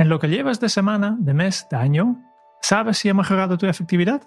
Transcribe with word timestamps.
En 0.00 0.08
lo 0.08 0.18
que 0.18 0.28
llevas 0.28 0.60
de 0.60 0.70
semana, 0.70 1.14
de 1.20 1.34
mes, 1.34 1.66
de 1.70 1.76
año, 1.76 2.24
¿sabes 2.62 2.96
si 2.96 3.10
ha 3.10 3.12
mejorado 3.12 3.58
tu 3.58 3.66
efectividad? 3.66 4.22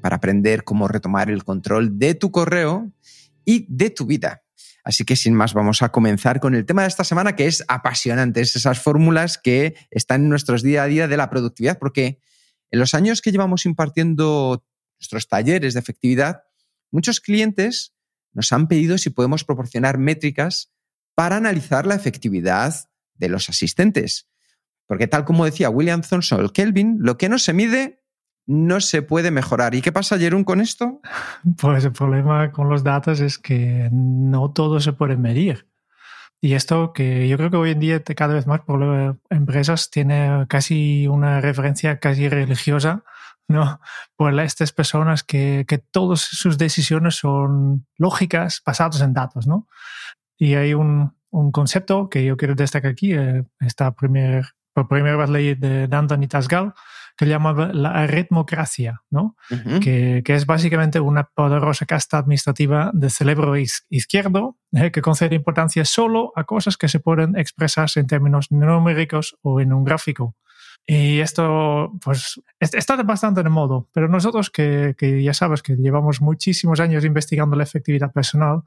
para 0.01 0.17
aprender 0.17 0.65
cómo 0.65 0.89
retomar 0.89 1.31
el 1.31 1.45
control 1.45 1.97
de 1.97 2.15
tu 2.15 2.31
correo 2.31 2.91
y 3.45 3.65
de 3.69 3.91
tu 3.91 4.05
vida. 4.05 4.40
Así 4.83 5.05
que 5.05 5.15
sin 5.15 5.33
más 5.33 5.53
vamos 5.53 5.81
a 5.81 5.89
comenzar 5.89 6.39
con 6.39 6.55
el 6.55 6.65
tema 6.65 6.83
de 6.83 6.87
esta 6.87 7.03
semana 7.03 7.35
que 7.35 7.47
es 7.47 7.63
apasionante, 7.67 8.41
es 8.41 8.55
esas 8.55 8.79
fórmulas 8.79 9.37
que 9.37 9.75
están 9.91 10.23
en 10.23 10.29
nuestros 10.29 10.63
día 10.63 10.83
a 10.83 10.87
día 10.87 11.07
de 11.07 11.17
la 11.17 11.29
productividad, 11.29 11.77
porque 11.77 12.19
en 12.71 12.79
los 12.79 12.93
años 12.93 13.21
que 13.21 13.31
llevamos 13.31 13.65
impartiendo 13.65 14.65
nuestros 14.99 15.27
talleres 15.27 15.73
de 15.73 15.79
efectividad, 15.79 16.43
muchos 16.89 17.19
clientes 17.19 17.93
nos 18.33 18.51
han 18.53 18.67
pedido 18.67 18.97
si 18.97 19.09
podemos 19.09 19.43
proporcionar 19.43 19.97
métricas 19.97 20.71
para 21.15 21.35
analizar 21.35 21.85
la 21.85 21.95
efectividad 21.95 22.73
de 23.15 23.29
los 23.29 23.49
asistentes. 23.49 24.29
Porque 24.87 25.07
tal 25.07 25.25
como 25.25 25.45
decía 25.45 25.69
William 25.69 26.01
Thomson 26.01 26.49
Kelvin, 26.49 26.97
lo 26.99 27.17
que 27.17 27.29
no 27.29 27.39
se 27.39 27.53
mide 27.53 28.00
no 28.45 28.79
se 28.81 29.01
puede 29.01 29.31
mejorar. 29.31 29.75
¿Y 29.75 29.81
qué 29.81 29.91
pasa, 29.91 30.17
Jerún, 30.17 30.43
con 30.43 30.61
esto? 30.61 31.01
Pues 31.57 31.85
el 31.85 31.91
problema 31.91 32.51
con 32.51 32.69
los 32.69 32.83
datos 32.83 33.19
es 33.19 33.37
que 33.37 33.89
no 33.91 34.51
todo 34.51 34.79
se 34.79 34.93
puede 34.93 35.17
medir. 35.17 35.67
Y 36.43 36.53
esto 36.53 36.91
que 36.91 37.27
yo 37.27 37.37
creo 37.37 37.51
que 37.51 37.57
hoy 37.57 37.71
en 37.71 37.79
día 37.79 38.03
cada 38.03 38.33
vez 38.33 38.47
más 38.47 38.61
por 38.61 39.19
empresas 39.29 39.91
tiene 39.91 40.45
casi 40.49 41.05
una 41.07 41.39
referencia 41.39 41.99
casi 41.99 42.29
religiosa, 42.29 43.03
¿no? 43.47 43.79
Por 44.15 44.39
estas 44.39 44.71
personas 44.71 45.23
que, 45.23 45.65
que 45.67 45.77
todas 45.77 46.21
sus 46.21 46.57
decisiones 46.57 47.15
son 47.15 47.85
lógicas 47.97 48.61
basadas 48.65 49.01
en 49.01 49.13
datos, 49.13 49.45
¿no? 49.45 49.67
Y 50.35 50.55
hay 50.55 50.73
un, 50.73 51.13
un 51.31 51.51
concepto 51.51 52.09
que 52.09 52.23
yo 52.23 52.37
quiero 52.37 52.55
destacar 52.55 52.91
aquí, 52.91 53.13
eh, 53.13 53.43
esta 53.59 53.93
primer, 53.95 54.45
por 54.73 54.87
primera 54.87 55.17
vez 55.17 55.29
leí 55.29 55.55
de 55.55 55.87
Danton 55.87 56.23
y 56.23 56.27
Tasgal, 56.27 56.73
que 57.21 57.27
llama 57.27 57.69
la 57.71 57.91
aritmocracia, 57.91 59.03
¿no? 59.11 59.35
que, 59.79 60.23
que, 60.25 60.33
es 60.33 60.47
básicamente 60.47 60.99
una 60.99 61.25
poderosa 61.25 61.85
casta 61.85 62.17
administrativa 62.17 62.89
de 62.95 63.11
cerebro 63.11 63.55
izquierdo 63.57 64.57
eh, 64.71 64.89
que 64.89 65.03
concede 65.03 65.35
importancia 65.35 65.85
solo 65.85 66.33
a 66.35 66.45
cosas 66.45 66.77
que 66.77 66.87
se 66.87 66.99
pueden 66.99 67.37
expresarse 67.37 67.99
en 67.99 68.07
términos 68.07 68.51
numéricos 68.51 69.37
o 69.43 69.61
en 69.61 69.71
un 69.71 69.83
gráfico. 69.83 70.35
Y 70.87 71.19
esto, 71.19 71.91
pues, 72.03 72.41
está 72.59 72.95
bastante 73.03 73.43
de 73.43 73.49
modo, 73.49 73.87
pero 73.93 74.07
nosotros 74.07 74.49
que, 74.49 74.95
que 74.97 75.21
ya 75.21 75.35
sabes 75.35 75.61
que 75.61 75.75
llevamos 75.75 76.21
muchísimos 76.21 76.79
años 76.79 77.05
investigando 77.05 77.55
la 77.55 77.65
efectividad 77.65 78.11
personal, 78.11 78.63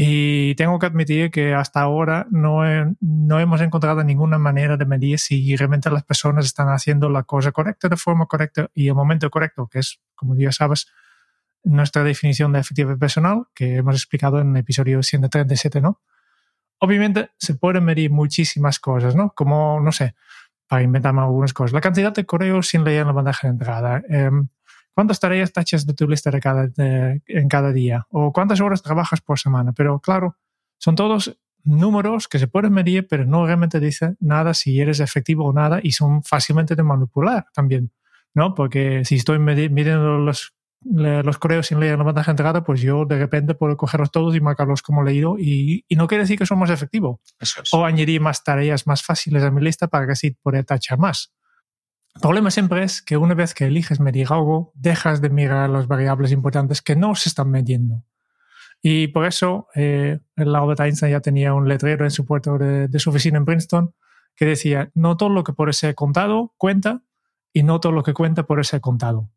y 0.00 0.54
tengo 0.54 0.78
que 0.78 0.86
admitir 0.86 1.32
que 1.32 1.54
hasta 1.54 1.80
ahora 1.80 2.28
no, 2.30 2.60
no 3.00 3.40
hemos 3.40 3.60
encontrado 3.60 4.04
ninguna 4.04 4.38
manera 4.38 4.76
de 4.76 4.86
medir 4.86 5.18
si 5.18 5.56
realmente 5.56 5.90
las 5.90 6.04
personas 6.04 6.46
están 6.46 6.68
haciendo 6.68 7.10
la 7.10 7.24
cosa 7.24 7.50
correcta 7.50 7.88
de 7.88 7.96
forma 7.96 8.26
correcta 8.26 8.70
y 8.74 8.86
el 8.86 8.94
momento 8.94 9.28
correcto, 9.28 9.66
que 9.66 9.80
es, 9.80 9.98
como 10.14 10.36
ya 10.36 10.52
sabes, 10.52 10.86
nuestra 11.64 12.04
definición 12.04 12.52
de 12.52 12.60
efectividad 12.60 12.96
personal, 12.96 13.46
que 13.52 13.74
hemos 13.74 13.96
explicado 13.96 14.38
en 14.38 14.50
el 14.50 14.58
episodio 14.58 15.02
137, 15.02 15.80
¿no? 15.80 16.00
Obviamente 16.78 17.30
se 17.36 17.56
pueden 17.56 17.84
medir 17.84 18.12
muchísimas 18.12 18.78
cosas, 18.78 19.16
¿no? 19.16 19.32
Como, 19.34 19.80
no 19.80 19.90
sé, 19.90 20.14
para 20.68 20.82
inventarme 20.82 21.22
algunas 21.22 21.52
cosas. 21.52 21.72
La 21.72 21.80
cantidad 21.80 22.12
de 22.12 22.24
correos 22.24 22.68
sin 22.68 22.84
leer 22.84 23.00
en 23.00 23.08
la 23.08 23.14
bandeja 23.14 23.48
de 23.48 23.52
entrada. 23.52 24.02
Eh, 24.08 24.30
cuántas 24.98 25.20
tareas 25.20 25.52
tachas 25.52 25.86
de 25.86 25.94
tu 25.94 26.08
lista 26.08 26.28
de 26.32 26.40
cada, 26.40 26.68
en 26.76 27.48
cada 27.48 27.72
día 27.72 28.08
o 28.10 28.32
cuántas 28.32 28.60
horas 28.60 28.82
trabajas 28.82 29.20
por 29.20 29.38
semana. 29.38 29.72
Pero 29.72 30.00
claro, 30.00 30.36
son 30.76 30.96
todos 30.96 31.38
números 31.62 32.26
que 32.26 32.40
se 32.40 32.48
pueden 32.48 32.72
medir, 32.72 33.06
pero 33.06 33.24
no 33.24 33.46
realmente 33.46 33.78
dicen 33.78 34.16
nada 34.18 34.54
si 34.54 34.80
eres 34.80 34.98
efectivo 34.98 35.44
o 35.44 35.52
nada 35.52 35.78
y 35.80 35.92
son 35.92 36.24
fácilmente 36.24 36.74
de 36.74 36.82
manipular 36.82 37.46
también, 37.54 37.92
¿no? 38.34 38.56
Porque 38.56 39.04
si 39.04 39.14
estoy 39.14 39.38
midiendo 39.38 40.18
los, 40.18 40.56
los 40.82 41.38
correos 41.38 41.68
sin 41.68 41.78
leer 41.78 41.96
la 41.96 42.02
bandeja 42.02 42.32
entrada, 42.32 42.64
pues 42.64 42.80
yo 42.80 43.04
de 43.04 43.20
repente 43.20 43.54
puedo 43.54 43.76
cogerlos 43.76 44.10
todos 44.10 44.34
y 44.34 44.40
marcarlos 44.40 44.82
como 44.82 45.04
leído 45.04 45.36
y, 45.38 45.84
y 45.86 45.94
no 45.94 46.08
quiere 46.08 46.24
decir 46.24 46.40
que 46.40 46.46
son 46.46 46.58
más 46.58 46.70
efectivos. 46.70 47.20
O 47.70 47.84
añadir 47.84 48.20
más 48.20 48.42
tareas 48.42 48.84
más 48.88 49.04
fáciles 49.04 49.44
a 49.44 49.52
mi 49.52 49.62
lista 49.62 49.86
para 49.86 50.06
que 50.06 50.12
así 50.14 50.32
pueda 50.32 50.60
tachar 50.64 50.98
más. 50.98 51.32
El 52.18 52.22
problema 52.22 52.50
siempre 52.50 52.82
es 52.82 53.00
que 53.00 53.16
una 53.16 53.34
vez 53.34 53.54
que 53.54 53.66
eliges 53.66 54.00
medir 54.00 54.26
algo, 54.30 54.72
dejas 54.74 55.20
de 55.20 55.30
mirar 55.30 55.70
las 55.70 55.86
variables 55.86 56.32
importantes 56.32 56.82
que 56.82 56.96
no 56.96 57.14
se 57.14 57.28
están 57.28 57.48
midiendo. 57.48 58.02
Y 58.82 59.06
por 59.06 59.24
eso 59.24 59.68
eh, 59.76 60.18
el 60.34 60.56
Albert 60.56 60.80
Einstein 60.80 61.12
ya 61.12 61.20
tenía 61.20 61.54
un 61.54 61.68
letrero 61.68 62.04
en 62.04 62.10
su 62.10 62.26
puerta 62.26 62.58
de, 62.58 62.98
su 62.98 63.10
oficina 63.10 63.38
en 63.38 63.44
Princeton 63.44 63.94
que 64.34 64.46
decía, 64.46 64.90
no 64.94 65.16
todo 65.16 65.28
lo 65.28 65.44
que 65.44 65.52
puede 65.52 65.72
ser 65.72 65.94
contado 65.94 66.54
cuenta 66.56 67.02
y 67.52 67.62
no 67.62 67.78
todo 67.78 67.92
lo 67.92 68.02
que 68.02 68.14
cuenta 68.14 68.42
puede 68.42 68.64
ser 68.64 68.80
contado. 68.80 69.30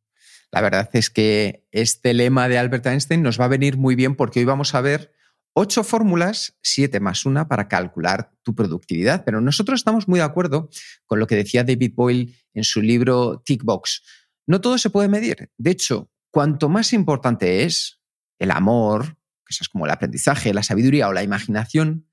La 0.52 0.62
verdad 0.62 0.90
es 0.94 1.12
que 1.12 1.68
este 1.72 2.16
lema 2.16 2.50
de 2.50 2.58
Albert 2.58 2.88
Einstein 2.88 3.22
nos 3.22 3.40
va 3.40 3.46
a 3.46 3.50
venir 3.50 3.78
muy 3.78 3.94
bien 3.94 4.16
porque 4.16 4.40
hoy 4.40 4.46
vamos 4.46 4.74
a 4.74 4.82
ver 4.82 5.14
ocho 5.54 5.84
fórmulas, 5.84 6.58
siete 6.62 7.00
más 7.00 7.26
una, 7.26 7.48
para 7.48 7.68
calcular 7.68 8.32
tu 8.44 8.56
productividad. 8.56 9.24
Pero 9.26 9.42
nosotros 9.42 9.80
estamos 9.80 10.08
muy 10.08 10.20
de 10.20 10.26
acuerdo 10.26 10.70
con 11.06 11.20
lo 11.20 11.28
que 11.28 11.36
decía 11.36 11.64
David 11.64 11.94
Boyle 11.96 12.36
en 12.54 12.64
su 12.64 12.82
libro 12.82 13.42
Tickbox. 13.46 14.04
No 14.48 14.62
todo 14.62 14.78
se 14.78 14.90
puede 14.90 15.08
medir. 15.08 15.52
De 15.58 15.72
hecho, 15.72 16.10
cuanto 16.32 16.70
más 16.70 16.94
importante 16.94 17.64
es 17.64 18.00
el 18.40 18.52
amor, 18.52 19.18
es 19.48 19.70
como 19.70 19.86
el 19.86 19.92
aprendizaje, 19.92 20.54
la 20.54 20.64
sabiduría 20.64 21.10
o 21.10 21.14
la 21.14 21.24
imaginación, 21.24 22.08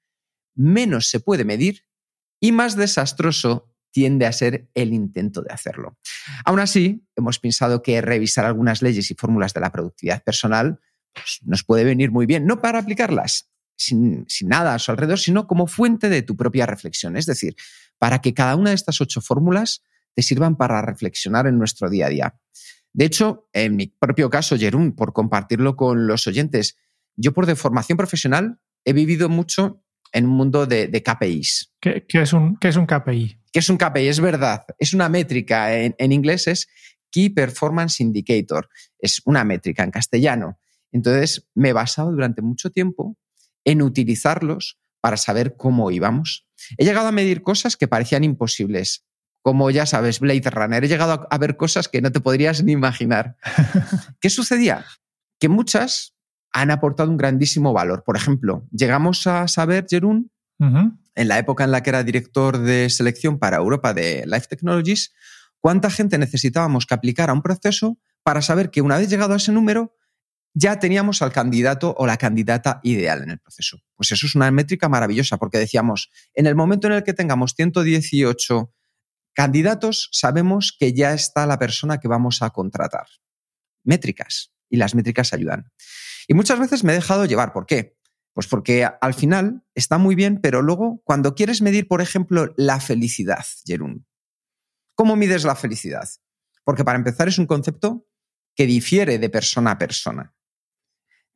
menos 0.55 1.09
se 1.09 1.21
puede 1.21 1.45
medir 1.45 1.85
y 2.41 2.53
más 2.53 2.77
desastroso 2.77 3.73
tiende 3.91 4.27
a 4.27 4.33
ser 4.33 4.69
el 4.75 4.93
intento 4.93 5.43
de 5.43 5.53
hacerlo. 5.53 5.97
Aún 6.45 6.61
así, 6.61 7.07
hemos 7.17 7.39
pensado 7.39 7.83
que 7.83 8.01
revisar 8.01 8.45
algunas 8.45 8.83
leyes 8.83 9.11
y 9.11 9.15
fórmulas 9.15 9.55
de 9.55 9.61
la 9.61 9.73
productividad 9.73 10.23
personal 10.23 10.81
pues, 11.19 11.41
nos 11.45 11.65
puede 11.65 11.85
venir 11.85 12.11
muy 12.11 12.27
bien, 12.27 12.47
no 12.47 12.61
para 12.61 12.79
aplicarlas 12.79 13.49
sin, 13.79 14.27
nada 14.43 14.75
a 14.75 14.79
su 14.79 14.91
alrededor, 14.91 15.19
sino 15.19 15.47
como 15.47 15.67
fuente 15.67 16.09
de 16.09 16.23
tu 16.23 16.37
propia 16.37 16.67
reflexión. 16.67 17.17
Es 17.17 17.27
decir, 17.27 17.57
para 17.99 18.21
que 18.21 18.35
cada 18.35 18.57
una 18.57 18.71
de 18.71 18.77
estas 18.77 19.01
ocho 19.01 19.21
fórmulas 19.21 19.83
te 20.15 20.23
sirvan 20.23 20.57
para 20.57 20.83
reflexionar 20.83 21.47
en 21.47 21.59
nuestro 21.59 21.89
día 21.89 22.07
a 22.07 22.09
día. 22.09 22.35
De 22.93 23.05
hecho, 23.05 23.49
en 23.53 23.77
mi 23.77 23.87
propio 23.87 24.29
caso, 24.31 24.57
Jerún, 24.57 24.97
por 24.97 25.13
compartirlo 25.13 25.77
con 25.77 26.07
los 26.07 26.27
oyentes, 26.27 26.77
yo 27.17 27.33
por 27.33 27.47
de 27.47 27.55
formación 27.55 27.97
profesional 27.97 28.59
he 28.85 28.93
vivido 28.93 29.29
mucho 29.29 29.83
en 30.13 30.25
un 30.25 30.33
mundo 30.33 30.67
de, 30.67 31.03
KPIs. 31.03 31.75
¿Qué, 31.81 32.05
es 32.13 32.33
un, 32.33 32.57
¿Qué, 32.57 32.69
es 32.69 32.77
un, 32.77 32.87
KPI? 32.87 33.41
¿Qué 33.53 33.59
es 33.59 33.69
un 33.69 33.77
KPI? 33.77 34.09
Es 34.09 34.21
verdad. 34.21 34.65
Es 34.79 34.95
una 34.95 35.09
métrica. 35.09 35.77
En, 35.77 35.95
en 35.99 36.13
inglés 36.13 36.49
es 36.49 36.69
Key 37.11 37.29
Performance 37.31 38.01
Indicator. 38.01 38.69
Es 38.99 39.21
una 39.25 39.45
métrica 39.45 39.85
en 39.85 39.91
castellano. 39.91 40.59
Entonces, 40.93 41.49
me 41.55 41.71
he 41.71 41.73
basado 41.73 42.11
durante 42.11 42.43
mucho 42.43 42.71
tiempo 42.71 43.17
en 43.65 43.83
utilizarlos 43.83 44.79
para 45.01 45.17
saber 45.17 45.57
cómo 45.57 45.91
íbamos. 45.91 46.47
He 46.77 46.85
llegado 46.85 47.09
a 47.09 47.13
medir 47.13 47.43
cosas 47.43 47.77
que 47.77 47.89
parecían 47.89 48.25
imposibles, 48.25 49.05
como 49.43 49.71
ya 49.71 49.87
sabes, 49.87 50.21
Blade 50.21 50.51
Runner. 50.51 50.85
He 50.85 50.89
llegado 50.89 51.27
a 51.31 51.39
ver 51.39 51.57
cosas 51.57 51.89
que 51.89 52.03
no 52.03 52.11
te 52.11 52.21
podrías 52.21 52.63
ni 52.63 52.73
imaginar. 52.73 53.37
¿Qué 54.21 54.31
sucedía? 54.31 54.85
Que 55.39 55.49
muchas 55.49 56.15
han 56.53 56.71
aportado 56.71 57.11
un 57.11 57.17
grandísimo 57.17 57.73
valor. 57.73 58.03
Por 58.05 58.17
ejemplo, 58.17 58.67
llegamos 58.73 59.27
a 59.27 59.47
saber, 59.49 59.87
Jerún, 59.89 60.31
en 60.61 61.29
la 61.29 61.39
época 61.39 61.65
en 61.65 61.71
la 61.71 61.83
que 61.83 61.91
era 61.91 62.03
director 62.03 62.59
de 62.59 62.91
selección 62.91 63.39
para 63.39 63.59
Europa 63.59 63.95
de 63.95 64.25
Life 64.27 64.47
Technologies, 64.49 65.13
cuánta 65.61 65.91
gente 65.91 66.19
necesitábamos 66.19 66.85
que 66.87 66.95
aplicara 66.95 67.33
un 67.33 67.43
proceso 67.43 67.99
para 68.23 68.43
saber 68.43 68.71
que 68.71 68.83
una 68.83 68.99
vez 68.99 69.09
llegado 69.09 69.35
a 69.35 69.37
ese 69.37 69.53
número, 69.53 69.97
ya 70.59 70.81
teníamos 70.81 71.23
al 71.23 71.33
candidato 71.33 71.95
o 71.97 72.07
la 72.07 72.17
candidata 72.17 72.81
ideal 72.83 73.23
en 73.23 73.31
el 73.31 73.39
proceso. 73.39 73.79
Pues 73.95 74.11
eso 74.11 74.27
es 74.27 74.35
una 74.35 74.51
métrica 74.51 74.89
maravillosa, 74.89 75.37
porque 75.37 75.57
decíamos, 75.57 76.11
en 76.35 76.47
el 76.47 76.57
momento 76.57 76.89
en 76.89 76.95
el 76.95 77.05
que 77.05 77.15
tengamos 77.15 77.55
118 77.55 78.75
candidatos, 79.35 80.09
sabemos 80.11 80.77
que 80.77 80.93
ya 80.93 81.13
está 81.15 81.47
la 81.47 81.61
persona 81.61 81.99
que 81.99 82.09
vamos 82.09 82.43
a 82.43 82.51
contratar. 82.51 83.07
Métricas. 83.85 84.53
Y 84.69 84.79
las 84.79 84.97
métricas 84.97 85.33
ayudan. 85.33 85.71
Y 86.27 86.35
muchas 86.35 86.59
veces 86.59 86.83
me 86.83 86.93
he 86.93 86.97
dejado 86.97 87.25
llevar. 87.25 87.53
¿Por 87.53 87.65
qué? 87.65 87.97
Pues 88.33 88.49
porque 88.49 88.85
al 88.85 89.15
final 89.15 89.65
está 89.77 89.97
muy 89.97 90.17
bien, 90.17 90.41
pero 90.41 90.61
luego 90.61 91.01
cuando 91.05 91.37
quieres 91.37 91.63
medir, 91.63 91.87
por 91.87 92.03
ejemplo, 92.03 92.53
la 92.57 92.81
felicidad, 92.81 93.47
Jerún, 93.65 94.07
¿cómo 94.97 95.15
mides 95.15 95.45
la 95.45 95.55
felicidad? 95.55 96.09
Porque 96.65 96.85
para 96.85 96.99
empezar 96.99 97.29
es 97.29 97.39
un 97.39 97.47
concepto 97.47 98.07
que 98.57 98.67
difiere 98.67 99.19
de 99.19 99.31
persona 99.31 99.73
a 99.73 99.79
persona 99.79 100.35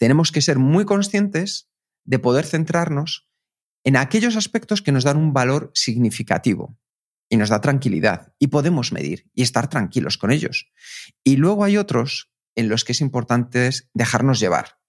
tenemos 0.02 0.32
que 0.32 0.40
ser 0.40 0.58
muy 0.58 0.84
conscientes 0.84 1.70
de 2.02 2.19
poder 2.19 2.44
centrarnos 2.44 3.31
en 3.84 3.94
aquellos 3.94 4.34
aspectos 4.34 4.82
que 4.82 4.90
nos 4.90 5.04
dan 5.04 5.16
un 5.16 5.32
valor 5.32 5.70
significativo 5.76 6.76
y 7.28 7.37
nos 7.37 7.50
da 7.50 7.60
tranquilidad 7.60 8.34
y 8.40 8.49
podemos 8.49 8.90
medir 8.90 9.31
y 9.32 9.43
estar 9.43 9.70
tranquilos 9.70 10.19
con 10.19 10.32
ellos. 10.32 10.72
Y 11.22 11.37
luego 11.37 11.62
hay 11.62 11.76
otros 11.76 12.32
en 12.56 12.69
los 12.69 12.84
que 12.84 12.90
es 12.90 13.00
importante 13.00 13.70
dejarnos 13.94 14.40
llevar 14.40 14.81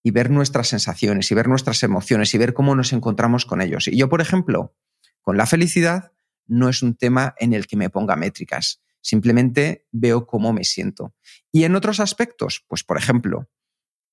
y 0.00 0.12
ver 0.12 0.30
nuestras 0.30 0.68
sensaciones 0.68 1.32
y 1.32 1.34
ver 1.34 1.48
nuestras 1.48 1.82
emociones 1.82 2.32
y 2.32 2.38
ver 2.38 2.54
cómo 2.54 2.76
nos 2.76 2.92
encontramos 2.92 3.44
con 3.46 3.62
ellos. 3.62 3.88
Y 3.88 3.96
yo, 3.96 4.08
por 4.08 4.20
ejemplo, 4.20 4.76
con 5.22 5.36
la 5.36 5.46
felicidad 5.46 6.12
no 6.46 6.68
es 6.68 6.84
un 6.84 6.94
tema 6.94 7.34
en 7.38 7.52
el 7.52 7.66
que 7.66 7.76
me 7.76 7.90
ponga 7.90 8.14
métricas, 8.14 8.80
simplemente 9.00 9.88
veo 9.90 10.24
cómo 10.24 10.52
me 10.52 10.62
siento. 10.62 11.16
Y 11.50 11.64
en 11.64 11.74
otros 11.74 11.98
aspectos, 11.98 12.64
pues 12.68 12.84
por 12.84 12.96
ejemplo, 12.96 13.48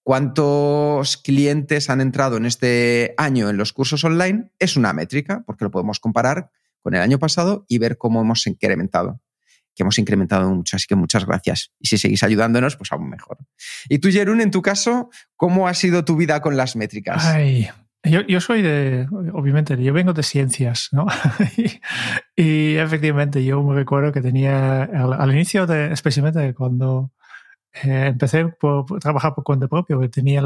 cuántos 0.10 1.18
clientes 1.18 1.92
han 1.92 2.02
entrado 2.02 2.38
en 2.38 2.48
este 2.48 3.14
año 3.16 3.48
en 3.48 3.58
los 3.58 3.74
cursos 3.74 4.04
online 4.04 4.50
es 4.58 4.76
una 4.76 4.92
métrica, 4.92 5.44
porque 5.46 5.66
lo 5.66 5.70
podemos 5.70 6.00
comparar 6.00 6.50
con 6.82 6.96
el 6.96 7.02
año 7.02 7.20
pasado 7.20 7.64
y 7.68 7.78
ver 7.78 8.00
cómo 8.00 8.20
hemos 8.20 8.48
incrementado. 8.48 9.22
Que 9.76 9.84
hemos 9.84 10.00
incrementado 10.00 10.50
mucho, 10.50 10.78
así 10.78 10.88
que 10.88 10.96
muchas 10.96 11.28
gracias. 11.28 11.74
Y 11.80 11.90
si 11.90 12.00
seguís 12.00 12.24
ayudándonos, 12.24 12.76
pues 12.76 12.92
aún 12.92 13.08
mejor. 13.08 13.38
Y 13.88 14.00
tú, 14.00 14.10
Jerún, 14.10 14.42
en 14.42 14.50
tu 14.50 14.64
caso, 14.64 15.12
¿cómo 15.36 15.68
ha 15.68 15.76
sido 15.76 16.04
tu 16.04 16.16
vida 16.16 16.42
con 16.42 16.58
las 16.58 16.76
métricas? 16.76 17.24
Ay, 17.28 17.70
yo, 18.04 18.42
soy 18.42 18.64
de, 18.64 19.06
obviamente, 19.12 19.78
yo 19.78 19.94
vengo 19.94 20.14
de 20.14 20.24
ciencias, 20.24 20.90
¿no? 20.92 21.06
y, 22.36 22.78
efectivamente, 22.78 23.46
yo 23.46 23.62
me 23.62 23.76
recuerdo 23.76 24.12
que 24.12 24.22
tenía, 24.22 24.86
al, 24.86 25.32
inicio, 25.32 25.68
de, 25.68 25.94
especialmente 25.94 26.56
cuando 26.56 27.12
eh, 27.74 28.08
empecé 28.08 28.46
por, 28.48 28.86
trabajar 29.00 29.34
por 29.36 29.44
cuenta 29.44 29.68
propia, 29.68 29.96
porque 29.96 30.10
tenía 30.10 30.42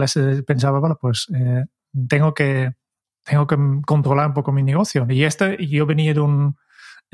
pensaba, 0.45 0.79
bueno, 0.79 0.97
pues 0.99 1.27
eh, 1.35 1.65
tengo 2.07 2.33
que 2.33 2.73
tengo 3.23 3.47
que 3.47 3.57
controlar 3.85 4.27
un 4.27 4.33
poco 4.33 4.51
mi 4.51 4.63
negocio. 4.63 5.05
Y 5.09 5.23
este, 5.23 5.65
yo 5.65 5.85
venía 5.85 6.13
de 6.13 6.19
un, 6.19 6.57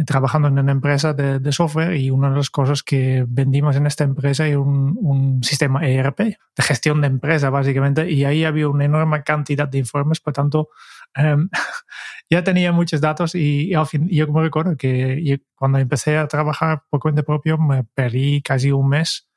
trabajando 0.06 0.48
en 0.48 0.60
una 0.60 0.72
empresa 0.72 1.14
de, 1.14 1.40
de, 1.40 1.52
software 1.52 1.96
y 1.96 2.10
una 2.10 2.30
de 2.30 2.38
las 2.38 2.50
cosas 2.50 2.84
que 2.84 3.26
vendimos 3.28 3.76
en 3.76 3.86
esta 3.86 4.04
empresa 4.04 4.48
era 4.48 4.60
un, 4.60 4.98
un, 5.02 5.44
sistema 5.44 5.88
ERP 5.88 6.20
de 6.20 6.64
gestión 6.64 7.02
de 7.02 7.08
empresa, 7.08 7.50
básicamente, 7.50 8.10
y 8.10 8.26
ahí 8.26 8.44
había 8.44 8.70
una 8.70 8.86
enorme 8.86 9.24
cantidad 9.24 9.68
de 9.68 9.80
informes, 9.80 10.20
por 10.20 10.34
tanto, 10.34 10.70
em, 11.16 11.50
ya 12.30 12.44
tenía 12.44 12.72
muchos 12.72 13.02
datos 13.02 13.36
y, 13.36 13.74
al 13.74 13.88
fin, 13.88 14.08
yo 14.10 14.28
me 14.28 14.42
recuerdo 14.42 14.78
que 14.78 15.42
cuando 15.56 15.80
empecé 15.80 16.18
a 16.18 16.28
trabajar 16.28 16.84
por 16.90 17.00
cuenta 17.00 17.24
propia 17.24 17.58
me 17.58 17.84
perdí 17.84 18.42
casi 18.42 18.72
un 18.72 18.90
mes 18.90 19.29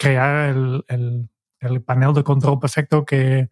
crear 0.00 0.48
el, 0.48 0.84
el, 1.60 1.82
panel 1.82 2.14
de 2.14 2.24
control 2.24 2.58
perfecto 2.58 3.04
que, 3.04 3.50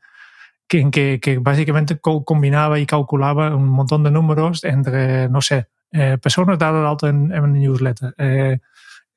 que, 0.66 1.20
que, 1.20 1.38
básicamente 1.38 1.98
combinaba 2.00 2.78
y 2.78 2.86
calculaba 2.86 3.54
un 3.54 3.68
montón 3.68 4.02
de 4.02 4.10
números 4.10 4.64
entre, 4.64 5.28
no 5.28 5.42
sé, 5.42 5.66
eh, 5.92 6.16
personas 6.16 6.58
dadas 6.58 6.88
alto 6.88 7.06
en, 7.06 7.32
en 7.32 7.52
newsletter, 7.52 8.14
eh, 8.16 8.58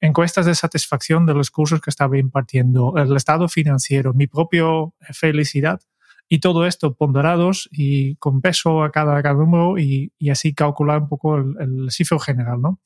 encuestas 0.02 0.46
de 0.46 0.56
satisfacción 0.56 1.26
de 1.26 1.34
los 1.34 1.52
cursos 1.52 1.80
que 1.80 1.90
estaba 1.90 2.18
impartiendo, 2.18 2.96
el 2.98 3.16
estado 3.16 3.48
financiero, 3.48 4.14
mi 4.14 4.28
propia 4.28 4.66
felicidad 5.14 5.80
y 6.28 6.40
todo 6.40 6.66
esto 6.66 6.96
ponderados 6.96 7.70
y 7.72 8.16
con 8.18 8.42
peso 8.42 8.84
a 8.84 8.92
cada, 8.92 9.22
cada 9.22 9.36
número 9.36 9.78
y, 9.78 10.12
y, 10.20 10.32
así 10.32 10.54
calcular 10.54 11.02
un 11.02 11.08
poco 11.08 11.38
el, 11.38 11.56
el 11.60 11.92
cifro 11.92 12.20
general, 12.20 12.62
¿no? 12.62 12.80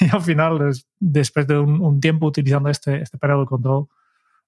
Y 0.00 0.08
al 0.12 0.22
final, 0.22 0.72
después 0.98 1.46
de 1.46 1.58
un, 1.58 2.00
tiempo 2.00 2.26
utilizando 2.26 2.68
este, 2.68 3.02
este 3.02 3.18
periodo 3.18 3.40
de 3.40 3.46
control, 3.46 3.86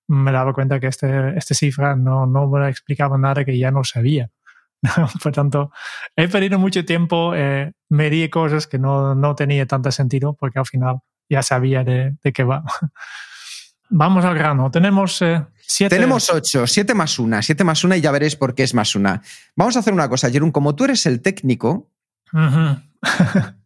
me 0.08 0.32
daba 0.32 0.52
cuenta 0.52 0.80
que 0.80 0.88
este, 0.88 1.36
este 1.36 1.54
cifra 1.54 1.94
no, 1.94 2.26
no 2.26 2.48
me 2.48 2.68
explicaba 2.68 3.16
nada 3.16 3.44
que 3.44 3.56
ya 3.56 3.70
no 3.70 3.84
sabía. 3.84 4.30
Por 5.22 5.32
tanto, 5.32 5.70
he 6.16 6.28
perdido 6.28 6.58
mucho 6.58 6.84
tiempo, 6.84 7.34
eh, 7.34 7.72
medí 7.88 8.28
cosas 8.28 8.66
que 8.66 8.78
no, 8.78 9.14
no 9.14 9.34
tenía 9.34 9.66
tanto 9.66 9.90
sentido 9.92 10.34
porque 10.34 10.58
al 10.58 10.66
final 10.66 11.00
ya 11.28 11.42
sabía 11.42 11.84
de, 11.84 12.16
de 12.22 12.32
qué 12.32 12.44
va. 12.44 12.64
Vamos 13.90 14.24
al 14.24 14.36
grano. 14.36 14.70
Tenemos 14.70 15.20
eh, 15.22 15.44
siete. 15.60 15.96
Tenemos 15.96 16.30
ocho, 16.30 16.66
siete 16.66 16.94
más 16.94 17.18
una, 17.18 17.42
siete 17.42 17.64
más 17.64 17.82
una 17.82 17.96
y 17.96 18.00
ya 18.00 18.12
veréis 18.12 18.36
por 18.36 18.54
qué 18.54 18.62
es 18.62 18.72
más 18.72 18.94
una. 18.94 19.20
Vamos 19.56 19.76
a 19.76 19.80
hacer 19.80 19.92
una 19.92 20.08
cosa, 20.08 20.30
Jerón. 20.30 20.52
Como 20.52 20.76
tú 20.76 20.84
eres 20.84 21.06
el 21.06 21.20
técnico, 21.20 21.89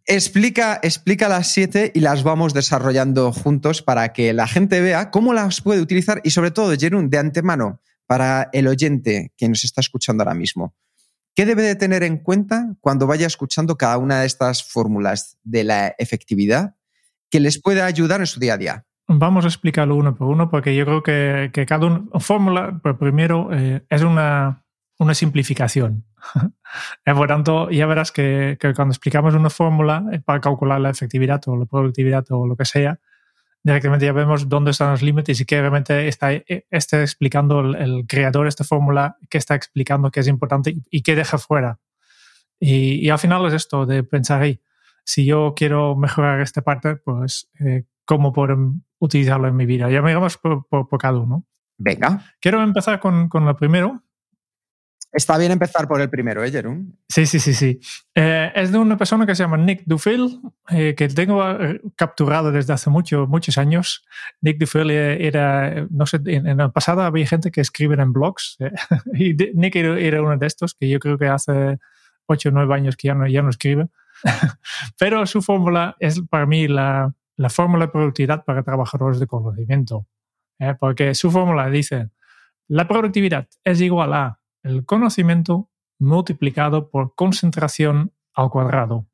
Explica, 0.06 0.80
explica 0.83 1.28
las 1.28 1.50
siete 1.50 1.90
y 1.94 2.00
las 2.00 2.25
vamos 2.25 2.52
desarrollando 2.52 3.33
juntos 3.33 3.80
para 3.80 4.12
que 4.12 4.35
la 4.35 4.47
gente 4.47 4.83
vea 4.83 5.11
cómo 5.11 5.33
las 5.33 5.62
puede 5.62 5.80
utilizar 5.80 6.21
y 6.25 6.30
sobre 6.30 6.50
todo, 6.50 6.76
Jerún, 6.78 7.09
de 7.09 7.16
antemano, 7.16 7.80
para 8.06 8.50
el 8.52 8.68
oyente 8.68 9.33
que 9.38 9.49
nos 9.49 9.64
está 9.64 9.80
escuchando 9.80 10.23
ahora 10.23 10.35
mismo. 10.35 10.75
¿Qué 11.35 11.47
debe 11.47 11.62
de 11.62 11.75
tener 11.75 12.02
en 12.02 12.18
cuenta 12.18 12.76
cuando 12.80 13.06
vaya 13.06 13.26
escuchando 13.26 13.76
cada 13.76 13.97
una 13.97 14.21
de 14.21 14.26
estas 14.26 14.62
fórmulas 14.62 15.38
de 15.42 15.64
la 15.64 15.94
efectividad 15.99 16.76
que 17.30 17.40
les 17.40 17.61
pueda 17.61 17.87
ayudar 17.87 18.21
en 18.21 18.26
su 18.26 18.38
día 18.38 18.54
a 18.54 18.59
día? 18.59 18.87
Vamos 19.09 19.44
a 19.44 19.49
explicarlo 19.49 19.97
uno 19.97 20.14
por 20.14 20.28
uno 20.28 20.50
porque 20.50 20.76
yo 20.76 20.85
creo 20.85 21.02
que, 21.02 21.66
cada 21.66 21.87
una 21.87 22.21
fórmula, 22.21 22.78
pero 22.83 22.99
primero, 22.99 23.49
eh, 23.52 23.85
es 23.88 24.02
una, 24.02 24.64
una 24.99 25.14
simplificación. 25.14 26.04
Eh, 27.07 27.14
por 27.14 27.28
tanto, 27.28 27.71
ya 27.71 27.87
verás 27.87 28.11
que, 28.11 28.59
cuando 28.75 28.93
explicamos 28.93 29.35
una 29.35 29.50
fórmula 29.50 30.04
eh, 30.11 30.21
para 30.21 30.40
calcular 30.40 30.81
la 30.81 30.90
efectividad 30.90 31.40
o 31.47 31.57
la 31.57 31.66
productividad 31.66 32.25
o 32.31 32.47
lo 32.47 32.57
que 32.57 32.64
sea, 32.64 32.99
directamente 33.62 34.07
ya 34.07 34.12
vemos 34.12 34.49
dónde 34.49 34.73
están 34.73 34.90
los 34.90 35.02
límites 35.02 35.40
y 35.40 35.45
que 35.45 35.61
realmente 35.61 36.09
está, 36.09 36.33
eh, 36.33 36.66
está 36.71 37.00
explicando 37.00 37.61
el, 37.61 38.07
creador 38.09 38.45
de 38.45 38.49
esta 38.49 38.64
fórmula, 38.64 39.16
qué 39.31 39.38
está 39.38 39.54
explicando 39.54 40.11
qué 40.11 40.21
es 40.21 40.26
importante 40.26 40.75
y, 40.90 41.02
qué 41.02 41.14
deja 41.14 41.38
fuera. 41.38 41.78
Y, 42.59 43.09
al 43.09 43.19
final 43.19 43.47
es 43.47 43.54
esto 43.54 43.87
de 43.87 44.02
pensar, 44.02 44.43
ahí 44.43 44.61
si 45.04 45.25
yo 45.25 45.52
quiero 45.54 45.95
mejorar 45.95 46.40
esta 46.40 46.62
parte, 46.62 46.97
pues 46.97 47.50
cómo 48.04 48.33
puedo 48.33 48.57
utilizarlo 48.99 49.47
en 49.47 49.57
mi 49.57 49.66
vida. 49.66 49.90
Ya 49.90 50.02
me 50.02 50.14
por, 50.43 50.66
por, 50.66 50.99
cada 50.99 51.19
uno. 51.19 51.45
Venga. 51.76 52.25
Quiero 52.40 52.62
empezar 52.62 53.00
con, 53.00 53.28
con 53.28 53.45
lo 53.45 53.54
primero, 53.54 54.02
Está 55.14 55.38
bien 55.38 55.52
empezar 55.52 55.87
por 55.87 56.00
el 56.00 56.11
primero, 56.11 56.42
¿eh, 56.42 56.50
Jerón? 56.50 56.99
Sí, 57.09 57.25
sí, 57.25 57.38
sí, 57.38 57.54
sí. 57.54 57.78
Eh, 58.16 58.50
es 58.52 58.73
de 58.73 58.78
una 58.78 58.97
persona 58.97 59.25
que 59.25 59.37
se 59.37 59.44
llama 59.44 59.56
Nick 59.56 59.85
Dufil, 59.87 60.40
eh, 60.71 60.97
que 60.97 61.06
tengo 61.06 61.49
eh, 61.52 61.80
capturado 61.94 62.50
desde 62.50 62.73
hace 62.73 62.90
mucho, 62.90 63.28
muchos 63.28 63.56
años. 63.56 64.04
Nick 64.40 64.59
Dufil 64.59 64.90
era, 64.90 65.87
no 65.90 66.04
sé, 66.06 66.18
en, 66.26 66.59
el 66.61 66.73
pasado 66.73 67.02
había 67.02 67.28
gente 67.28 67.52
que 67.52 67.61
escribe 67.61 67.94
en 67.94 68.12
blogs, 68.12 68.59
y 69.14 69.35
Nick 69.54 69.76
era, 69.76 70.21
uno 70.21 70.37
de 70.37 70.47
estos, 70.49 70.75
que 70.75 70.88
yo 70.88 70.99
creo 70.99 71.16
que 71.16 71.28
hace 71.28 71.78
ocho 72.26 72.49
o 72.49 72.52
nueve 72.52 72.75
años 72.75 72.97
que 72.97 73.06
ya 73.06 73.14
no, 73.14 73.28
ya 73.28 73.42
no 73.42 73.50
escribe. 73.50 73.87
Pero 74.99 75.26
su 75.26 75.42
fórmula 75.42 75.94
es 76.00 76.23
para 76.28 76.44
mí 76.44 76.66
la, 76.66 77.14
la 77.37 77.50
fórmula 77.50 77.87
de 77.87 77.92
productividad 77.92 78.44
para 78.44 78.64
trabajadores 78.64 79.21
de 79.21 79.28
conocimiento. 79.28 80.09
Porque 80.80 81.14
su 81.14 81.30
fórmula 81.30 81.68
dice, 81.71 82.11
la 82.66 82.88
productividad 82.88 83.47
es 83.62 83.80
igual 83.80 84.12
a 84.12 84.40
el 84.64 84.85
conocimiento 84.85 85.71
multiplicado 86.00 86.90
por 86.90 87.14
concentración 87.14 88.12
al 88.35 88.50
cuadrado. 88.50 89.06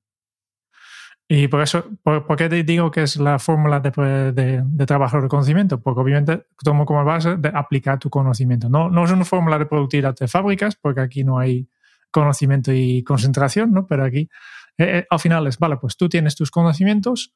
Y 1.28 1.47
por 1.47 1.62
eso, 1.62 1.85
¿por, 2.02 2.37
qué 2.37 2.49
te 2.49 2.64
digo 2.64 2.90
que 2.90 3.02
es 3.02 3.16
la 3.16 3.38
fórmula 3.38 3.78
de, 3.78 4.33
de, 4.33 4.87
trabajo 4.87 5.21
de 5.21 5.28
conocimiento? 5.28 5.80
Porque 5.80 6.00
obviamente 6.00 6.47
tomo 6.64 6.85
como 6.85 7.04
base 7.04 7.37
de 7.37 7.52
aplicar 7.54 8.00
tu 8.00 8.11
conocimiento. 8.11 8.69
No, 8.69 8.90
no 8.90 9.04
es 9.04 9.12
una 9.12 9.25
fórmula 9.25 9.57
de 9.57 9.66
productividad 9.66 10.16
de 10.16 10.26
fábricas, 10.26 10.75
porque 10.75 11.00
aquí 11.02 11.23
no 11.23 11.38
hay 11.38 11.69
conocimiento 12.11 12.73
y 12.73 13.04
concentración, 13.04 13.73
¿no? 13.73 13.87
Pero 13.87 14.04
aquí, 14.04 14.28
eh, 14.76 14.99
eh, 14.99 15.07
al 15.09 15.21
final 15.21 15.47
es, 15.47 15.57
vale, 15.59 15.76
pues 15.76 15.97
tú 15.97 16.09
tienes 16.09 16.35
tus 16.35 16.50
conocimientos 16.50 17.33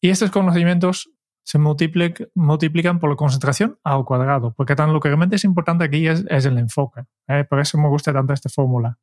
y 0.00 0.10
estos 0.10 0.30
conocimientos 0.30 1.10
se 1.44 1.58
multiplican 1.58 3.00
por 3.00 3.10
la 3.10 3.16
concentración 3.16 3.78
al 3.84 4.04
cuadrado, 4.04 4.54
porque 4.56 4.76
tan, 4.76 4.92
lo 4.92 5.00
que 5.00 5.08
realmente 5.08 5.36
es 5.36 5.44
importante 5.44 5.84
aquí 5.84 6.06
es, 6.06 6.24
el 6.28 6.58
enfoque. 6.58 7.02
¿eh? 7.28 7.44
Por 7.48 7.60
eso 7.60 7.78
me 7.78 7.88
gusta 7.88 8.12
tanto 8.12 8.32
esta 8.32 8.48
fórmula. 8.48 8.98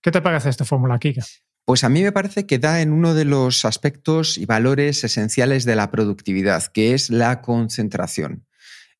¿Qué 0.00 0.10
te 0.10 0.20
parece 0.20 0.48
esta 0.48 0.64
fórmula, 0.64 0.98
Kika? 0.98 1.22
Pues 1.64 1.82
a 1.82 1.88
mí 1.88 2.02
me 2.02 2.12
parece 2.12 2.46
que 2.46 2.58
da 2.58 2.80
en 2.80 2.92
uno 2.92 3.12
de 3.12 3.24
los 3.24 3.64
aspectos 3.64 4.38
y 4.38 4.46
valores 4.46 5.02
esenciales 5.02 5.64
de 5.64 5.74
la 5.74 5.90
productividad, 5.90 6.64
que 6.66 6.94
es 6.94 7.10
la 7.10 7.42
concentración. 7.42 8.46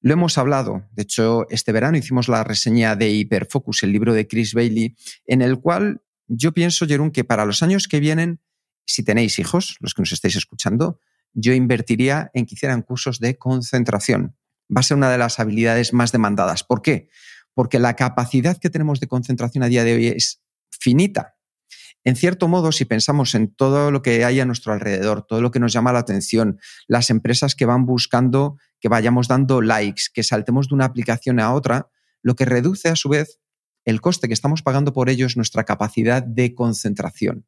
Lo 0.00 0.12
hemos 0.12 0.36
hablado, 0.36 0.86
de 0.92 1.02
hecho, 1.02 1.46
este 1.48 1.72
verano 1.72 1.96
hicimos 1.96 2.28
la 2.28 2.44
reseña 2.44 2.96
de 2.96 3.10
Hyperfocus, 3.10 3.82
el 3.82 3.92
libro 3.92 4.14
de 4.14 4.26
Chris 4.26 4.52
Bailey, 4.52 4.96
en 5.26 5.42
el 5.42 5.60
cual 5.60 6.02
yo 6.28 6.52
pienso, 6.52 6.86
Jerón, 6.86 7.12
que 7.12 7.24
para 7.24 7.44
los 7.44 7.62
años 7.62 7.88
que 7.88 8.00
vienen, 8.00 8.40
si 8.84 9.04
tenéis 9.04 9.38
hijos, 9.38 9.76
los 9.80 9.94
que 9.94 10.02
nos 10.02 10.12
estáis 10.12 10.36
escuchando, 10.36 11.00
yo 11.36 11.52
invertiría 11.52 12.30
en 12.34 12.46
que 12.46 12.54
hicieran 12.54 12.82
cursos 12.82 13.20
de 13.20 13.36
concentración. 13.36 14.36
Va 14.74 14.80
a 14.80 14.82
ser 14.82 14.96
una 14.96 15.10
de 15.10 15.18
las 15.18 15.38
habilidades 15.38 15.92
más 15.92 16.10
demandadas. 16.10 16.64
¿Por 16.64 16.82
qué? 16.82 17.08
Porque 17.54 17.78
la 17.78 17.94
capacidad 17.94 18.56
que 18.56 18.70
tenemos 18.70 19.00
de 19.00 19.06
concentración 19.06 19.62
a 19.62 19.68
día 19.68 19.84
de 19.84 19.94
hoy 19.94 20.06
es 20.08 20.42
finita. 20.70 21.36
En 22.04 22.16
cierto 22.16 22.48
modo, 22.48 22.72
si 22.72 22.84
pensamos 22.84 23.34
en 23.34 23.54
todo 23.54 23.90
lo 23.90 24.00
que 24.00 24.24
hay 24.24 24.40
a 24.40 24.46
nuestro 24.46 24.72
alrededor, 24.72 25.26
todo 25.26 25.40
lo 25.40 25.50
que 25.50 25.60
nos 25.60 25.72
llama 25.72 25.92
la 25.92 25.98
atención, 25.98 26.58
las 26.86 27.10
empresas 27.10 27.54
que 27.54 27.66
van 27.66 27.84
buscando 27.84 28.58
que 28.80 28.88
vayamos 28.88 29.28
dando 29.28 29.60
likes, 29.60 30.04
que 30.14 30.22
saltemos 30.22 30.68
de 30.68 30.74
una 30.74 30.84
aplicación 30.84 31.40
a 31.40 31.52
otra, 31.52 31.90
lo 32.22 32.34
que 32.34 32.44
reduce 32.44 32.88
a 32.88 32.96
su 32.96 33.08
vez 33.08 33.40
el 33.84 34.00
coste 34.00 34.26
que 34.26 34.34
estamos 34.34 34.62
pagando 34.62 34.92
por 34.92 35.08
ello 35.08 35.26
es 35.26 35.36
nuestra 35.36 35.64
capacidad 35.64 36.22
de 36.22 36.54
concentración. 36.54 37.46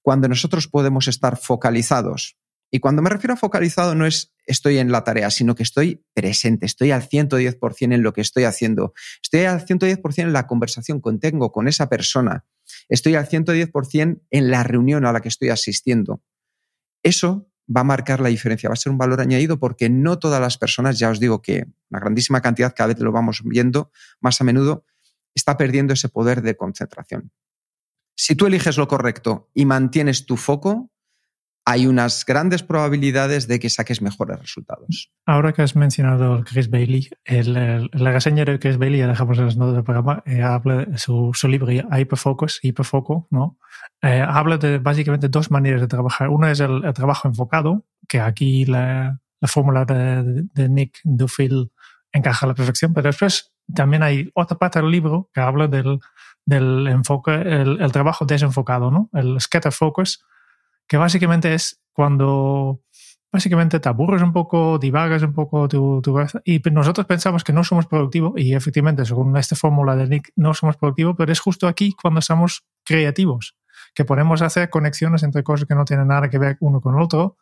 Cuando 0.00 0.28
nosotros 0.28 0.68
podemos 0.68 1.08
estar 1.08 1.36
focalizados, 1.36 2.36
y 2.74 2.80
cuando 2.80 3.02
me 3.02 3.10
refiero 3.10 3.34
a 3.34 3.36
focalizado 3.36 3.94
no 3.94 4.06
es 4.06 4.32
estoy 4.46 4.78
en 4.78 4.90
la 4.90 5.04
tarea, 5.04 5.30
sino 5.30 5.54
que 5.54 5.62
estoy 5.62 6.06
presente, 6.14 6.64
estoy 6.64 6.90
al 6.90 7.06
110% 7.06 7.94
en 7.94 8.02
lo 8.02 8.14
que 8.14 8.22
estoy 8.22 8.44
haciendo, 8.44 8.94
estoy 9.22 9.42
al 9.42 9.64
110% 9.64 10.22
en 10.22 10.32
la 10.32 10.46
conversación 10.46 11.02
que 11.02 11.12
tengo 11.18 11.52
con 11.52 11.68
esa 11.68 11.90
persona, 11.90 12.46
estoy 12.88 13.14
al 13.14 13.28
110% 13.28 14.22
en 14.30 14.50
la 14.50 14.62
reunión 14.62 15.04
a 15.04 15.12
la 15.12 15.20
que 15.20 15.28
estoy 15.28 15.50
asistiendo. 15.50 16.22
Eso 17.02 17.46
va 17.68 17.82
a 17.82 17.84
marcar 17.84 18.20
la 18.20 18.30
diferencia, 18.30 18.70
va 18.70 18.72
a 18.72 18.76
ser 18.76 18.90
un 18.90 18.98
valor 18.98 19.20
añadido 19.20 19.58
porque 19.58 19.90
no 19.90 20.18
todas 20.18 20.40
las 20.40 20.56
personas, 20.56 20.98
ya 20.98 21.10
os 21.10 21.20
digo 21.20 21.42
que 21.42 21.66
una 21.90 22.00
grandísima 22.00 22.40
cantidad, 22.40 22.74
cada 22.74 22.88
vez 22.88 23.00
lo 23.00 23.12
vamos 23.12 23.42
viendo 23.44 23.92
más 24.22 24.40
a 24.40 24.44
menudo, 24.44 24.86
está 25.34 25.58
perdiendo 25.58 25.92
ese 25.92 26.08
poder 26.08 26.40
de 26.40 26.56
concentración. 26.56 27.32
Si 28.16 28.34
tú 28.34 28.46
eliges 28.46 28.78
lo 28.78 28.88
correcto 28.88 29.50
y 29.52 29.66
mantienes 29.66 30.24
tu 30.24 30.38
foco, 30.38 30.90
hay 31.64 31.86
unas 31.86 32.24
grandes 32.26 32.62
probabilidades 32.62 33.46
de 33.46 33.60
que 33.60 33.70
saques 33.70 34.02
mejores 34.02 34.40
resultados. 34.40 35.12
Ahora 35.26 35.52
que 35.52 35.62
has 35.62 35.76
mencionado 35.76 36.42
Chris 36.44 36.68
Bailey, 36.68 37.08
el, 37.24 37.90
la 37.92 38.12
reseña 38.12 38.44
de 38.44 38.58
Chris 38.58 38.78
Bailey, 38.78 39.00
ya 39.00 39.06
dejamos 39.06 39.38
en 39.38 39.46
las 39.46 39.56
notas 39.56 39.74
del 39.74 39.84
programa, 39.84 40.22
eh, 40.26 40.42
habla 40.42 40.84
de 40.84 40.98
su, 40.98 41.30
su, 41.34 41.48
libro 41.48 41.70
Hyperfocus, 41.70 42.58
Hiperfoco, 42.62 43.28
¿no? 43.30 43.58
Eh, 44.02 44.24
habla 44.26 44.58
de 44.58 44.78
básicamente 44.78 45.28
dos 45.28 45.50
maneras 45.50 45.80
de 45.80 45.86
trabajar. 45.86 46.28
Una 46.28 46.50
es 46.50 46.60
el, 46.60 46.82
trabajo 46.94 47.28
enfocado, 47.28 47.84
que 48.08 48.20
aquí 48.20 48.64
la, 48.64 49.20
la 49.40 49.48
fórmula 49.48 49.84
de, 49.84 50.44
de, 50.52 50.68
Nick 50.68 50.98
Duffield 51.04 51.68
encaja 52.12 52.44
a 52.44 52.48
la 52.48 52.54
perfección, 52.54 52.92
pero 52.92 53.08
después 53.08 53.52
también 53.72 54.02
hay 54.02 54.30
otra 54.34 54.58
parte 54.58 54.80
del 54.80 54.90
libro 54.90 55.30
que 55.32 55.40
habla 55.40 55.68
del, 55.68 56.00
del 56.44 56.88
enfoque, 56.88 57.32
el, 57.32 57.80
el 57.80 57.92
trabajo 57.92 58.26
desenfocado, 58.26 58.90
¿no? 58.90 59.08
El 59.12 59.40
scatter 59.40 59.72
focus, 59.72 60.24
que 60.92 60.98
básicamente 60.98 61.54
es 61.54 61.80
cuando 61.94 62.82
básicamente 63.32 63.80
te 63.80 63.88
aburres 63.88 64.20
un 64.20 64.34
poco, 64.34 64.78
divagas 64.78 65.22
un 65.22 65.32
poco 65.32 65.66
tu, 65.66 66.02
tu 66.02 66.14
cabeza 66.14 66.42
y 66.44 66.60
nosotros 66.70 67.06
pensamos 67.06 67.44
que 67.44 67.54
no 67.54 67.64
somos 67.64 67.86
productivos 67.86 68.34
y 68.36 68.52
efectivamente 68.52 69.06
según 69.06 69.34
esta 69.38 69.56
fórmula 69.56 69.96
de 69.96 70.06
Nick 70.06 70.32
no 70.36 70.52
somos 70.52 70.76
productivos, 70.76 71.14
pero 71.16 71.32
es 71.32 71.40
justo 71.40 71.66
aquí 71.66 71.94
cuando 72.02 72.20
somos 72.20 72.66
creativos, 72.84 73.56
que 73.94 74.04
podemos 74.04 74.42
hacer 74.42 74.68
conexiones 74.68 75.22
entre 75.22 75.42
cosas 75.42 75.66
que 75.66 75.74
no 75.74 75.86
tienen 75.86 76.08
nada 76.08 76.28
que 76.28 76.36
ver 76.36 76.58
uno 76.60 76.82
con 76.82 77.00
otro 77.00 77.38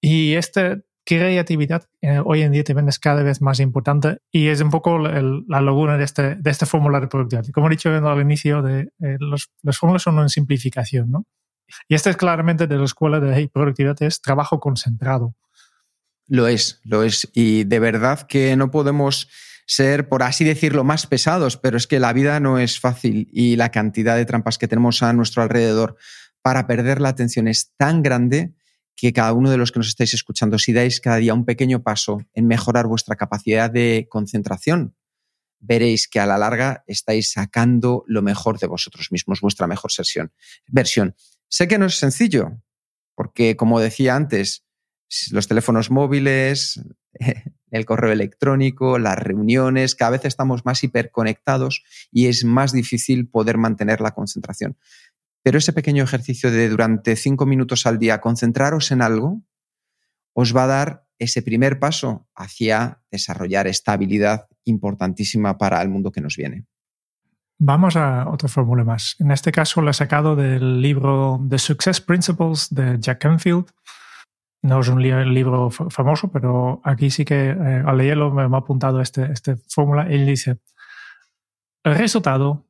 y 0.00 0.34
esta 0.34 0.80
creatividad 1.04 1.84
eh, 2.02 2.20
hoy 2.24 2.42
en 2.42 2.50
día 2.50 2.64
también 2.64 2.88
es 2.88 2.98
cada 2.98 3.22
vez 3.22 3.40
más 3.40 3.60
importante 3.60 4.18
y 4.32 4.48
es 4.48 4.60
un 4.60 4.70
poco 4.70 4.98
la 4.98 5.60
laguna 5.60 5.96
de, 5.96 6.02
este, 6.02 6.34
de 6.34 6.50
esta 6.50 6.66
fórmula 6.66 6.98
de 6.98 7.06
productividad. 7.06 7.46
Como 7.52 7.68
he 7.68 7.70
dicho 7.70 7.88
al 7.88 8.20
inicio, 8.20 8.62
de, 8.62 8.90
eh, 9.00 9.16
los, 9.20 9.52
las 9.62 9.78
fórmulas 9.78 10.02
son 10.02 10.18
una 10.18 10.28
simplificación, 10.28 11.12
¿no? 11.12 11.24
Y 11.88 11.94
esta 11.94 12.10
es 12.10 12.16
claramente 12.16 12.66
de 12.66 12.76
la 12.76 12.84
escuela 12.84 13.20
de 13.20 13.48
productividad, 13.48 14.02
es 14.02 14.20
trabajo 14.20 14.60
concentrado. 14.60 15.34
Lo 16.26 16.46
es, 16.48 16.80
lo 16.84 17.02
es. 17.02 17.28
Y 17.34 17.64
de 17.64 17.78
verdad 17.78 18.22
que 18.26 18.56
no 18.56 18.70
podemos 18.70 19.28
ser, 19.66 20.08
por 20.08 20.22
así 20.22 20.44
decirlo, 20.44 20.84
más 20.84 21.06
pesados, 21.06 21.56
pero 21.56 21.76
es 21.76 21.86
que 21.86 22.00
la 22.00 22.12
vida 22.12 22.40
no 22.40 22.58
es 22.58 22.80
fácil 22.80 23.28
y 23.32 23.56
la 23.56 23.70
cantidad 23.70 24.16
de 24.16 24.26
trampas 24.26 24.58
que 24.58 24.68
tenemos 24.68 25.02
a 25.02 25.12
nuestro 25.12 25.42
alrededor 25.42 25.96
para 26.42 26.66
perder 26.66 27.00
la 27.00 27.08
atención 27.08 27.48
es 27.48 27.72
tan 27.76 28.02
grande 28.02 28.54
que 28.96 29.12
cada 29.12 29.32
uno 29.32 29.50
de 29.50 29.56
los 29.56 29.72
que 29.72 29.80
nos 29.80 29.88
estáis 29.88 30.14
escuchando, 30.14 30.58
si 30.58 30.72
dais 30.72 31.00
cada 31.00 31.16
día 31.16 31.34
un 31.34 31.44
pequeño 31.44 31.82
paso 31.82 32.22
en 32.32 32.46
mejorar 32.46 32.86
vuestra 32.86 33.16
capacidad 33.16 33.70
de 33.70 34.06
concentración, 34.10 34.94
veréis 35.58 36.06
que 36.06 36.20
a 36.20 36.26
la 36.26 36.38
larga 36.38 36.84
estáis 36.86 37.32
sacando 37.32 38.04
lo 38.06 38.22
mejor 38.22 38.58
de 38.58 38.66
vosotros 38.66 39.10
mismos, 39.10 39.40
vuestra 39.40 39.66
mejor 39.66 39.90
versión. 40.68 41.14
Sé 41.54 41.68
que 41.68 41.78
no 41.78 41.86
es 41.86 42.00
sencillo, 42.00 42.60
porque 43.14 43.54
como 43.56 43.78
decía 43.78 44.16
antes, 44.16 44.64
los 45.30 45.46
teléfonos 45.46 45.88
móviles, 45.88 46.82
el 47.70 47.84
correo 47.84 48.10
electrónico, 48.10 48.98
las 48.98 49.16
reuniones, 49.16 49.94
cada 49.94 50.10
vez 50.10 50.24
estamos 50.24 50.64
más 50.64 50.82
hiperconectados 50.82 51.84
y 52.10 52.26
es 52.26 52.44
más 52.44 52.72
difícil 52.72 53.28
poder 53.28 53.56
mantener 53.56 54.00
la 54.00 54.16
concentración. 54.16 54.76
Pero 55.44 55.58
ese 55.58 55.72
pequeño 55.72 56.02
ejercicio 56.02 56.50
de 56.50 56.68
durante 56.68 57.14
cinco 57.14 57.46
minutos 57.46 57.86
al 57.86 58.00
día 58.00 58.20
concentraros 58.20 58.90
en 58.90 59.00
algo 59.00 59.40
os 60.32 60.56
va 60.56 60.64
a 60.64 60.66
dar 60.66 61.06
ese 61.20 61.40
primer 61.40 61.78
paso 61.78 62.28
hacia 62.34 63.00
desarrollar 63.12 63.68
esta 63.68 63.92
habilidad 63.92 64.48
importantísima 64.64 65.56
para 65.56 65.80
el 65.82 65.88
mundo 65.88 66.10
que 66.10 66.20
nos 66.20 66.36
viene. 66.36 66.66
Vamos 67.58 67.96
a 67.96 68.28
otra 68.28 68.48
fórmula 68.48 68.84
más. 68.84 69.16
En 69.20 69.30
este 69.30 69.52
caso 69.52 69.80
lo 69.80 69.90
he 69.90 69.94
sacado 69.94 70.34
del 70.34 70.80
libro 70.80 71.40
The 71.48 71.58
Success 71.58 72.00
Principles 72.00 72.74
de 72.74 72.98
Jack 72.98 73.20
Canfield. 73.20 73.66
No 74.62 74.80
es 74.80 74.88
un 74.88 75.02
libro 75.02 75.70
famoso, 75.70 76.32
pero 76.32 76.80
aquí 76.84 77.10
sí 77.10 77.24
que 77.24 77.50
eh, 77.50 77.82
al 77.86 77.98
leerlo 77.98 78.32
me 78.32 78.42
ha 78.42 78.58
apuntado 78.58 79.00
esta 79.00 79.26
este 79.26 79.56
fórmula. 79.56 80.06
Él 80.08 80.26
dice, 80.26 80.58
el 81.84 81.94
resultado 81.94 82.64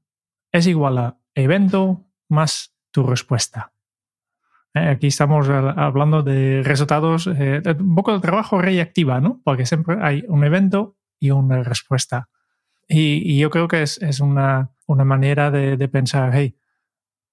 es 0.53 0.67
igual 0.67 0.99
a 0.99 1.17
evento 1.35 2.05
más 2.29 2.75
tu 2.91 3.05
respuesta. 3.05 3.73
Eh, 4.75 4.89
aquí 4.89 5.07
estamos 5.07 5.49
hablando 5.49 6.23
de 6.23 6.63
resultados, 6.65 7.29
eh, 7.29 7.63
un 7.79 7.95
poco 7.95 8.13
de 8.13 8.21
trabajo 8.21 8.61
reactiva, 8.61 9.21
¿no? 9.21 9.41
Porque 9.45 9.67
siempre 9.67 9.97
hay 10.03 10.25
un 10.29 10.45
evento 10.45 10.97
y 11.21 11.31
una 11.31 11.63
respuesta. 11.63 12.29
Y, 12.89 13.39
yo 13.39 13.51
creo 13.51 13.69
que 13.69 13.83
es, 13.83 14.03
es 14.03 14.21
una, 14.21 14.74
una, 14.87 15.05
manera 15.05 15.51
de, 15.51 15.77
de, 15.77 15.89
pensar, 15.89 16.31
hey, 16.35 16.57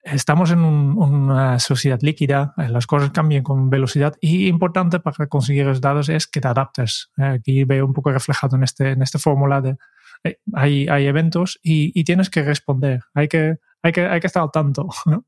estamos 0.03 0.51
en 0.51 0.59
una 0.59 1.59
sociedad 1.59 1.99
líquida, 2.01 2.53
eh, 2.57 2.69
las 2.69 2.87
cosas 2.87 3.11
cambian 3.11 3.43
con 3.43 3.69
velocidad 3.69 4.15
y 4.19 4.47
importante 4.47 4.99
para 4.99 5.27
conseguir 5.27 5.65
resultados 5.65 6.09
es 6.09 6.27
que 6.27 6.41
te 6.41 6.47
adaptes. 6.47 7.11
Eh, 7.17 7.23
aquí 7.23 7.63
veo 7.63 7.85
un 7.85 7.93
poco 7.93 8.11
reflejado 8.11 8.55
en, 8.57 8.63
este, 8.63 8.91
en 8.91 9.01
esta 9.01 9.19
fórmula 9.19 9.61
de 9.61 9.77
eh, 10.23 10.39
hay, 10.53 10.87
hay, 10.87 11.07
eventos 11.07 11.59
y, 11.63 11.99
y, 11.99 12.03
tienes 12.03 12.29
que 12.29 12.43
responder, 12.43 13.01
hay 13.13 13.27
que, 13.27 13.57
hay, 13.81 13.91
que, 13.91 14.05
hay 14.05 14.19
que 14.19 14.27
estar 14.27 14.43
al 14.43 14.51
tanto. 14.51 14.87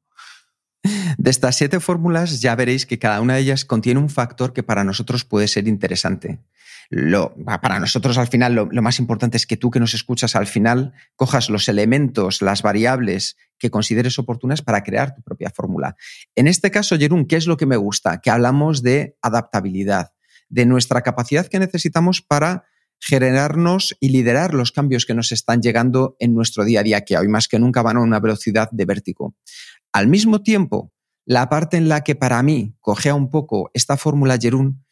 De 1.18 1.30
estas 1.30 1.56
siete 1.56 1.80
fórmulas 1.80 2.42
ya 2.42 2.56
veréis 2.56 2.86
que 2.86 3.00
cada 3.00 3.22
una 3.22 3.36
de 3.36 3.40
ellas 3.40 3.64
contiene 3.64 4.02
un 4.02 4.10
factor 4.10 4.52
que 4.52 4.64
para 4.64 4.84
nosotros 4.84 5.24
puede 5.24 5.48
ser 5.48 5.66
interesante. 5.70 6.40
Lo, 6.90 7.34
para 7.62 7.80
nosotros 7.80 8.18
al 8.18 8.28
final 8.28 8.56
lo, 8.56 8.66
lo, 8.72 8.82
más 8.82 9.00
importante 9.00 9.38
es 9.38 9.46
que 9.48 9.58
tú 9.58 9.72
que 9.72 9.80
nos 9.80 9.94
escuchas 9.94 10.36
al 10.36 10.48
final 10.48 10.94
cojas 11.16 11.50
los 11.50 11.68
elementos, 11.68 12.42
las 12.42 12.62
variables 12.62 13.38
que 13.58 13.72
consideres 13.72 14.20
oportunas 14.20 14.62
para 14.62 14.84
crear 14.84 15.16
tu 15.16 15.22
propia 15.22 15.50
fórmula. 15.50 15.96
En 16.36 16.48
este 16.48 16.72
caso, 16.72 16.98
Jerún, 16.98 17.26
¿qué 17.26 17.38
es 17.38 17.48
lo 17.48 17.58
que 17.58 17.66
me 17.66 17.78
gusta? 17.78 18.20
Que 18.22 18.30
hablamos 18.30 18.84
de 18.84 19.18
adaptabilidad, 19.22 20.14
de 20.50 20.66
nuestra 20.66 21.02
capacidad 21.02 21.48
que 21.48 21.60
necesitamos 21.60 22.22
para 22.22 22.66
generarnos 23.00 23.96
y 24.00 24.10
liderar 24.10 24.54
los 24.54 24.72
cambios 24.72 25.06
que 25.06 25.14
nos 25.14 25.32
están 25.32 25.62
llegando 25.62 26.16
en 26.20 26.34
nuestro 26.34 26.64
día 26.64 26.80
a 26.80 26.84
día, 26.84 27.02
que 27.02 27.18
hoy 27.18 27.28
más 27.28 27.48
que 27.48 27.60
nunca 27.60 27.82
van 27.82 27.98
a 27.98 28.02
una 28.02 28.20
velocidad 28.20 28.70
de 28.72 28.86
vértigo. 28.86 29.36
Al 29.92 30.08
mismo 30.08 30.42
tiempo, 30.42 30.92
la 31.26 31.50
parte 31.50 31.78
en 31.78 31.90
la 31.90 32.04
que 32.04 32.16
para 32.16 32.42
mí 32.44 32.76
cogea 32.80 33.16
un 33.16 33.30
poco 33.30 33.72
esta 33.74 33.98
fórmula 33.98 34.38
Jerún 34.38 34.83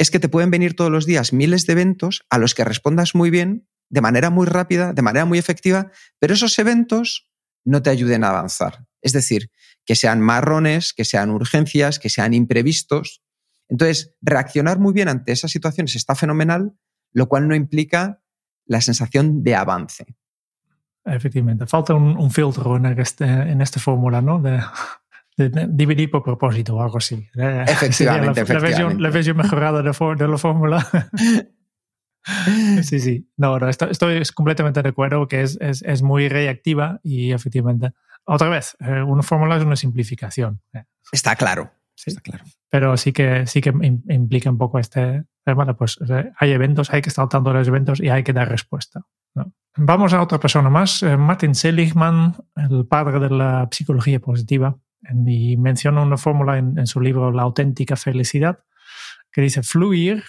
es 0.00 0.10
que 0.10 0.18
te 0.18 0.30
pueden 0.30 0.50
venir 0.50 0.74
todos 0.74 0.90
los 0.90 1.04
días 1.04 1.34
miles 1.34 1.66
de 1.66 1.74
eventos 1.74 2.24
a 2.30 2.38
los 2.38 2.54
que 2.54 2.64
respondas 2.64 3.14
muy 3.14 3.28
bien, 3.28 3.68
de 3.90 4.00
manera 4.00 4.30
muy 4.30 4.46
rápida, 4.46 4.94
de 4.94 5.02
manera 5.02 5.26
muy 5.26 5.38
efectiva, 5.38 5.90
pero 6.18 6.32
esos 6.32 6.58
eventos 6.58 7.28
no 7.66 7.82
te 7.82 7.90
ayuden 7.90 8.24
a 8.24 8.30
avanzar. 8.30 8.86
Es 9.02 9.12
decir, 9.12 9.50
que 9.84 9.94
sean 9.96 10.22
marrones, 10.22 10.94
que 10.94 11.04
sean 11.04 11.30
urgencias, 11.30 11.98
que 11.98 12.08
sean 12.08 12.32
imprevistos. 12.32 13.22
Entonces, 13.68 14.14
reaccionar 14.22 14.78
muy 14.78 14.94
bien 14.94 15.08
ante 15.08 15.32
esas 15.32 15.50
situaciones 15.50 15.94
está 15.94 16.14
fenomenal, 16.14 16.72
lo 17.12 17.28
cual 17.28 17.46
no 17.46 17.54
implica 17.54 18.22
la 18.64 18.80
sensación 18.80 19.42
de 19.42 19.54
avance. 19.54 20.06
Efectivamente, 21.04 21.66
falta 21.66 21.92
un, 21.92 22.30
filtro 22.30 22.76
en, 22.76 22.86
este, 22.86 23.52
esta 23.62 23.78
fórmula, 23.78 24.22
¿no? 24.22 24.42
De, 25.48 25.66
dividir 25.70 26.10
por 26.10 26.22
propósito 26.22 26.76
o 26.76 26.82
algo 26.82 26.98
así. 26.98 27.28
Efectivamente, 27.34 28.40
la, 28.40 28.42
efectivamente. 28.42 28.42
La 28.42 28.60
versión, 28.60 29.02
la 29.02 29.10
versión 29.10 29.36
mejorada 29.36 29.82
de, 29.82 29.92
for, 29.92 30.18
de 30.18 30.28
la 30.28 30.38
fórmula. 30.38 30.86
sí, 32.82 33.00
sí. 33.00 33.30
No, 33.36 33.58
no 33.58 33.68
estoy, 33.68 33.90
estoy, 33.90 34.22
completamente 34.34 34.82
de 34.82 34.88
acuerdo 34.88 35.26
que 35.28 35.42
es, 35.42 35.58
es, 35.60 35.82
es, 35.82 36.02
muy 36.02 36.28
reactiva 36.28 37.00
y 37.02 37.32
efectivamente, 37.32 37.92
otra 38.24 38.48
vez, 38.48 38.76
eh, 38.80 39.02
una 39.02 39.22
fórmula 39.22 39.56
es 39.56 39.64
una 39.64 39.76
simplificación. 39.76 40.60
Está 41.12 41.36
claro. 41.36 41.70
Sí. 41.94 42.10
Está 42.10 42.20
claro. 42.20 42.44
Pero 42.70 42.96
sí 42.96 43.12
que, 43.12 43.46
sí 43.46 43.60
que 43.60 43.70
implica 44.08 44.50
un 44.50 44.58
poco 44.58 44.78
este, 44.78 45.24
bueno, 45.54 45.76
pues 45.76 45.98
hay 46.38 46.52
eventos, 46.52 46.92
hay 46.92 47.02
que 47.02 47.08
estar 47.08 47.28
tanto 47.28 47.50
de 47.50 47.58
los 47.58 47.68
eventos 47.68 48.00
y 48.00 48.08
hay 48.08 48.22
que 48.22 48.32
dar 48.32 48.48
respuesta. 48.48 49.02
¿no? 49.34 49.52
Vamos 49.76 50.12
a 50.12 50.22
otra 50.22 50.38
persona 50.38 50.70
más, 50.70 51.02
eh, 51.02 51.16
Martin 51.16 51.54
Seligman, 51.54 52.34
el 52.56 52.86
padre 52.86 53.20
de 53.20 53.30
la 53.30 53.68
psicología 53.70 54.20
positiva, 54.20 54.76
y 55.26 55.56
menciona 55.56 56.02
una 56.02 56.16
fórmula 56.16 56.58
en, 56.58 56.78
en, 56.78 56.86
su 56.86 57.00
libro 57.00 57.30
La 57.32 57.42
auténtica 57.42 57.96
felicidad, 57.96 58.60
que 59.32 59.40
dice, 59.40 59.62
fluir 59.62 60.24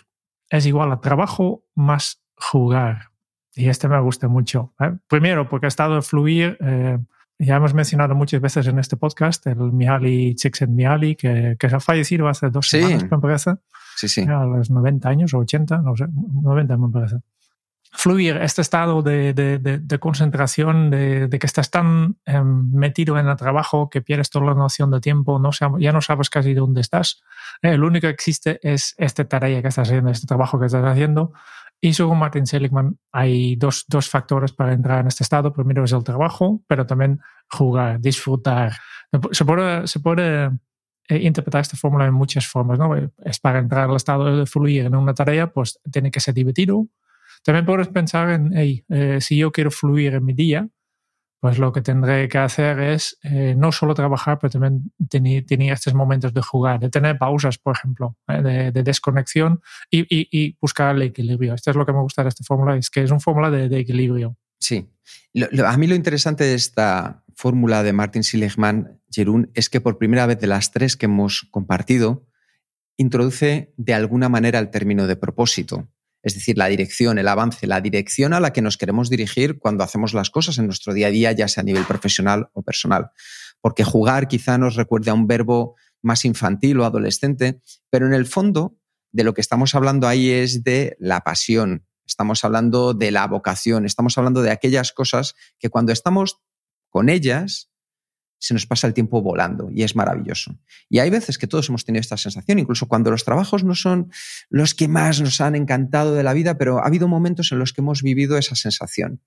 es 0.50 0.66
igual 0.66 0.92
a 0.92 1.02
trabajo 1.02 1.66
más 1.76 2.22
jugar. 2.36 3.12
Y 3.56 3.70
este 3.70 3.88
me 3.88 4.00
gusta 4.00 4.28
mucho. 4.28 4.74
¿eh? 4.80 4.92
Primero, 5.08 5.50
porque 5.50 5.68
ha 5.68 5.70
estado 5.70 5.96
en 5.96 6.04
fluir, 6.04 6.58
eh, 6.62 7.00
ya 7.40 7.56
hemos 7.56 7.74
mencionado 7.74 8.16
muchas 8.16 8.40
veces 8.40 8.68
en 8.68 8.80
este 8.80 8.98
podcast, 8.98 9.46
el 9.48 9.58
Mihaly 9.58 10.36
Csikszentmihalyi, 10.36 11.16
que, 11.16 11.56
que 11.60 11.68
ha 11.68 11.80
fallecido 11.80 12.28
hace 12.28 12.50
dos 12.50 12.68
sí. 12.68 12.82
semanas, 12.82 13.12
me 13.12 13.20
parece. 13.20 13.52
Sí, 13.96 14.08
sí. 14.08 14.22
A 14.22 14.46
los 14.46 14.70
90 14.70 15.10
años 15.10 15.34
o 15.34 15.40
80, 15.40 15.78
no 15.80 15.96
sé, 15.96 16.06
90 16.10 16.78
me 16.78 16.90
parece 16.90 17.18
fluir, 17.92 18.38
este 18.38 18.62
estado 18.62 19.02
de, 19.02 19.34
de, 19.34 19.60
de, 19.60 19.78
de 19.78 20.00
concentración, 20.00 20.90
de, 20.90 21.30
que 21.30 21.46
estás 21.46 21.70
tan 21.70 22.18
eh, 22.26 22.42
metido 22.42 23.18
en 23.18 23.28
el 23.28 23.36
trabajo 23.36 23.90
que 23.90 24.02
pierdes 24.02 24.30
toda 24.30 24.46
la 24.46 24.54
noción 24.54 24.92
de 24.92 25.02
tiempo, 25.02 25.40
no 25.40 25.52
ya 25.80 25.92
no 25.92 26.02
sabes 26.02 26.30
casi 26.30 26.54
dónde 26.54 26.82
estás. 26.82 27.22
Eh, 27.62 27.78
lo 27.78 27.88
único 27.88 28.08
que 28.08 28.14
existe 28.14 28.60
es 28.64 28.96
esta 28.98 29.26
tarea 29.26 29.62
que 29.62 29.68
estás 29.68 29.90
haciendo, 29.90 30.10
este 30.10 30.28
trabajo 30.28 30.60
que 30.60 30.68
estás 30.68 30.86
haciendo. 30.86 31.34
Y 31.84 31.94
según 31.94 32.20
Martin 32.20 32.46
Seligman, 32.46 33.00
hay 33.12 33.56
dos, 33.56 33.86
dos 33.88 34.08
factores 34.08 34.52
para 34.52 34.72
entrar 34.72 35.00
en 35.00 35.08
este 35.08 35.24
estado. 35.24 35.52
Primero 35.52 35.84
es 35.84 35.92
el 35.92 36.04
trabajo, 36.04 36.62
pero 36.68 36.86
también 36.86 37.20
jugar, 37.50 38.00
disfrutar. 38.00 38.74
Se 39.32 39.46
puede, 39.46 39.88
se 39.88 40.00
puede 40.00 40.52
eh, 41.10 41.18
interpretar 41.18 41.62
esta 41.62 41.78
fórmula 41.78 42.06
en 42.06 42.14
muchas 42.14 42.46
formas. 42.48 42.78
¿no? 42.78 42.96
Es 43.26 43.40
para 43.40 43.60
entrar 43.60 43.90
al 43.90 43.96
estado 43.96 44.38
de 44.38 44.46
fluir 44.46 44.86
en 44.86 44.96
una 44.96 45.16
tarea, 45.16 45.52
pues 45.52 45.80
tiene 45.92 46.12
que 46.12 46.20
ser 46.20 46.36
divertido, 46.36 46.88
también 47.44 47.66
puedes 47.66 47.88
pensar 47.88 48.30
en, 48.30 48.52
hey, 48.56 48.84
eh, 48.90 49.20
si 49.22 49.38
yo 49.38 49.52
quiero 49.52 49.72
fluir 49.72 50.14
en 50.14 50.26
mi 50.26 50.34
día, 50.34 50.70
pues 51.42 51.58
lo 51.58 51.74
que 51.74 51.82
tendré 51.82 52.30
que 52.30 52.38
hacer 52.38 52.80
es 52.80 53.18
eh, 53.24 53.56
no 53.58 53.72
solo 53.72 53.96
trabajar, 53.96 54.38
pero 54.40 54.52
también 54.52 54.92
tener, 55.10 55.44
tener, 55.44 55.74
estos 55.74 55.96
momentos 55.96 56.36
de 56.36 56.42
jugar, 56.42 56.80
de 56.80 56.90
tener 56.92 57.18
pausas, 57.18 57.58
por 57.58 57.76
ejemplo, 57.76 58.16
eh, 58.28 58.44
de, 58.44 58.72
de, 58.72 58.84
desconexión 58.84 59.60
y, 59.90 60.56
buscar 60.62 60.96
el 60.96 61.02
equilibrio. 61.02 61.56
Esto 61.56 61.72
es 61.72 61.76
lo 61.76 61.86
que 61.86 61.94
me 61.94 62.02
gusta 62.02 62.22
de 62.22 62.30
esta 62.30 62.44
fórmula, 62.44 62.78
es 62.78 62.92
que 62.92 63.02
es 63.02 63.10
una 63.10 63.20
fórmula 63.20 63.50
de, 63.50 63.76
equilibrio. 63.80 64.38
Sí. 64.60 64.88
A 65.66 65.78
mí 65.78 65.88
lo 65.88 65.96
interesante 65.96 66.44
de 66.44 66.54
esta 66.54 67.24
fórmula 67.36 67.82
de 67.82 67.94
Martin 67.94 68.24
Seligman, 68.24 69.02
Jerún, 69.10 69.50
es 69.56 69.68
que 69.70 69.82
por 69.82 69.98
primera 69.98 70.28
vez 70.28 70.40
de 70.40 70.46
las 70.46 70.72
tres 70.72 70.96
que 70.96 71.08
hemos 71.08 71.48
compartido, 71.50 72.28
introduce 72.98 73.74
de 73.78 73.94
alguna 73.96 74.30
manera 74.30 74.60
el 74.60 74.70
término 74.70 75.08
de 75.08 75.16
propósito 75.16 75.90
es 76.24 76.36
decir, 76.36 76.58
la 76.58 76.68
dirección, 76.68 77.18
el 77.18 77.28
avance, 77.28 77.68
la 77.68 77.82
dirección 77.82 78.34
a 78.34 78.40
la 78.40 78.54
que 78.54 78.62
nos 78.62 78.78
queremos 78.78 79.10
dirigir 79.10 79.58
cuando 79.60 79.84
hacemos 79.84 80.14
las 80.14 80.30
cosas 80.30 80.58
en 80.58 80.66
nuestro 80.66 80.94
día 80.94 81.08
a 81.08 81.12
día, 81.12 81.32
ya 81.32 81.48
sea 81.48 81.62
a 81.62 81.66
nivel 81.66 81.86
profesional 81.86 82.50
o 82.54 82.62
personal. 82.62 83.10
Porque 83.60 83.84
jugar 83.84 84.28
quizá 84.28 84.58
nos 84.58 84.76
recuerde 84.76 85.12
a 85.12 85.14
un 85.14 85.28
verbo 85.28 85.76
más 86.02 86.26
infantil 86.26 86.80
o 86.80 86.86
adolescente, 86.86 87.62
pero 87.90 88.06
en 88.06 88.14
el 88.14 88.26
fondo 88.26 88.78
de 89.12 89.24
lo 89.24 89.34
que 89.34 89.42
estamos 89.42 89.76
hablando 89.76 90.08
ahí 90.08 90.30
es 90.30 90.64
de 90.64 90.96
la 91.00 91.22
pasión, 91.22 91.86
estamos 92.06 92.44
hablando 92.44 92.94
de 92.94 93.12
la 93.12 93.28
vocación, 93.28 93.86
estamos 93.86 94.18
hablando 94.18 94.42
de 94.42 94.52
aquellas 94.52 94.92
cosas 94.92 95.36
que 95.60 95.70
cuando 95.70 95.92
estamos 95.92 96.38
con 96.90 97.10
ellas 97.10 97.71
se 98.42 98.56
nos 98.56 98.66
pasa 98.66 98.88
el 98.88 98.96
tiempo 98.96 99.22
volando 99.22 99.70
y 99.72 99.84
es 99.84 99.96
maravilloso. 99.96 100.58
Y 100.90 100.98
hay 100.98 101.12
veces 101.12 101.38
que 101.38 101.46
todos 101.46 101.70
hemos 101.70 101.86
tenido 101.86 102.02
esta 102.02 102.18
sensación, 102.18 102.58
incluso 102.58 102.88
cuando 102.88 103.12
los 103.12 103.24
trabajos 103.24 103.64
no 103.64 103.76
son 103.76 104.12
los 104.50 104.74
que 104.74 104.88
más 104.88 105.22
nos 105.22 105.40
han 105.42 105.56
encantado 105.56 106.16
de 106.16 106.24
la 106.24 106.34
vida, 106.34 106.58
pero 106.58 106.80
ha 106.80 106.88
habido 106.88 107.08
momentos 107.08 107.52
en 107.52 107.60
los 107.60 107.72
que 107.72 107.82
hemos 107.82 108.02
vivido 108.02 108.40
esa 108.40 108.56
sensación. 108.56 109.22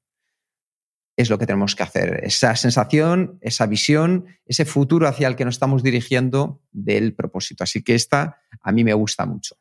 Es 1.17 1.31
lo 1.31 1.39
que 1.39 1.47
tenemos 1.47 1.77
que 1.77 1.85
hacer, 1.85 2.25
esa 2.25 2.57
sensación, 2.57 3.39
esa 3.41 3.67
visión, 3.67 4.27
ese 4.47 4.65
futuro 4.65 5.07
hacia 5.07 5.29
el 5.29 5.37
que 5.37 5.45
nos 5.45 5.55
estamos 5.55 5.85
dirigiendo 5.85 6.61
del 6.73 7.15
propósito. 7.15 7.63
Así 7.63 7.85
que 7.85 7.95
esta 7.95 8.41
a 8.63 8.73
mí 8.73 8.83
me 8.83 8.95
gusta 8.95 9.27
mucho. 9.27 9.55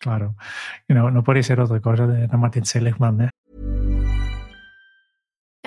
Claro, 0.00 0.34
no, 0.88 1.22
puede 1.22 1.44
ser 1.44 1.60
otra 1.60 1.80
cosa 1.80 2.08
de 2.08 2.26
Martin 2.36 2.64
Seligman. 2.64 3.20
¿eh? 3.20 3.30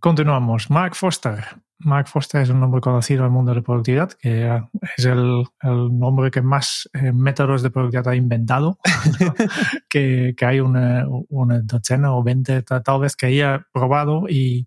Continuamos. 0.00 0.70
Mark 0.70 0.94
Foster 0.94 1.44
Mark 1.80 2.08
Foster 2.08 2.42
es 2.42 2.50
un 2.50 2.60
nombre 2.60 2.80
conocido 2.80 3.24
el 3.24 3.30
mundo 3.30 3.52
de 3.52 3.56
la 3.56 3.62
productividad, 3.62 4.12
que 4.12 4.62
es 4.96 5.04
el, 5.04 5.44
el 5.62 5.98
nombre 5.98 6.30
que 6.30 6.42
más 6.42 6.88
eh, 6.92 7.12
métodos 7.12 7.62
de 7.62 7.70
productividad 7.70 8.08
ha 8.08 8.16
inventado, 8.16 8.78
que, 9.88 10.34
que, 10.36 10.44
hay 10.44 10.60
una, 10.60 11.06
una, 11.30 11.60
docena 11.62 12.14
o 12.14 12.22
veinte 12.22 12.62
tal 12.62 13.00
vez 13.00 13.16
que 13.16 13.26
haya 13.26 13.66
probado 13.72 14.26
y 14.28 14.66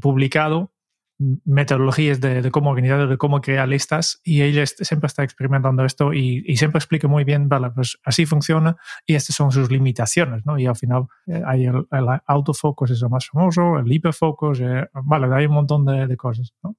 publicado 0.00 0.72
metodologías 1.18 2.20
de, 2.20 2.42
de, 2.42 2.50
cómo 2.50 2.70
organizar, 2.70 3.08
de 3.08 3.16
cómo 3.16 3.40
crear 3.40 3.68
listas 3.68 4.20
y 4.22 4.42
ella 4.42 4.64
siempre 4.66 5.08
está 5.08 5.24
experimentando 5.24 5.84
esto 5.84 6.12
y, 6.12 6.44
y, 6.46 6.56
siempre 6.56 6.78
explica 6.78 7.08
muy 7.08 7.24
bien, 7.24 7.48
vale, 7.48 7.70
pues 7.70 7.98
así 8.04 8.24
funciona 8.24 8.76
y 9.04 9.14
estas 9.14 9.34
son 9.34 9.50
sus 9.50 9.70
limitaciones, 9.70 10.46
¿no? 10.46 10.58
Y 10.58 10.66
al 10.66 10.76
final 10.76 11.06
eh, 11.26 11.42
hay 11.44 11.66
el, 11.66 11.86
el, 11.90 12.06
autofocus, 12.26 12.92
es 12.92 13.02
el 13.02 13.10
más 13.10 13.28
famoso, 13.28 13.78
el 13.78 13.90
hiperfocus, 13.92 14.60
eh, 14.60 14.88
vale, 14.92 15.34
hay 15.34 15.46
un 15.46 15.54
montón 15.54 15.84
de, 15.84 16.06
de, 16.06 16.16
cosas, 16.16 16.54
¿no? 16.62 16.76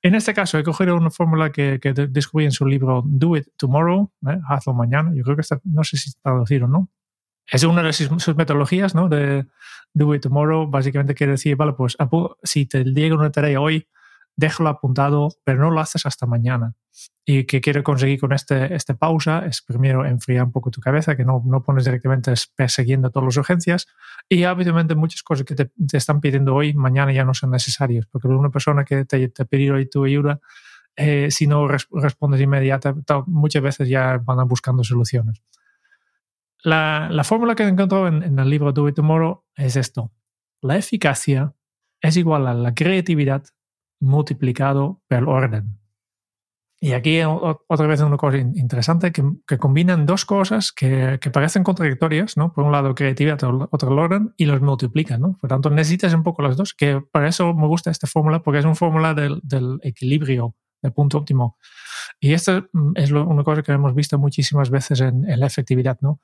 En 0.00 0.14
este 0.14 0.32
caso 0.32 0.58
he 0.58 0.62
cogido 0.62 0.96
una 0.96 1.10
fórmula 1.10 1.50
que, 1.52 1.78
que 1.80 1.92
descubrí 1.92 2.46
en 2.46 2.52
su 2.52 2.66
libro 2.66 3.02
Do 3.04 3.36
It 3.36 3.48
Tomorrow, 3.56 4.10
¿eh? 4.26 4.38
hazlo 4.48 4.72
mañana, 4.72 5.12
yo 5.14 5.22
creo 5.22 5.36
que 5.36 5.42
está, 5.42 5.60
no 5.64 5.84
sé 5.84 5.98
si 5.98 6.08
está 6.08 6.30
traducido 6.30 6.64
o 6.64 6.68
no, 6.68 6.88
es 7.50 7.64
una 7.64 7.82
de 7.82 7.92
sus, 7.92 8.36
metodologías, 8.36 8.94
¿no? 8.94 9.08
De 9.08 9.46
do 9.94 10.14
it 10.14 10.22
tomorrow, 10.22 10.66
básicamente 10.68 11.14
quiere 11.14 11.32
decir, 11.32 11.56
vale, 11.56 11.74
pues 11.74 11.96
si 12.42 12.66
te 12.66 12.84
llega 12.84 13.14
una 13.14 13.30
tarea 13.30 13.60
hoy, 13.60 13.88
déjalo 14.36 14.70
apuntado, 14.70 15.28
pero 15.44 15.60
no 15.60 15.70
lo 15.70 15.80
haces 15.80 16.06
hasta 16.06 16.26
mañana. 16.26 16.74
Y 17.24 17.44
que 17.44 17.60
quiero 17.60 17.82
conseguir 17.82 18.18
con 18.18 18.32
este, 18.32 18.74
este 18.74 18.94
pausa 18.94 19.44
es 19.46 19.62
primero 19.62 20.04
enfriar 20.04 20.44
un 20.44 20.52
poco 20.52 20.70
tu 20.70 20.80
cabeza, 20.80 21.16
que 21.16 21.24
no, 21.24 21.42
no 21.44 21.62
pones 21.62 21.84
directamente 21.84 22.32
persiguiendo 22.56 23.10
todas 23.10 23.26
las 23.26 23.36
urgencias. 23.36 23.86
Y 24.28 24.44
habitualmente 24.44 24.94
muchas 24.94 25.22
cosas 25.22 25.44
que 25.44 25.54
te, 25.54 25.66
te 25.66 25.96
están 25.96 26.20
pidiendo 26.20 26.54
hoy, 26.54 26.74
mañana 26.74 27.12
ya 27.12 27.24
no 27.24 27.34
son 27.34 27.50
necesarias, 27.50 28.06
porque 28.10 28.28
una 28.28 28.50
persona 28.50 28.84
que 28.84 29.04
te, 29.04 29.28
te 29.28 29.44
pide 29.44 29.72
hoy 29.72 29.88
tu 29.88 30.04
ayuda, 30.04 30.40
eh, 30.96 31.30
si 31.30 31.46
no 31.46 31.68
respondes 31.68 32.40
inmediatamente, 32.40 33.14
muchas 33.26 33.62
veces 33.62 33.88
ya 33.88 34.18
van 34.18 34.46
buscando 34.48 34.84
soluciones. 34.84 35.42
La, 36.62 37.08
la 37.10 37.24
fórmula 37.24 37.54
que 37.54 37.64
encontró 37.64 38.06
en, 38.06 38.22
en 38.22 38.38
el 38.38 38.48
libro 38.48 38.72
Do 38.72 38.88
It 38.88 38.94
Tomorrow 38.94 39.44
es 39.56 39.76
esto. 39.76 40.12
La 40.60 40.76
eficacia 40.76 41.54
es 42.00 42.16
igual 42.16 42.46
a 42.46 42.54
la 42.54 42.74
creatividad 42.74 43.44
multiplicado 44.00 45.00
por 45.08 45.28
orden. 45.28 45.78
Y 46.80 46.94
aquí 46.94 47.20
otra 47.22 47.86
vez 47.86 48.00
una 48.00 48.16
cosa 48.16 48.38
interesante, 48.38 49.12
que, 49.12 49.22
que 49.46 49.56
combinan 49.56 50.04
dos 50.04 50.24
cosas 50.24 50.72
que, 50.72 51.20
que, 51.20 51.30
parecen 51.30 51.62
contradictorias, 51.62 52.36
¿no? 52.36 52.52
Por 52.52 52.64
un 52.64 52.72
lado 52.72 52.92
creatividad, 52.96 53.38
otro 53.70 53.94
orden, 53.94 54.34
y 54.36 54.46
los 54.46 54.60
multiplican, 54.60 55.20
¿no? 55.20 55.38
Por 55.40 55.48
tanto, 55.48 55.70
necesitas 55.70 56.12
un 56.12 56.24
poco 56.24 56.42
los 56.42 56.56
dos, 56.56 56.74
que 56.74 57.00
para 57.12 57.28
eso 57.28 57.54
me 57.54 57.68
gusta 57.68 57.92
esta 57.92 58.08
fórmula, 58.08 58.42
porque 58.42 58.58
es 58.58 58.64
una 58.64 58.74
fórmula 58.74 59.14
del, 59.14 59.38
del 59.44 59.78
equilibrio, 59.84 60.56
del 60.82 60.92
punto 60.92 61.18
óptimo. 61.18 61.56
Y 62.18 62.32
esta 62.32 62.66
es 62.96 63.12
lo, 63.12 63.28
una 63.28 63.44
cosa 63.44 63.62
que 63.62 63.70
hemos 63.70 63.94
visto 63.94 64.18
muchísimas 64.18 64.68
veces 64.68 65.02
en, 65.02 65.30
en 65.30 65.38
la 65.38 65.46
efectividad, 65.46 65.98
¿no? 66.00 66.20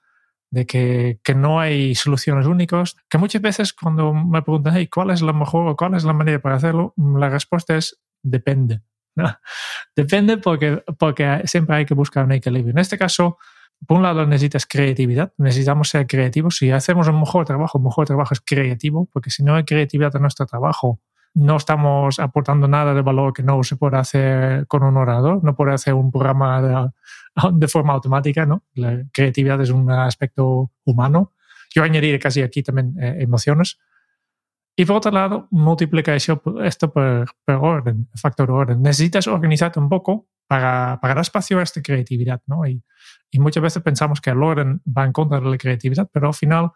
De 0.51 0.67
que, 0.67 1.21
que, 1.23 1.35
no 1.35 1.61
hay 1.61 1.95
soluciones 1.95 2.47
únicas, 2.47 2.97
que 3.09 3.19
muchas 3.19 3.43
veces 3.43 3.73
cuando 3.73 4.15
me 4.15 4.43
preguntan, 4.43 4.75
hey, 4.77 4.89
¿cuál 4.89 5.11
es 5.11 5.23
la 5.23 5.33
mejor 5.33 5.69
o 5.69 5.77
cuál 5.77 5.95
es 5.95 6.05
la 6.05 6.13
manera 6.13 6.41
para 6.41 6.57
hacerlo? 6.57 6.95
La 6.97 7.29
respuesta 7.29 7.77
es 7.77 8.01
depende. 8.23 8.81
Depende 9.97 10.39
porque, 10.39 10.83
porque 10.99 11.43
siempre 11.45 11.77
hay 11.77 11.85
que 11.85 11.95
buscar 11.95 12.25
un 12.25 12.33
equilibrio. 12.33 12.71
En 12.71 12.79
este 12.79 12.99
caso, 12.99 13.39
por 13.87 13.97
un 13.97 14.03
lado 14.03 14.27
necesitas 14.27 14.67
creatividad, 14.67 15.33
necesitamos 15.39 15.89
ser 15.89 16.07
creativos. 16.07 16.57
Si 16.57 16.71
hacemos 16.71 17.09
un 17.09 17.21
mejor 17.21 17.45
trabajo, 17.45 17.79
un 17.79 17.85
mejor 17.85 18.07
trabajo 18.07 18.35
es 18.35 18.41
creativo, 18.41 19.09
porque 19.13 19.31
si 19.31 19.43
no 19.43 19.55
hay 19.55 19.65
creatividad 19.65 20.15
en 20.17 20.23
nuestro 20.23 20.47
trabajo, 20.47 21.01
no 21.38 21.57
estamos 21.57 22.18
aportando 22.18 22.66
nada 22.66 22.92
de 22.94 23.03
valor 23.03 23.33
que 23.33 23.44
no 23.44 23.62
se 23.62 23.77
pueda 23.77 24.01
hacer 24.01 24.66
con 24.66 24.83
un 24.83 24.96
orador, 24.96 25.42
no 25.44 25.55
puede 25.55 25.72
hacer 25.72 25.94
un 25.94 26.11
programa 26.11 26.90
de, 27.53 27.68
forma 27.68 27.92
automática, 27.92 28.44
¿no? 28.44 28.64
La 28.74 29.05
creatividad 29.12 29.61
es 29.61 29.70
un 29.70 29.88
aspecto 29.90 30.72
humano. 30.85 31.35
Yo 31.72 31.85
añadiré 31.85 32.18
casi 32.18 32.42
aquí 32.42 32.64
también 32.64 32.94
eh, 33.01 33.18
emociones. 33.20 33.79
Y 34.74 34.85
por 34.85 34.96
otro 34.96 35.12
lado, 35.12 35.46
multiplica 35.53 36.14
esto 36.14 36.40
por, 36.92 37.31
por 37.44 37.55
orden, 37.55 38.09
factor 38.14 38.51
orden. 38.51 38.83
Necesitas 38.83 39.29
organizarte 39.29 39.79
un 39.79 39.88
poco 39.88 40.29
para, 40.48 40.98
para 41.01 41.14
dar 41.14 41.22
espacio 41.22 41.61
a 41.61 41.62
esta 41.62 41.81
creatividad, 41.83 42.42
¿no? 42.46 42.66
Y, 42.66 42.83
y 43.31 43.38
muchas 43.38 43.62
veces 43.62 43.83
pensamos 43.83 44.20
que 44.20 44.31
el 44.31 44.42
orden 44.42 44.83
va 44.87 45.05
en 45.05 45.12
contra 45.12 45.38
de 45.38 45.48
la 45.48 45.59
creatividad, 45.59 46.09
pero 46.12 46.27
al 46.29 46.35
final 46.35 46.72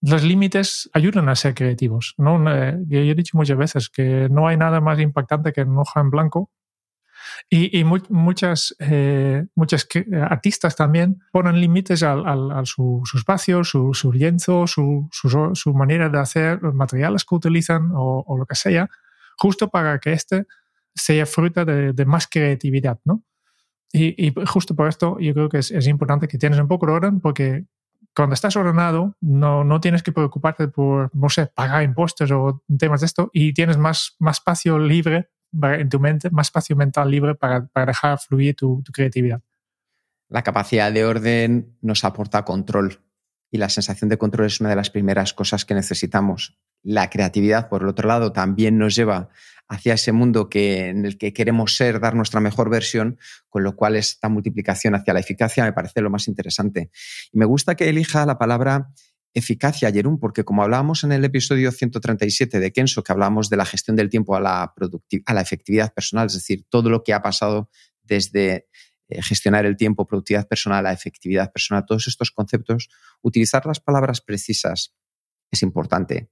los 0.00 0.22
límites 0.22 0.90
ayudan 0.92 1.28
a 1.28 1.34
ser 1.34 1.54
creativos. 1.54 2.14
¿no? 2.18 2.38
Yo 2.86 2.98
he 2.98 3.14
dicho 3.14 3.36
muchas 3.36 3.56
veces 3.56 3.88
que 3.88 4.28
no 4.30 4.48
hay 4.48 4.56
nada 4.56 4.80
más 4.80 5.00
impactante 5.00 5.52
que 5.52 5.62
una 5.62 5.82
hoja 5.82 6.00
en 6.00 6.10
blanco. 6.10 6.50
Y, 7.48 7.78
y 7.78 7.84
muchas, 7.84 8.76
eh, 8.78 9.46
muchas 9.54 9.88
artistas 10.28 10.76
también 10.76 11.22
ponen 11.32 11.60
límites 11.60 12.02
al, 12.02 12.26
al, 12.26 12.50
a 12.50 12.64
su, 12.64 13.00
su, 13.04 13.16
espacio, 13.16 13.64
su, 13.64 13.94
su 13.94 14.12
lienzo, 14.12 14.66
su, 14.66 15.08
su, 15.10 15.50
su, 15.54 15.74
manera 15.74 16.08
de 16.08 16.18
hacer, 16.18 16.60
los 16.62 16.74
materiales 16.74 17.24
que 17.24 17.34
utilizan 17.34 17.90
o, 17.94 18.24
o, 18.26 18.36
lo 18.36 18.46
que 18.46 18.54
sea, 18.54 18.88
justo 19.38 19.68
para 19.68 19.98
que 19.98 20.12
este 20.12 20.46
sea 20.94 21.26
fruta 21.26 21.64
de, 21.64 21.92
de 21.92 22.04
más 22.04 22.26
creatividad. 22.28 22.98
¿no? 23.04 23.24
Y, 23.92 24.26
y, 24.26 24.34
justo 24.46 24.74
por 24.74 24.88
esto 24.88 25.18
yo 25.20 25.32
creo 25.34 25.48
que 25.48 25.58
es, 25.58 25.70
es 25.70 25.86
importante 25.86 26.28
que 26.28 26.38
tienes 26.38 26.58
un 26.58 26.68
poco 26.68 26.86
de 26.86 26.92
orden 26.92 27.20
porque 27.20 27.64
cuando 28.14 28.34
estás 28.34 28.56
ordenado, 28.56 29.16
no, 29.20 29.64
no 29.64 29.80
tienes 29.80 30.02
que 30.02 30.12
preocuparte 30.12 30.68
por, 30.68 31.10
no 31.14 31.28
sé, 31.28 31.46
pagar 31.46 31.82
impuestos 31.82 32.30
o 32.30 32.62
temas 32.78 33.00
de 33.00 33.06
esto 33.06 33.30
y 33.32 33.52
tienes 33.52 33.76
más, 33.76 34.16
más 34.18 34.38
espacio 34.38 34.78
libre 34.78 35.30
en 35.62 35.88
tu 35.88 36.00
mente, 36.00 36.30
más 36.30 36.48
espacio 36.48 36.76
mental 36.76 37.10
libre 37.10 37.34
para, 37.34 37.68
dejar 37.86 38.18
fluir 38.18 38.56
tu 38.56 38.82
creatividad. 38.92 39.40
La 40.28 40.42
capacidad 40.42 40.90
de 40.90 41.04
orden 41.04 41.76
nos 41.80 42.04
aporta 42.04 42.44
control 42.44 43.03
y 43.54 43.56
la 43.56 43.68
sensación 43.68 44.08
de 44.08 44.18
control 44.18 44.48
es 44.48 44.58
una 44.58 44.70
de 44.70 44.74
las 44.74 44.90
primeras 44.90 45.32
cosas 45.32 45.64
que 45.64 45.74
necesitamos. 45.74 46.58
La 46.82 47.08
creatividad, 47.08 47.68
por 47.68 47.82
el 47.82 47.88
otro 47.88 48.08
lado, 48.08 48.32
también 48.32 48.78
nos 48.78 48.96
lleva 48.96 49.28
hacia 49.68 49.94
ese 49.94 50.10
mundo 50.10 50.48
que, 50.48 50.88
en 50.88 51.06
el 51.06 51.18
que 51.18 51.32
queremos 51.32 51.76
ser, 51.76 52.00
dar 52.00 52.16
nuestra 52.16 52.40
mejor 52.40 52.68
versión, 52.68 53.16
con 53.48 53.62
lo 53.62 53.76
cual 53.76 53.94
esta 53.94 54.28
multiplicación 54.28 54.96
hacia 54.96 55.14
la 55.14 55.20
eficacia 55.20 55.62
me 55.62 55.72
parece 55.72 56.00
lo 56.00 56.10
más 56.10 56.26
interesante. 56.26 56.90
Y 57.30 57.38
me 57.38 57.44
gusta 57.44 57.76
que 57.76 57.88
elija 57.88 58.26
la 58.26 58.38
palabra 58.38 58.90
eficacia, 59.34 59.92
Jerún, 59.92 60.18
porque 60.18 60.42
como 60.42 60.64
hablábamos 60.64 61.04
en 61.04 61.12
el 61.12 61.24
episodio 61.24 61.70
137 61.70 62.58
de 62.58 62.72
Kenso, 62.72 63.04
que 63.04 63.12
hablábamos 63.12 63.50
de 63.50 63.56
la 63.56 63.66
gestión 63.66 63.94
del 63.94 64.10
tiempo 64.10 64.34
a 64.34 64.40
la, 64.40 64.74
a 65.26 65.32
la 65.32 65.40
efectividad 65.40 65.94
personal, 65.94 66.26
es 66.26 66.34
decir, 66.34 66.64
todo 66.68 66.90
lo 66.90 67.04
que 67.04 67.12
ha 67.12 67.22
pasado 67.22 67.70
desde 68.02 68.66
eh, 69.08 69.22
gestionar 69.22 69.66
el 69.66 69.76
tiempo, 69.76 70.06
productividad 70.06 70.48
personal, 70.48 70.84
la 70.84 70.92
efectividad 70.92 71.52
personal, 71.52 71.84
todos 71.86 72.06
estos 72.06 72.30
conceptos, 72.30 72.88
utilizar 73.22 73.66
las 73.66 73.80
palabras 73.80 74.20
precisas 74.20 74.94
es 75.50 75.62
importante. 75.62 76.30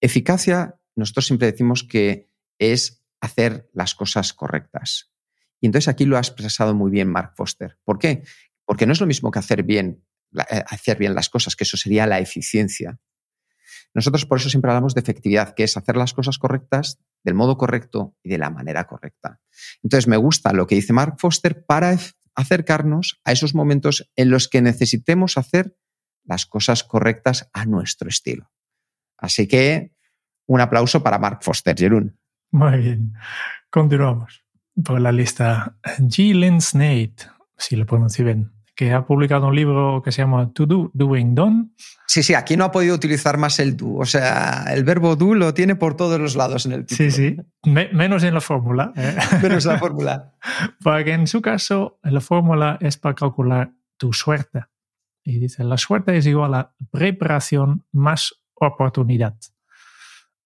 Eficacia, 0.00 0.80
nosotros 0.96 1.26
siempre 1.26 1.50
decimos 1.50 1.84
que 1.84 2.30
es 2.58 3.04
hacer 3.20 3.70
las 3.72 3.94
cosas 3.94 4.32
correctas. 4.32 5.12
Y 5.60 5.66
entonces 5.66 5.88
aquí 5.88 6.04
lo 6.04 6.16
ha 6.16 6.20
expresado 6.20 6.74
muy 6.74 6.90
bien 6.90 7.08
Mark 7.08 7.32
Foster. 7.36 7.78
¿Por 7.84 7.98
qué? 7.98 8.22
Porque 8.64 8.86
no 8.86 8.92
es 8.92 9.00
lo 9.00 9.06
mismo 9.06 9.30
que 9.30 9.38
hacer 9.38 9.62
bien, 9.62 10.04
eh, 10.50 10.62
hacer 10.68 10.98
bien 10.98 11.14
las 11.14 11.30
cosas, 11.30 11.56
que 11.56 11.64
eso 11.64 11.76
sería 11.76 12.06
la 12.06 12.20
eficiencia. 12.20 12.98
Nosotros 13.94 14.26
por 14.26 14.38
eso 14.38 14.50
siempre 14.50 14.70
hablamos 14.70 14.94
de 14.94 15.00
efectividad, 15.00 15.54
que 15.54 15.64
es 15.64 15.76
hacer 15.76 15.96
las 15.96 16.12
cosas 16.12 16.38
correctas 16.38 16.98
del 17.22 17.34
modo 17.34 17.56
correcto 17.56 18.14
y 18.22 18.28
de 18.28 18.38
la 18.38 18.50
manera 18.50 18.84
correcta. 18.84 19.40
Entonces 19.82 20.08
me 20.08 20.16
gusta 20.16 20.52
lo 20.52 20.66
que 20.66 20.74
dice 20.74 20.92
Mark 20.92 21.16
Foster 21.18 21.64
para 21.64 21.96
acercarnos 22.34 23.20
a 23.24 23.32
esos 23.32 23.54
momentos 23.54 24.10
en 24.16 24.30
los 24.30 24.48
que 24.48 24.62
necesitemos 24.62 25.38
hacer 25.38 25.76
las 26.24 26.46
cosas 26.46 26.82
correctas 26.84 27.48
a 27.52 27.66
nuestro 27.66 28.08
estilo. 28.08 28.50
Así 29.16 29.46
que 29.46 29.92
un 30.46 30.60
aplauso 30.60 31.02
para 31.02 31.18
Mark 31.18 31.38
Foster, 31.42 31.76
Jerún. 31.78 32.18
Muy 32.50 32.78
bien. 32.78 33.14
Continuamos 33.70 34.44
por 34.82 35.00
la 35.00 35.12
lista. 35.12 35.76
G. 35.98 36.60
Snate, 36.60 37.26
si 37.56 37.76
lo 37.76 37.86
pronuncio 37.86 38.24
bien, 38.24 38.52
que 38.74 38.92
ha 38.92 39.06
publicado 39.06 39.46
un 39.46 39.54
libro 39.54 40.02
que 40.02 40.10
se 40.10 40.22
llama 40.22 40.52
To 40.52 40.66
Do, 40.66 40.90
Doing 40.94 41.34
Done. 41.34 41.68
Sí, 42.06 42.22
sí, 42.22 42.34
aquí 42.34 42.56
no 42.56 42.64
ha 42.64 42.72
podido 42.72 42.94
utilizar 42.94 43.38
más 43.38 43.58
el 43.60 43.76
do. 43.76 43.94
O 43.94 44.04
sea, 44.04 44.64
el 44.70 44.84
verbo 44.84 45.16
do 45.16 45.34
lo 45.34 45.54
tiene 45.54 45.76
por 45.76 45.96
todos 45.96 46.20
los 46.20 46.34
lados 46.34 46.66
en 46.66 46.72
el 46.72 46.86
título. 46.86 47.10
Sí, 47.10 47.36
sí. 47.36 47.36
menos 47.64 48.24
en 48.24 48.34
la 48.34 48.40
fórmula. 48.40 48.92
¿eh? 48.96 49.16
menos 49.42 49.64
la 49.64 49.78
fórmula. 49.78 50.32
Porque 50.82 51.12
en 51.12 51.26
su 51.26 51.40
caso, 51.40 51.98
la 52.02 52.20
fórmula 52.20 52.78
es 52.80 52.96
para 52.98 53.14
calcular 53.14 53.72
tu 53.96 54.12
suerte. 54.12 54.64
Y 55.22 55.38
dice, 55.38 55.64
la 55.64 55.78
suerte 55.78 56.16
es 56.16 56.26
igual 56.26 56.54
a 56.54 56.74
preparación 56.90 57.84
más 57.92 58.34
oportunidad. 58.54 59.34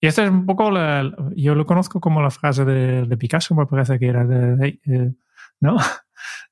Y 0.01 0.07
esta 0.07 0.23
es 0.23 0.31
un 0.31 0.47
poco, 0.47 0.71
la, 0.71 1.11
yo 1.35 1.57
lo 1.57 1.67
conozco 1.67 2.01
como 2.01 2.23
la 2.23 2.31
frase 2.31 2.65
de, 2.65 3.05
de 3.05 3.17
Picasso, 3.17 3.57
me 3.57 3.67
parece 3.67 3.99
que 3.99 4.07
era 4.07 4.25
de, 4.25 4.79
de 4.85 5.15
¿no? 5.61 5.77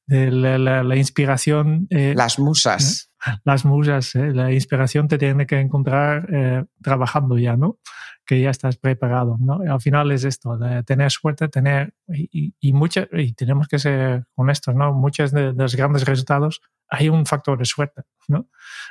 De 0.07 0.31
la, 0.31 0.59
la, 0.59 0.83
la 0.85 0.97
inspiración. 0.97 1.89
Eh, 1.91 2.15
Las 2.17 2.39
musas. 2.39 3.11
las 3.45 3.65
musas, 3.65 4.15
¿eh? 4.15 4.33
la 4.33 4.53
inspiración 4.53 5.09
te 5.09 5.19
tiene 5.19 5.47
que 5.47 5.59
encontrar 5.59 6.29
eh, 6.33 6.65
trabajando 6.83 7.39
ya, 7.39 7.57
¿no? 7.57 7.79
Que 8.25 8.41
ya 8.41 8.51
estás 8.51 8.77
preparado, 8.77 9.37
¿no? 9.39 9.61
al 9.73 9.81
final 9.81 10.11
es 10.11 10.25
esto, 10.25 10.57
de 10.59 10.83
tener 10.83 11.11
suerte, 11.11 11.49
tener, 11.49 11.95
y, 12.09 12.55
y, 12.61 12.73
y 13.13 13.33
tenemos 13.35 13.69
que 13.69 13.79
ser 13.79 14.25
honestos, 14.35 14.75
¿no? 14.75 14.93
Muchos 14.93 15.31
de, 15.33 15.53
de, 15.53 15.63
los 15.63 15.77
grandes 15.77 16.05
resultados 16.05 16.61
hay 16.89 17.09
un 17.09 17.27
factor 17.27 17.59
de 17.59 17.65
suerte, 17.65 18.03
¿no? 18.29 18.49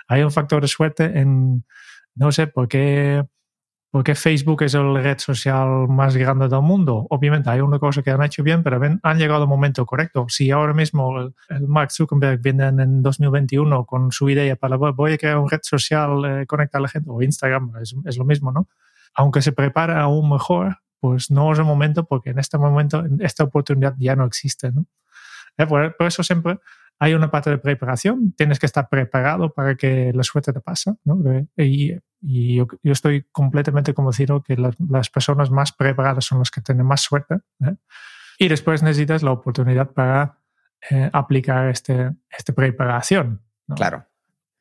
Hay 0.07 0.21
un 0.23 0.31
factor 0.31 0.61
de 0.61 0.67
suerte 0.67 1.19
en, 1.19 1.65
no 2.15 2.31
sé, 2.31 2.47
por 2.47 2.67
qué 2.67 3.23
porque 3.95 4.13
Facebook 4.13 4.61
es 4.63 4.73
la 4.73 4.99
red 4.99 5.19
social 5.19 5.87
más 5.87 6.17
grande 6.17 6.49
del 6.49 6.61
mundo. 6.61 7.07
Obviamente 7.11 7.49
hay 7.49 7.61
una 7.61 7.79
cosa 7.79 8.03
que 8.03 8.11
han 8.11 8.21
hecho 8.23 8.43
bien, 8.43 8.61
pero 8.61 8.81
han 9.01 9.17
llegado 9.17 9.43
al 9.43 9.47
momento 9.47 9.85
correcto. 9.85 10.25
Si 10.27 10.51
ahora 10.51 10.73
mismo 10.73 11.17
el, 11.17 11.33
Mark 11.65 11.93
Zuckerberg 11.93 12.41
viene 12.41 12.65
en 12.65 13.01
2021 13.01 13.85
con 13.85 14.11
su 14.11 14.29
idea 14.29 14.57
para 14.57 14.75
voy 14.75 15.13
a 15.13 15.17
crear 15.17 15.37
una 15.37 15.47
red 15.49 15.61
social, 15.63 16.25
eh, 16.25 16.45
a 16.73 16.79
la 16.81 16.87
gente, 16.89 17.09
o 17.09 17.21
Instagram, 17.21 17.71
es, 17.81 17.95
es, 18.03 18.17
lo 18.17 18.25
mismo, 18.25 18.51
¿no? 18.51 18.67
Aunque 19.13 19.41
se 19.41 19.53
prepara 19.53 20.01
aún 20.01 20.29
mejor, 20.29 20.79
pues 20.99 21.31
no 21.31 21.53
es 21.53 21.59
el 21.59 21.63
momento 21.63 22.03
porque 22.03 22.31
en 22.31 22.39
este 22.39 22.57
momento 22.57 23.01
esta 23.21 23.45
oportunidad 23.45 23.95
ya 23.97 24.17
no 24.17 24.25
existe, 24.25 24.73
¿no? 24.73 24.87
Eh, 25.57 25.65
por, 25.65 25.95
por 25.95 26.07
eso 26.07 26.21
siempre 26.21 26.59
hay 26.99 27.13
una 27.13 27.29
parte 27.29 27.49
de 27.49 27.57
preparación, 27.57 28.33
tienes 28.37 28.59
que 28.59 28.65
estar 28.65 28.87
preparado 28.89 29.53
para 29.53 29.75
que 29.75 30.11
la 30.13 30.23
suerte 30.23 30.53
te 30.53 30.61
pase. 30.61 30.93
¿no? 31.03 31.17
Y, 31.57 31.93
y 32.21 32.55
yo, 32.55 32.67
yo, 32.83 32.91
estoy 32.91 33.25
completamente 33.31 33.93
convencido 33.93 34.41
que 34.41 34.55
las, 34.55 34.75
las, 34.79 35.09
personas 35.09 35.51
más 35.51 35.71
preparadas 35.73 36.25
son 36.25 36.39
las 36.39 36.51
que 36.51 36.61
tienen 36.61 36.85
más 36.85 37.01
suerte. 37.01 37.35
¿eh? 37.61 37.75
Y 38.39 38.47
después 38.47 38.81
necesitas 38.81 39.23
la 39.23 39.31
oportunidad 39.31 39.91
para 39.91 40.39
eh, 40.89 41.09
aplicar 41.11 41.69
este, 41.69 42.11
esta 42.29 42.53
preparación. 42.53 43.41
¿no? 43.67 43.75
Claro. 43.75 44.05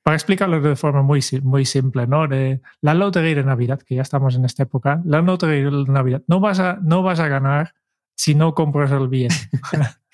Para 0.02 0.16
explicarlo 0.16 0.60
de 0.60 0.76
forma 0.76 1.02
muy, 1.02 1.20
muy 1.42 1.64
simple, 1.64 2.06
¿no? 2.06 2.28
De 2.28 2.60
la 2.82 2.92
lotería 2.92 3.36
de 3.36 3.44
Navidad, 3.44 3.80
que 3.80 3.94
ya 3.94 4.02
estamos 4.02 4.34
en 4.34 4.44
esta 4.44 4.64
época, 4.64 5.00
la 5.06 5.22
lotería 5.22 5.70
de 5.70 5.84
Navidad, 5.84 6.22
no 6.26 6.40
vas 6.40 6.60
a, 6.60 6.78
no 6.82 7.02
vas 7.02 7.20
a 7.20 7.28
ganar 7.28 7.74
si 8.14 8.34
no 8.34 8.54
compras 8.54 8.90
el 8.90 9.08
billete. 9.08 9.34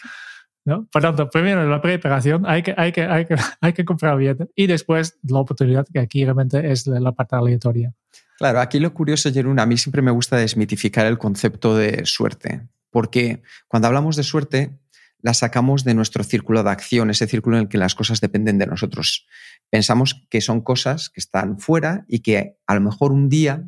¿no? 0.70 0.86
Por 0.90 1.02
tanto, 1.02 1.28
primero 1.28 1.68
la 1.68 1.82
preparación, 1.82 2.44
hay 2.46 2.62
que, 2.62 2.74
hay 2.76 2.92
que, 2.92 3.02
hay 3.02 3.26
que, 3.26 3.34
hay 3.60 3.72
que 3.72 3.84
comprar 3.84 4.16
billete 4.16 4.48
y 4.54 4.66
después 4.66 5.18
la 5.22 5.40
oportunidad, 5.40 5.86
que 5.92 5.98
aquí 5.98 6.24
realmente 6.24 6.70
es 6.70 6.86
la 6.86 7.12
parte 7.12 7.36
aleatoria. 7.36 7.92
Claro, 8.38 8.60
aquí 8.60 8.78
lo 8.78 8.94
curioso, 8.94 9.30
Jerún, 9.30 9.58
a 9.58 9.66
mí 9.66 9.76
siempre 9.76 10.00
me 10.00 10.10
gusta 10.10 10.36
desmitificar 10.36 11.06
el 11.06 11.18
concepto 11.18 11.76
de 11.76 12.06
suerte, 12.06 12.68
porque 12.90 13.42
cuando 13.68 13.88
hablamos 13.88 14.16
de 14.16 14.22
suerte, 14.22 14.78
la 15.20 15.34
sacamos 15.34 15.84
de 15.84 15.94
nuestro 15.94 16.24
círculo 16.24 16.62
de 16.62 16.70
acción, 16.70 17.10
ese 17.10 17.26
círculo 17.26 17.56
en 17.56 17.64
el 17.64 17.68
que 17.68 17.76
las 17.76 17.94
cosas 17.94 18.20
dependen 18.20 18.58
de 18.58 18.66
nosotros. 18.66 19.26
Pensamos 19.68 20.26
que 20.30 20.40
son 20.40 20.62
cosas 20.62 21.10
que 21.10 21.20
están 21.20 21.58
fuera 21.58 22.04
y 22.08 22.20
que 22.20 22.56
a 22.66 22.74
lo 22.74 22.80
mejor 22.80 23.12
un 23.12 23.28
día 23.28 23.64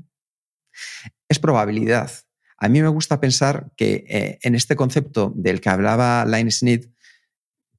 es 1.29 1.39
probabilidad. 1.39 2.11
A 2.57 2.69
mí 2.69 2.81
me 2.81 2.89
gusta 2.89 3.21
pensar 3.21 3.73
que 3.77 4.05
eh, 4.09 4.39
en 4.43 4.55
este 4.55 4.77
concepto 4.77 5.33
del 5.35 5.61
que 5.61 5.69
hablaba 5.69 6.25
Line 6.25 6.51
Smith, 6.51 6.92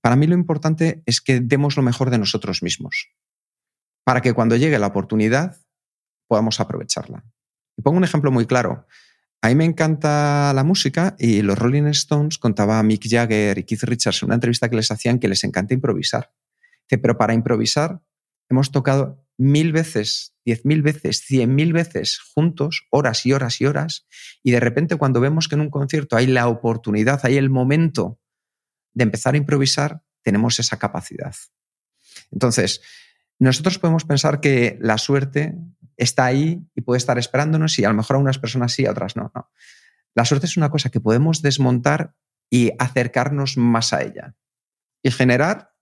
para 0.03 0.17
mí 0.17 0.27
lo 0.27 0.35
importante 0.35 1.01
es 1.05 1.21
que 1.21 1.39
demos 1.39 1.77
lo 1.77 1.81
mejor 1.81 2.09
de 2.09 2.17
nosotros 2.17 2.61
mismos, 2.61 3.07
para 4.03 4.19
que 4.19 4.33
cuando 4.33 4.57
llegue 4.57 4.77
la 4.77 4.87
oportunidad 4.87 5.55
podamos 6.27 6.59
aprovecharla. 6.59 7.23
Pongo 7.81 7.99
un 7.99 8.03
ejemplo 8.03 8.29
muy 8.29 8.45
claro. 8.45 8.85
A 9.41 9.47
mí 9.47 9.55
me 9.55 9.63
encanta 9.63 10.51
la 10.53 10.65
música 10.65 11.15
y 11.17 11.41
los 11.41 11.57
Rolling 11.57 11.85
Stones 11.85 12.37
contaba 12.37 12.79
a 12.79 12.83
Mick 12.83 13.07
Jagger 13.07 13.57
y 13.57 13.63
Keith 13.63 13.83
Richards 13.83 14.21
en 14.21 14.27
una 14.27 14.35
entrevista 14.35 14.69
que 14.69 14.75
les 14.75 14.91
hacían 14.91 15.19
que 15.19 15.29
les 15.29 15.45
encanta 15.45 15.73
improvisar. 15.73 16.33
Pero 16.89 17.17
para 17.17 17.33
improvisar 17.33 18.01
hemos 18.49 18.71
tocado 18.71 19.25
mil 19.37 19.71
veces, 19.71 20.35
diez 20.43 20.65
mil 20.65 20.81
veces, 20.81 21.21
cien 21.21 21.55
mil 21.55 21.71
veces 21.71 22.19
juntos, 22.35 22.87
horas 22.89 23.25
y 23.25 23.31
horas 23.31 23.61
y 23.61 23.67
horas, 23.67 24.05
y 24.43 24.51
de 24.51 24.59
repente 24.59 24.97
cuando 24.97 25.21
vemos 25.21 25.47
que 25.47 25.55
en 25.55 25.61
un 25.61 25.69
concierto 25.69 26.17
hay 26.17 26.27
la 26.27 26.49
oportunidad, 26.49 27.21
hay 27.23 27.37
el 27.37 27.49
momento 27.49 28.19
de 28.93 29.03
empezar 29.03 29.33
a 29.33 29.37
improvisar, 29.37 30.03
tenemos 30.21 30.59
esa 30.59 30.77
capacidad. 30.77 31.35
Entonces, 32.31 32.81
nosotros 33.39 33.79
podemos 33.79 34.05
pensar 34.05 34.39
que 34.39 34.77
la 34.81 34.97
suerte 34.97 35.55
está 35.97 36.25
ahí 36.25 36.65
y 36.75 36.81
puede 36.81 36.97
estar 36.97 37.17
esperándonos 37.17 37.77
y 37.79 37.85
a 37.85 37.89
lo 37.89 37.95
mejor 37.95 38.15
a 38.15 38.19
unas 38.19 38.39
personas 38.39 38.73
sí, 38.73 38.85
a 38.85 38.91
otras 38.91 39.15
no. 39.15 39.31
no. 39.35 39.51
La 40.15 40.25
suerte 40.25 40.45
es 40.45 40.57
una 40.57 40.69
cosa 40.69 40.89
que 40.89 40.99
podemos 40.99 41.41
desmontar 41.41 42.15
y 42.49 42.71
acercarnos 42.77 43.57
más 43.57 43.93
a 43.93 44.03
ella 44.03 44.35
y 45.01 45.11
generar 45.11 45.73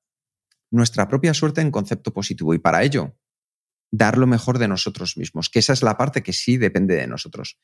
nuestra 0.72 1.08
propia 1.08 1.34
suerte 1.34 1.62
en 1.62 1.72
concepto 1.72 2.14
positivo. 2.14 2.54
Y 2.54 2.60
para 2.60 2.84
ello, 2.84 3.18
dar 3.92 4.18
lo 4.18 4.26
mejor 4.26 4.58
de 4.58 4.70
nosotros 4.70 5.18
mismos, 5.18 5.50
que 5.50 5.60
esa 5.60 5.74
es 5.74 5.84
la 5.84 5.98
parte 5.98 6.24
que 6.24 6.34
sí 6.34 6.58
depende 6.58 6.96
de 6.96 7.08
nosotros. 7.08 7.60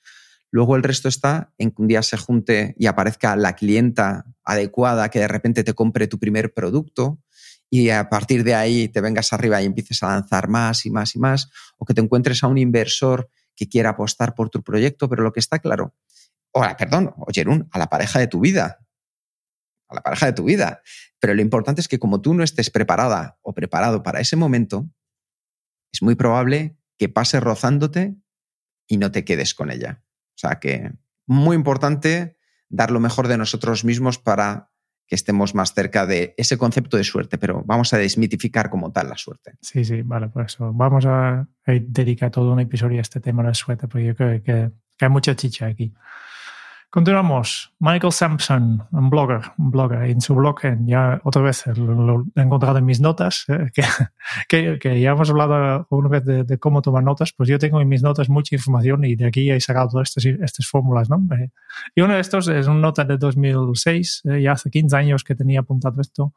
Luego 0.51 0.75
el 0.75 0.83
resto 0.83 1.07
está 1.09 1.53
en 1.57 1.71
que 1.71 1.81
un 1.81 1.87
día 1.87 2.01
se 2.01 2.17
junte 2.17 2.75
y 2.77 2.87
aparezca 2.87 3.35
la 3.35 3.53
clienta 3.53 4.25
adecuada 4.43 5.09
que 5.09 5.19
de 5.19 5.27
repente 5.27 5.63
te 5.63 5.73
compre 5.73 6.07
tu 6.07 6.19
primer 6.19 6.53
producto 6.53 7.19
y 7.69 7.89
a 7.89 8.09
partir 8.09 8.43
de 8.43 8.55
ahí 8.55 8.87
te 8.87 9.01
vengas 9.01 9.33
arriba 9.33 9.61
y 9.61 9.65
empieces 9.65 10.01
a 10.03 10.07
lanzar 10.07 10.47
más 10.47 10.85
y 10.85 10.89
más 10.89 11.15
y 11.15 11.19
más, 11.19 11.49
o 11.77 11.85
que 11.85 11.93
te 11.93 12.01
encuentres 12.01 12.43
a 12.43 12.47
un 12.47 12.57
inversor 12.57 13.29
que 13.55 13.67
quiera 13.67 13.89
apostar 13.89 14.35
por 14.35 14.49
tu 14.49 14.63
proyecto, 14.63 15.09
pero 15.09 15.23
lo 15.23 15.33
que 15.33 15.39
está 15.39 15.59
claro, 15.59 15.93
o 16.51 16.61
perdón, 16.77 17.13
oye, 17.17 17.45
a 17.71 17.79
la 17.79 17.87
pareja 17.87 18.19
de 18.19 18.27
tu 18.27 18.39
vida, 18.39 18.79
a 19.89 19.95
la 19.95 20.01
pareja 20.01 20.27
de 20.27 20.33
tu 20.33 20.45
vida. 20.45 20.81
Pero 21.19 21.33
lo 21.33 21.41
importante 21.41 21.81
es 21.81 21.87
que 21.87 21.99
como 21.99 22.21
tú 22.21 22.33
no 22.33 22.43
estés 22.43 22.69
preparada 22.69 23.37
o 23.41 23.53
preparado 23.53 24.03
para 24.03 24.19
ese 24.19 24.35
momento, 24.35 24.89
es 25.91 26.01
muy 26.01 26.15
probable 26.15 26.77
que 26.97 27.09
pase 27.09 27.39
rozándote 27.39 28.15
y 28.87 28.97
no 28.97 29.11
te 29.11 29.25
quedes 29.25 29.53
con 29.53 29.71
ella. 29.71 30.03
O 30.37 30.39
sea 30.39 30.59
que 30.59 30.91
muy 31.25 31.55
importante 31.55 32.37
dar 32.69 32.91
lo 32.91 32.99
mejor 32.99 33.27
de 33.27 33.37
nosotros 33.37 33.83
mismos 33.83 34.19
para 34.19 34.69
que 35.07 35.15
estemos 35.15 35.55
más 35.55 35.73
cerca 35.73 36.05
de 36.05 36.35
ese 36.37 36.57
concepto 36.57 36.97
de 36.97 37.03
suerte, 37.03 37.37
pero 37.37 37.63
vamos 37.65 37.93
a 37.93 37.97
desmitificar 37.97 38.69
como 38.69 38.91
tal 38.91 39.09
la 39.09 39.17
suerte. 39.17 39.53
Sí, 39.61 39.83
sí, 39.83 40.01
vale, 40.03 40.27
por 40.27 40.45
eso 40.45 40.71
vamos 40.73 41.05
a 41.05 41.47
dedicar 41.65 42.29
todo 42.29 42.51
un 42.51 42.59
episodio 42.59 42.99
a 42.99 43.01
este 43.01 43.19
tema 43.19 43.41
de 43.41 43.49
la 43.49 43.53
suerte, 43.55 43.87
porque 43.87 44.05
yo 44.05 44.15
creo 44.15 44.43
que, 44.43 44.71
que 44.97 45.05
hay 45.05 45.09
mucha 45.09 45.35
chicha 45.35 45.65
aquí. 45.65 45.93
Continuamos. 46.89 47.73
Michael 47.79 48.13
Sampson, 48.13 48.87
un 48.91 49.09
blogger, 49.09 49.41
un 49.57 49.71
blogger. 49.71 50.03
En 50.03 50.21
su 50.21 50.33
blog, 50.33 50.61
ya 50.85 51.19
otra 51.25 51.41
vez 51.41 51.67
lo, 51.67 52.25
he 52.33 52.41
encontrado 52.41 52.77
en 52.77 52.85
mis 52.85 53.01
notas, 53.01 53.43
eh, 53.49 53.71
que, 54.47 54.79
que, 54.79 55.01
ya 55.01 55.11
hemos 55.11 55.29
hablado 55.29 55.85
una 55.89 56.07
vez 56.07 56.23
de, 56.23 56.57
cómo 56.59 56.81
tomar 56.81 57.03
notas. 57.03 57.33
Pues 57.33 57.49
yo 57.49 57.59
tengo 57.59 57.81
en 57.81 57.89
mis 57.89 58.01
notas 58.03 58.29
mucha 58.29 58.55
información 58.55 59.03
y 59.03 59.17
de 59.17 59.27
aquí 59.27 59.51
he 59.51 59.59
sacado 59.59 59.89
todas 59.89 60.15
estas, 60.15 60.25
estas 60.41 60.67
fórmulas. 60.67 61.09
¿no? 61.09 61.17
Eh, 61.35 61.51
y 61.93 62.01
uno 62.01 62.13
de 62.13 62.21
estos 62.21 62.47
es 62.47 62.67
una 62.67 62.79
nota 62.79 63.03
de 63.03 63.17
2006, 63.17 64.21
eh, 64.23 64.41
ya 64.43 64.53
hace 64.53 64.69
15 64.69 64.95
años 64.95 65.23
que 65.25 65.35
tenía 65.35 65.59
apuntado 65.59 65.99
esto. 65.99 66.33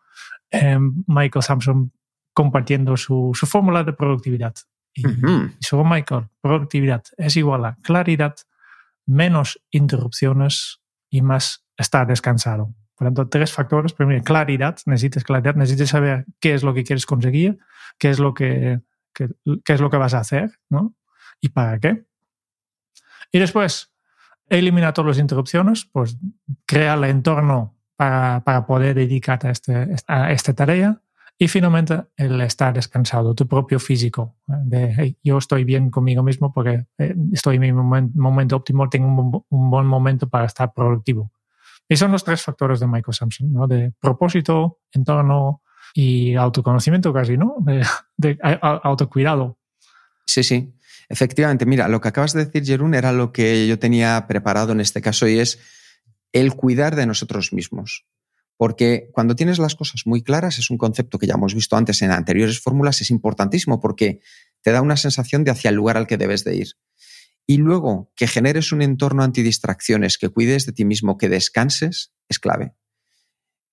Michael 1.07 1.43
Sampson 1.45 1.93
compartiendo 2.33 2.97
su, 2.97 3.31
su 3.35 3.47
fórmula 3.47 3.85
de 3.85 3.93
productividad. 3.93 4.55
Y, 4.93 5.07
uh 5.07 5.11
-huh. 5.11 5.55
y 5.61 5.65
sobre 5.65 5.89
Michael, 5.89 6.27
productividad 6.41 7.05
es 7.17 7.37
igual 7.37 7.65
a 7.65 7.77
claridad, 7.83 8.35
menos 9.11 9.61
interrupciones 9.71 10.81
y 11.11 11.23
más 11.23 11.65
estar 11.77 12.07
descansado. 12.07 12.75
Por 12.95 13.09
tanto, 13.09 13.29
tres 13.29 13.53
factores. 13.53 13.93
Primero, 13.93 14.23
claridad. 14.23 14.79
Necesitas 14.87 15.25
claridad, 15.25 15.57
necesitas 15.57 15.89
saber 15.89 16.27
qué 16.39 16.55
es 16.55 16.63
lo 16.63 16.73
que 16.75 16.85
quieres 16.85 17.07
conseguir, 17.07 17.59
qué 17.99 18.11
es 18.11 18.19
lo 18.19 18.35
que, 18.35 18.81
qué, 19.13 19.29
es 19.67 19.81
lo 19.81 19.91
que 19.91 19.97
vas 19.97 20.15
a 20.15 20.21
hacer, 20.21 20.53
¿no? 20.69 20.95
Y 21.41 21.49
para 21.49 21.79
qué. 21.79 22.05
Y 23.33 23.39
después, 23.39 23.93
elimina 24.49 24.93
todas 24.93 25.17
las 25.17 25.19
interrupciones, 25.19 25.85
pues 25.85 26.17
crea 26.67 26.95
el 26.95 27.05
entorno 27.05 27.77
para, 27.97 28.43
para 28.45 28.67
poder 28.67 28.95
dedicarte 28.95 29.49
a, 29.49 29.51
este, 29.51 29.97
a 30.07 30.33
esta 30.33 30.55
tarea 30.55 31.01
y 31.43 31.49
finalmente, 31.49 32.03
el 32.19 32.39
estar 32.43 32.75
descansado, 32.75 33.35
tu 33.35 33.49
propio 33.49 33.81
físico, 33.81 34.37
hey, 34.71 35.17
yo 35.23 35.39
estoy 35.39 35.65
bien 35.65 35.91
conmigo 35.91 36.23
mismo 36.23 36.53
porque 36.53 36.85
eh, 36.99 37.15
estoy 37.33 37.57
en 37.57 37.63
mi 37.63 37.73
momento, 37.73 38.57
óptimo, 38.57 38.91
tengo 38.91 39.43
un, 39.49 39.71
buen 39.71 39.87
momento 39.87 40.29
para 40.29 40.45
estar 40.45 40.71
productivo. 40.75 41.33
Y 41.89 41.97
son 41.97 42.13
los 42.13 42.25
tres 42.25 42.43
factores 42.43 42.79
de 42.79 42.89
Michael 42.89 43.15
Sampson, 43.15 43.51
¿no? 43.51 43.67
De 43.67 43.91
propósito, 43.99 44.81
entorno 44.93 45.63
y 45.95 46.35
autoconocimiento 46.35 47.11
casi, 47.11 47.39
¿no? 47.39 47.57
De 48.19 48.39
autocuidado. 48.83 49.57
Sí, 50.27 50.43
sí. 50.43 50.75
Efectivamente, 51.09 51.65
mira, 51.65 51.89
lo 51.89 52.03
que 52.03 52.09
acabas 52.09 52.35
de 52.35 52.45
decir, 52.45 52.67
Jerún, 52.67 52.95
era 52.95 53.13
lo 53.13 53.33
que 53.33 53.67
yo 53.67 53.79
tenía 53.79 54.27
preparado 54.27 54.73
en 54.73 54.81
este 54.81 55.01
caso 55.01 55.27
y 55.27 55.39
es 55.39 55.59
el 56.33 56.55
cuidar 56.55 56.97
de 56.97 57.07
nosotros 57.07 57.55
mismos. 57.55 58.05
Porque 58.61 59.09
cuando 59.13 59.35
tienes 59.35 59.59
las 59.59 59.75
cosas 59.75 60.03
muy 60.05 60.23
claras, 60.23 60.59
es 60.59 60.69
un 60.69 60.77
concepto 60.77 61.19
que 61.19 61.27
ya 61.27 61.33
hemos 61.33 61.55
visto 61.55 61.77
antes 61.77 62.03
en 62.03 62.11
anteriores 62.11 62.61
fórmulas, 62.61 63.01
es 63.01 63.09
importantísimo 63.09 63.81
porque 63.81 64.21
te 64.61 64.71
da 64.71 64.83
una 64.83 64.99
sensación 64.99 65.45
de 65.45 65.51
hacia 65.51 65.71
el 65.71 65.77
lugar 65.77 65.97
al 65.97 66.07
que 66.07 66.19
debes 66.19 66.45
de 66.45 66.57
ir. 66.57 66.69
Y 67.47 67.57
luego, 67.57 68.13
que 68.17 68.27
generes 68.27 68.71
un 68.71 68.83
entorno 68.83 69.23
antidistracciones, 69.23 70.19
que 70.19 70.29
cuides 70.29 70.67
de 70.67 70.73
ti 70.73 70.85
mismo, 70.85 71.17
que 71.17 71.31
descanses, 71.31 72.13
es 72.29 72.39
clave. 72.39 72.75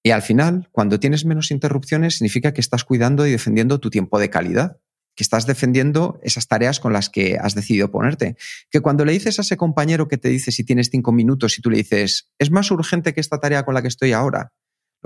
Y 0.03 0.11
al 0.11 0.21
final, 0.21 0.69
cuando 0.71 1.01
tienes 1.01 1.25
menos 1.25 1.51
interrupciones, 1.51 2.19
significa 2.19 2.53
que 2.53 2.61
estás 2.61 2.85
cuidando 2.85 3.27
y 3.27 3.31
defendiendo 3.31 3.81
tu 3.81 3.89
tiempo 3.89 4.19
de 4.19 4.29
calidad, 4.29 4.79
que 5.15 5.23
estás 5.23 5.45
defendiendo 5.45 6.17
esas 6.23 6.47
tareas 6.47 6.79
con 6.79 6.93
las 6.93 7.09
que 7.09 7.37
has 7.37 7.55
decidido 7.55 7.91
ponerte. 7.91 8.37
Que 8.71 8.79
cuando 8.79 9.03
le 9.03 9.11
dices 9.11 9.37
a 9.37 9.41
ese 9.41 9.57
compañero 9.57 10.07
que 10.07 10.17
te 10.17 10.29
dice 10.29 10.53
si 10.53 10.63
tienes 10.63 10.89
cinco 10.89 11.11
minutos 11.11 11.59
y 11.59 11.61
tú 11.61 11.71
le 11.71 11.75
dices, 11.75 12.31
es 12.39 12.51
más 12.51 12.71
urgente 12.71 13.13
que 13.13 13.19
esta 13.19 13.41
tarea 13.41 13.65
con 13.65 13.73
la 13.73 13.81
que 13.81 13.89
estoy 13.89 14.13
ahora, 14.13 14.53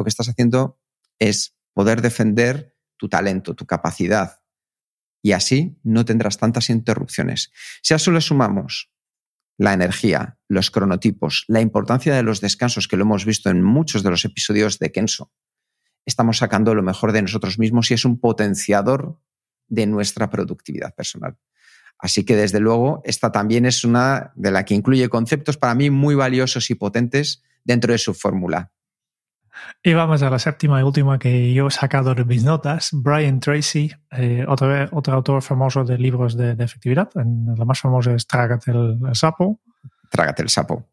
lo 0.02 0.04
que 0.04 0.10
estás 0.10 0.30
haciendo 0.30 0.80
es 1.20 1.56
poder 1.74 2.02
defender 2.02 2.76
tu 2.98 3.08
talento, 3.08 3.54
tu 3.54 3.68
capacidad. 3.68 4.42
Y 5.22 5.34
así 5.34 5.78
no 5.84 6.06
tendrás 6.06 6.40
tantas 6.40 6.72
interrupciones. 6.72 7.52
Si 7.84 7.94
a 7.94 7.98
eso 7.98 8.12
le 8.12 8.22
sumamos 8.22 8.92
la 9.58 9.74
energía, 9.74 10.40
los 10.48 10.72
cronotipos, 10.72 11.46
la 11.48 11.62
importancia 11.62 12.16
de 12.16 12.24
los 12.24 12.42
descansos 12.42 12.88
que 12.88 12.98
lo 12.98 13.04
hemos 13.04 13.26
visto 13.26 13.52
en 13.52 13.62
muchos 13.62 14.02
de 14.02 14.10
los 14.10 14.26
episodios 14.26 14.80
de 14.80 14.92
Kenso, 14.92 15.32
estamos 16.04 16.38
sacando 16.38 16.74
lo 16.74 16.82
mejor 16.82 17.12
de 17.12 17.22
nosotros 17.22 17.60
mismos 17.60 17.92
y 17.92 17.94
es 17.94 18.04
un 18.04 18.20
potenciador 18.20 19.20
de 19.68 19.86
nuestra 19.86 20.32
productividad 20.32 20.96
personal. 20.96 21.38
Así 22.00 22.26
que 22.26 22.36
desde 22.36 22.60
luego 22.60 23.04
esta 23.06 23.32
también 23.32 23.68
es 23.68 23.84
una 23.84 24.34
de 24.36 24.50
la 24.50 24.66
que 24.66 24.74
incluye 24.74 25.08
conceptos 25.10 25.58
para 25.58 25.76
mí 25.76 25.92
muy 25.92 26.16
valiosos 26.16 26.72
y 26.72 26.76
potentes 26.76 27.44
dentro 27.64 27.94
de 27.94 28.00
su 28.00 28.16
fórmula. 28.16 28.72
Y 29.84 29.94
vamos 29.94 30.22
a 30.22 30.30
la 30.30 30.40
séptima 30.40 30.80
y 30.80 30.84
última 30.84 31.20
que 31.20 31.54
yo 31.54 31.68
he 31.68 31.72
sacado 31.72 32.16
de 32.16 32.26
mis 32.26 32.44
notas. 32.44 32.90
Brian 32.94 33.40
Tracy, 33.40 33.92
eh, 34.12 34.46
otro, 34.48 34.88
otro, 34.92 35.14
autor 35.14 35.42
famoso 35.42 35.84
de 35.84 35.98
libros 35.98 36.38
de, 36.38 36.52
efectividad. 36.52 37.10
En, 37.16 37.56
lo 37.56 37.66
más 37.66 37.80
famoso 37.80 38.12
es 38.12 38.28
Trágate 38.28 38.72
el, 38.72 39.00
sapo. 39.14 39.60
Trágate 40.10 40.44
el 40.44 40.50
sapo. 40.50 40.88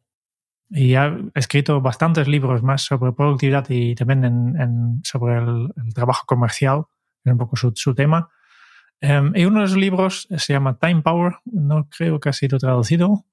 Y 0.70 0.94
ha 0.94 1.16
escrito 1.34 1.80
bastantes 1.80 2.28
libros 2.28 2.62
más 2.62 2.82
sobre 2.82 3.12
productividad 3.12 3.66
y 3.68 3.94
también 3.94 4.24
en, 4.24 5.00
sobre 5.02 5.38
el, 5.38 5.94
trabajo 5.94 6.24
comercial, 6.26 6.84
es 7.24 7.32
un 7.32 7.38
poco 7.38 7.56
su, 7.56 7.72
su 7.74 7.94
tema. 7.94 8.28
Em, 9.00 9.32
y 9.34 9.44
uno 9.44 9.60
de 9.60 9.66
los 9.66 9.76
libros 9.76 10.28
se 10.36 10.52
llama 10.52 10.78
Time 10.78 11.02
Power, 11.02 11.36
no 11.44 11.88
creo 11.88 12.18
que 12.20 12.28
ha 12.28 12.32
sido 12.32 12.58
traducido, 12.58 13.24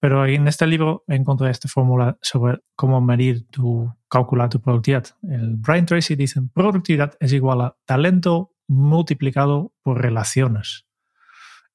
pero 0.00 0.26
en 0.26 0.46
este 0.46 0.66
libro 0.66 1.04
encontré 1.08 1.50
esta 1.50 1.68
fórmula 1.68 2.18
sobre 2.22 2.60
cómo 2.76 3.00
medir 3.00 3.48
tu, 3.48 3.92
calcular 4.08 4.48
tu 4.48 4.60
productividad. 4.60 5.06
El 5.22 5.56
Brian 5.56 5.86
Tracy 5.86 6.14
dice, 6.14 6.40
productividad 6.54 7.14
es 7.20 7.32
igual 7.32 7.60
a 7.62 7.76
talento 7.84 8.52
multiplicado 8.68 9.72
por 9.82 10.00
relaciones. 10.00 10.86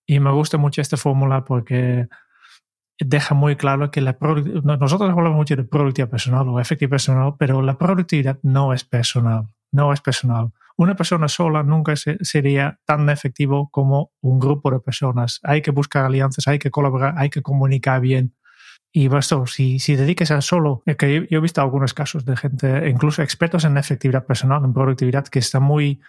Y 0.05 0.19
me 0.19 0.31
gusta 0.31 0.57
mucho 0.57 0.81
esta 0.81 0.97
fórmula 0.97 1.43
porque 1.43 2.07
deja 2.99 3.35
muy 3.35 3.55
claro 3.55 3.91
que 3.91 4.01
la 4.01 4.17
nosotros 4.63 5.09
hablamos 5.09 5.35
mucho 5.35 5.55
de 5.55 5.63
productividad 5.63 6.09
personal 6.09 6.47
o 6.47 6.59
efectividad 6.59 6.91
personal, 6.91 7.35
pero 7.37 7.61
la 7.61 7.77
productividad 7.77 8.39
no 8.43 8.73
es 8.73 8.83
personal, 8.83 9.47
no 9.71 9.91
es 9.91 10.01
personal 10.01 10.51
una 10.75 10.95
persona 10.95 11.27
sola 11.27 11.63
nunca 11.63 11.93
sería 11.95 12.79
tan 12.85 13.09
efectivo 13.09 13.69
como 13.69 14.11
un 14.21 14.39
grupo 14.39 14.71
de 14.71 14.79
personas. 14.79 15.39
Hay 15.43 15.61
que 15.61 15.71
buscar 15.71 16.05
alianzas, 16.05 16.47
hay 16.47 16.59
que 16.59 16.71
colaborar, 16.71 17.13
hay 17.17 17.29
que 17.29 17.41
comunicar 17.41 18.01
bien. 18.01 18.35
Y 18.91 19.07
basta, 19.07 19.43
si, 19.47 19.79
si 19.79 19.95
dediques 19.95 20.31
a 20.31 20.41
solo, 20.41 20.83
que 20.97 21.27
yo, 21.29 21.37
he 21.37 21.41
visto 21.41 21.61
algunos 21.61 21.93
casos 21.93 22.25
de 22.25 22.37
gente, 22.37 22.89
incluso 22.89 23.21
expertos 23.21 23.65
en 23.65 23.77
efectividad 23.77 24.25
personal, 24.25 24.63
en 24.63 24.73
productividad, 24.73 25.27
que 25.27 25.39
está 25.39 25.59
muy 25.59 25.99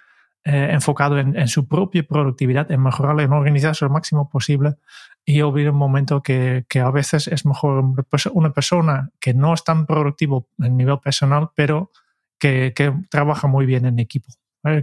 eh, 0.44 0.68
enfocado 0.70 1.18
en, 1.18 1.48
su 1.48 1.66
propia 1.66 2.02
productividad, 2.02 2.70
en 2.70 2.82
mejorar, 2.82 3.18
en 3.20 3.32
organizarse 3.32 3.84
lo 3.86 3.90
máximo 3.90 4.28
posible. 4.28 4.76
Y 5.24 5.40
vi 5.42 5.66
un 5.66 5.76
momento 5.76 6.22
que, 6.22 6.66
que 6.68 6.80
a 6.80 6.90
veces 6.90 7.28
es 7.28 7.46
mejor 7.46 7.84
una 8.32 8.52
persona 8.52 9.10
que 9.20 9.32
no 9.32 9.54
es 9.54 9.64
tan 9.64 9.86
productivo 9.86 10.48
en 10.58 10.76
nivel 10.76 10.98
personal, 11.00 11.50
pero 11.54 11.90
que 12.38 12.74
trabaja 13.10 13.46
muy 13.48 13.64
bien 13.64 13.86
en 13.86 13.98
equipo. 13.98 14.28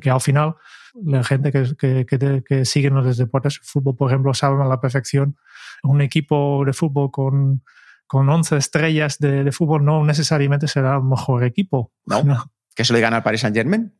Que 0.01 0.09
al 0.09 0.21
final 0.21 0.55
la 0.93 1.23
gente 1.23 1.51
que, 1.51 1.75
que, 1.77 2.05
que, 2.05 2.43
que 2.43 2.65
sigue 2.65 2.89
los 2.89 3.17
deportes, 3.17 3.57
el 3.57 3.65
fútbol, 3.65 3.95
por 3.95 4.11
ejemplo, 4.11 4.33
sabe 4.33 4.61
a 4.61 4.67
la 4.67 4.79
perfección. 4.79 5.37
Un 5.83 6.01
equipo 6.01 6.63
de 6.65 6.73
fútbol 6.73 7.11
con, 7.11 7.63
con 8.07 8.29
11 8.29 8.57
estrellas 8.57 9.17
de, 9.19 9.43
de, 9.43 9.51
fútbol 9.51 9.83
no 9.83 10.03
necesariamente 10.05 10.67
será 10.67 10.95
el 10.95 11.03
mejor 11.03 11.43
equipo. 11.43 11.91
No. 12.05 12.51
¿Que 12.75 12.85
se 12.85 12.93
le 12.93 12.99
gana 12.99 13.17
al 13.17 13.23
Paris 13.23 13.41
Saint 13.41 13.55
Germain? 13.55 13.93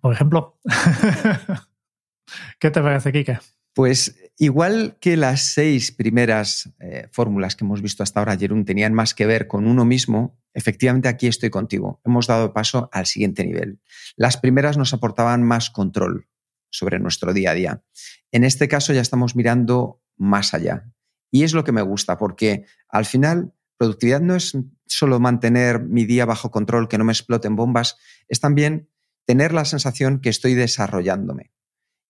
Por 0.00 0.12
ejemplo. 0.12 0.58
¿Qué 2.58 2.70
te 2.70 2.80
parece, 2.80 3.12
Kike? 3.12 3.38
Pues 3.78 4.16
igual 4.38 4.96
que 5.00 5.16
las 5.16 5.52
seis 5.52 5.92
primeras 5.92 6.68
eh, 6.80 7.06
fórmulas 7.12 7.54
que 7.54 7.64
hemos 7.64 7.80
visto 7.80 8.02
hasta 8.02 8.18
ahora, 8.18 8.36
Jerún, 8.36 8.64
tenían 8.64 8.92
más 8.92 9.14
que 9.14 9.24
ver 9.24 9.46
con 9.46 9.68
uno 9.68 9.84
mismo, 9.84 10.36
efectivamente 10.52 11.06
aquí 11.06 11.28
estoy 11.28 11.50
contigo. 11.50 12.00
Hemos 12.04 12.26
dado 12.26 12.52
paso 12.52 12.90
al 12.92 13.06
siguiente 13.06 13.44
nivel. 13.44 13.78
Las 14.16 14.36
primeras 14.36 14.78
nos 14.78 14.94
aportaban 14.94 15.44
más 15.44 15.70
control 15.70 16.26
sobre 16.70 16.98
nuestro 16.98 17.32
día 17.32 17.52
a 17.52 17.54
día. 17.54 17.84
En 18.32 18.42
este 18.42 18.66
caso 18.66 18.92
ya 18.92 19.00
estamos 19.00 19.36
mirando 19.36 20.02
más 20.16 20.54
allá. 20.54 20.90
Y 21.30 21.44
es 21.44 21.52
lo 21.52 21.62
que 21.62 21.70
me 21.70 21.82
gusta, 21.82 22.18
porque 22.18 22.64
al 22.88 23.04
final 23.04 23.54
productividad 23.76 24.20
no 24.20 24.34
es 24.34 24.58
solo 24.86 25.20
mantener 25.20 25.84
mi 25.84 26.04
día 26.04 26.26
bajo 26.26 26.50
control, 26.50 26.88
que 26.88 26.98
no 26.98 27.04
me 27.04 27.12
exploten 27.12 27.54
bombas, 27.54 27.96
es 28.26 28.40
también 28.40 28.90
tener 29.24 29.52
la 29.52 29.64
sensación 29.64 30.18
que 30.18 30.30
estoy 30.30 30.54
desarrollándome 30.54 31.52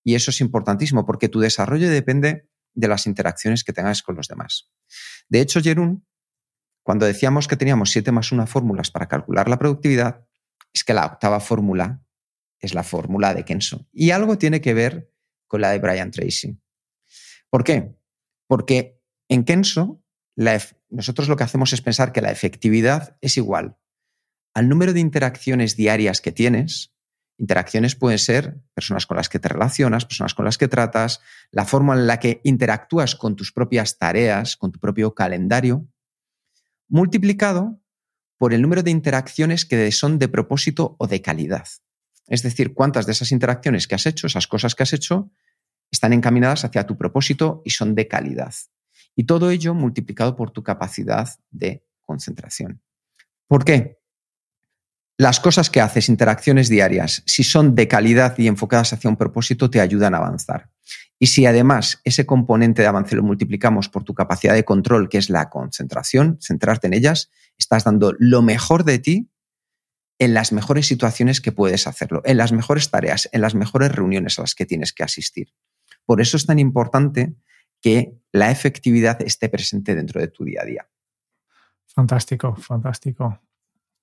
y 0.04 0.14
eso 0.14 0.30
es 0.30 0.40
importantísimo 0.40 1.04
porque 1.04 1.28
tu 1.28 1.40
desarrollo 1.40 1.88
depende 1.88 2.48
de 2.74 2.88
las 2.88 3.06
interacciones 3.06 3.64
que 3.64 3.72
tengas 3.72 4.02
con 4.02 4.16
los 4.16 4.28
demás. 4.28 4.70
De 5.28 5.40
hecho, 5.40 5.60
Jerún, 5.60 6.06
cuando 6.82 7.06
decíamos 7.06 7.48
que 7.48 7.56
teníamos 7.56 7.90
7 7.90 8.12
más 8.12 8.32
1 8.32 8.46
fórmulas 8.46 8.90
para 8.90 9.08
calcular 9.08 9.48
la 9.48 9.58
productividad, 9.58 10.24
es 10.72 10.84
que 10.84 10.94
la 10.94 11.06
octava 11.06 11.40
fórmula 11.40 12.02
es 12.60 12.74
la 12.74 12.82
fórmula 12.82 13.34
de 13.34 13.44
Kenso. 13.44 13.88
Y 13.92 14.10
algo 14.10 14.38
tiene 14.38 14.60
que 14.60 14.74
ver 14.74 15.12
con 15.46 15.60
la 15.60 15.70
de 15.70 15.78
Brian 15.78 16.10
Tracy. 16.10 16.58
¿Por 17.50 17.64
qué? 17.64 17.96
Porque 18.46 19.00
en 19.28 19.44
Kenso 19.44 20.02
nosotros 20.88 21.28
lo 21.28 21.36
que 21.36 21.44
hacemos 21.44 21.72
es 21.72 21.82
pensar 21.82 22.12
que 22.12 22.20
la 22.20 22.30
efectividad 22.30 23.16
es 23.20 23.36
igual 23.36 23.76
al 24.54 24.68
número 24.68 24.92
de 24.92 25.00
interacciones 25.00 25.76
diarias 25.76 26.20
que 26.20 26.32
tienes 26.32 26.92
Interacciones 27.38 27.94
pueden 27.94 28.18
ser 28.18 28.60
personas 28.74 29.06
con 29.06 29.16
las 29.16 29.28
que 29.28 29.38
te 29.38 29.48
relacionas, 29.48 30.04
personas 30.04 30.34
con 30.34 30.44
las 30.44 30.58
que 30.58 30.66
tratas, 30.66 31.20
la 31.52 31.64
forma 31.64 31.94
en 31.94 32.08
la 32.08 32.18
que 32.18 32.40
interactúas 32.42 33.14
con 33.14 33.36
tus 33.36 33.52
propias 33.52 33.96
tareas, 33.96 34.56
con 34.56 34.72
tu 34.72 34.80
propio 34.80 35.14
calendario, 35.14 35.86
multiplicado 36.88 37.80
por 38.38 38.52
el 38.52 38.60
número 38.60 38.82
de 38.82 38.90
interacciones 38.90 39.64
que 39.64 39.90
son 39.92 40.18
de 40.18 40.28
propósito 40.28 40.96
o 40.98 41.06
de 41.06 41.22
calidad. 41.22 41.68
Es 42.26 42.42
decir, 42.42 42.74
cuántas 42.74 43.06
de 43.06 43.12
esas 43.12 43.30
interacciones 43.30 43.86
que 43.86 43.94
has 43.94 44.06
hecho, 44.06 44.26
esas 44.26 44.48
cosas 44.48 44.74
que 44.74 44.82
has 44.82 44.92
hecho, 44.92 45.30
están 45.92 46.12
encaminadas 46.12 46.64
hacia 46.64 46.86
tu 46.86 46.98
propósito 46.98 47.62
y 47.64 47.70
son 47.70 47.94
de 47.94 48.08
calidad. 48.08 48.54
Y 49.14 49.24
todo 49.24 49.50
ello 49.50 49.74
multiplicado 49.74 50.34
por 50.34 50.50
tu 50.50 50.62
capacidad 50.64 51.28
de 51.50 51.86
concentración. 52.04 52.82
¿Por 53.46 53.64
qué? 53.64 53.98
Las 55.20 55.40
cosas 55.40 55.68
que 55.68 55.80
haces, 55.80 56.08
interacciones 56.08 56.68
diarias, 56.68 57.24
si 57.26 57.42
son 57.42 57.74
de 57.74 57.88
calidad 57.88 58.38
y 58.38 58.46
enfocadas 58.46 58.92
hacia 58.92 59.10
un 59.10 59.16
propósito, 59.16 59.68
te 59.68 59.80
ayudan 59.80 60.14
a 60.14 60.18
avanzar. 60.18 60.70
Y 61.18 61.26
si 61.26 61.44
además 61.44 62.00
ese 62.04 62.24
componente 62.24 62.82
de 62.82 62.88
avance 62.88 63.16
lo 63.16 63.24
multiplicamos 63.24 63.88
por 63.88 64.04
tu 64.04 64.14
capacidad 64.14 64.54
de 64.54 64.64
control, 64.64 65.08
que 65.08 65.18
es 65.18 65.28
la 65.28 65.50
concentración, 65.50 66.38
centrarte 66.40 66.86
en 66.86 66.94
ellas, 66.94 67.32
estás 67.58 67.82
dando 67.82 68.14
lo 68.20 68.42
mejor 68.42 68.84
de 68.84 69.00
ti 69.00 69.28
en 70.20 70.34
las 70.34 70.52
mejores 70.52 70.86
situaciones 70.86 71.40
que 71.40 71.50
puedes 71.50 71.88
hacerlo, 71.88 72.22
en 72.24 72.36
las 72.36 72.52
mejores 72.52 72.88
tareas, 72.88 73.28
en 73.32 73.40
las 73.40 73.56
mejores 73.56 73.90
reuniones 73.90 74.38
a 74.38 74.42
las 74.42 74.54
que 74.54 74.66
tienes 74.66 74.92
que 74.92 75.02
asistir. 75.02 75.52
Por 76.06 76.20
eso 76.20 76.36
es 76.36 76.46
tan 76.46 76.60
importante 76.60 77.34
que 77.80 78.14
la 78.30 78.52
efectividad 78.52 79.20
esté 79.22 79.48
presente 79.48 79.96
dentro 79.96 80.20
de 80.20 80.28
tu 80.28 80.44
día 80.44 80.60
a 80.62 80.64
día. 80.64 80.88
Fantástico, 81.86 82.54
fantástico. 82.54 83.40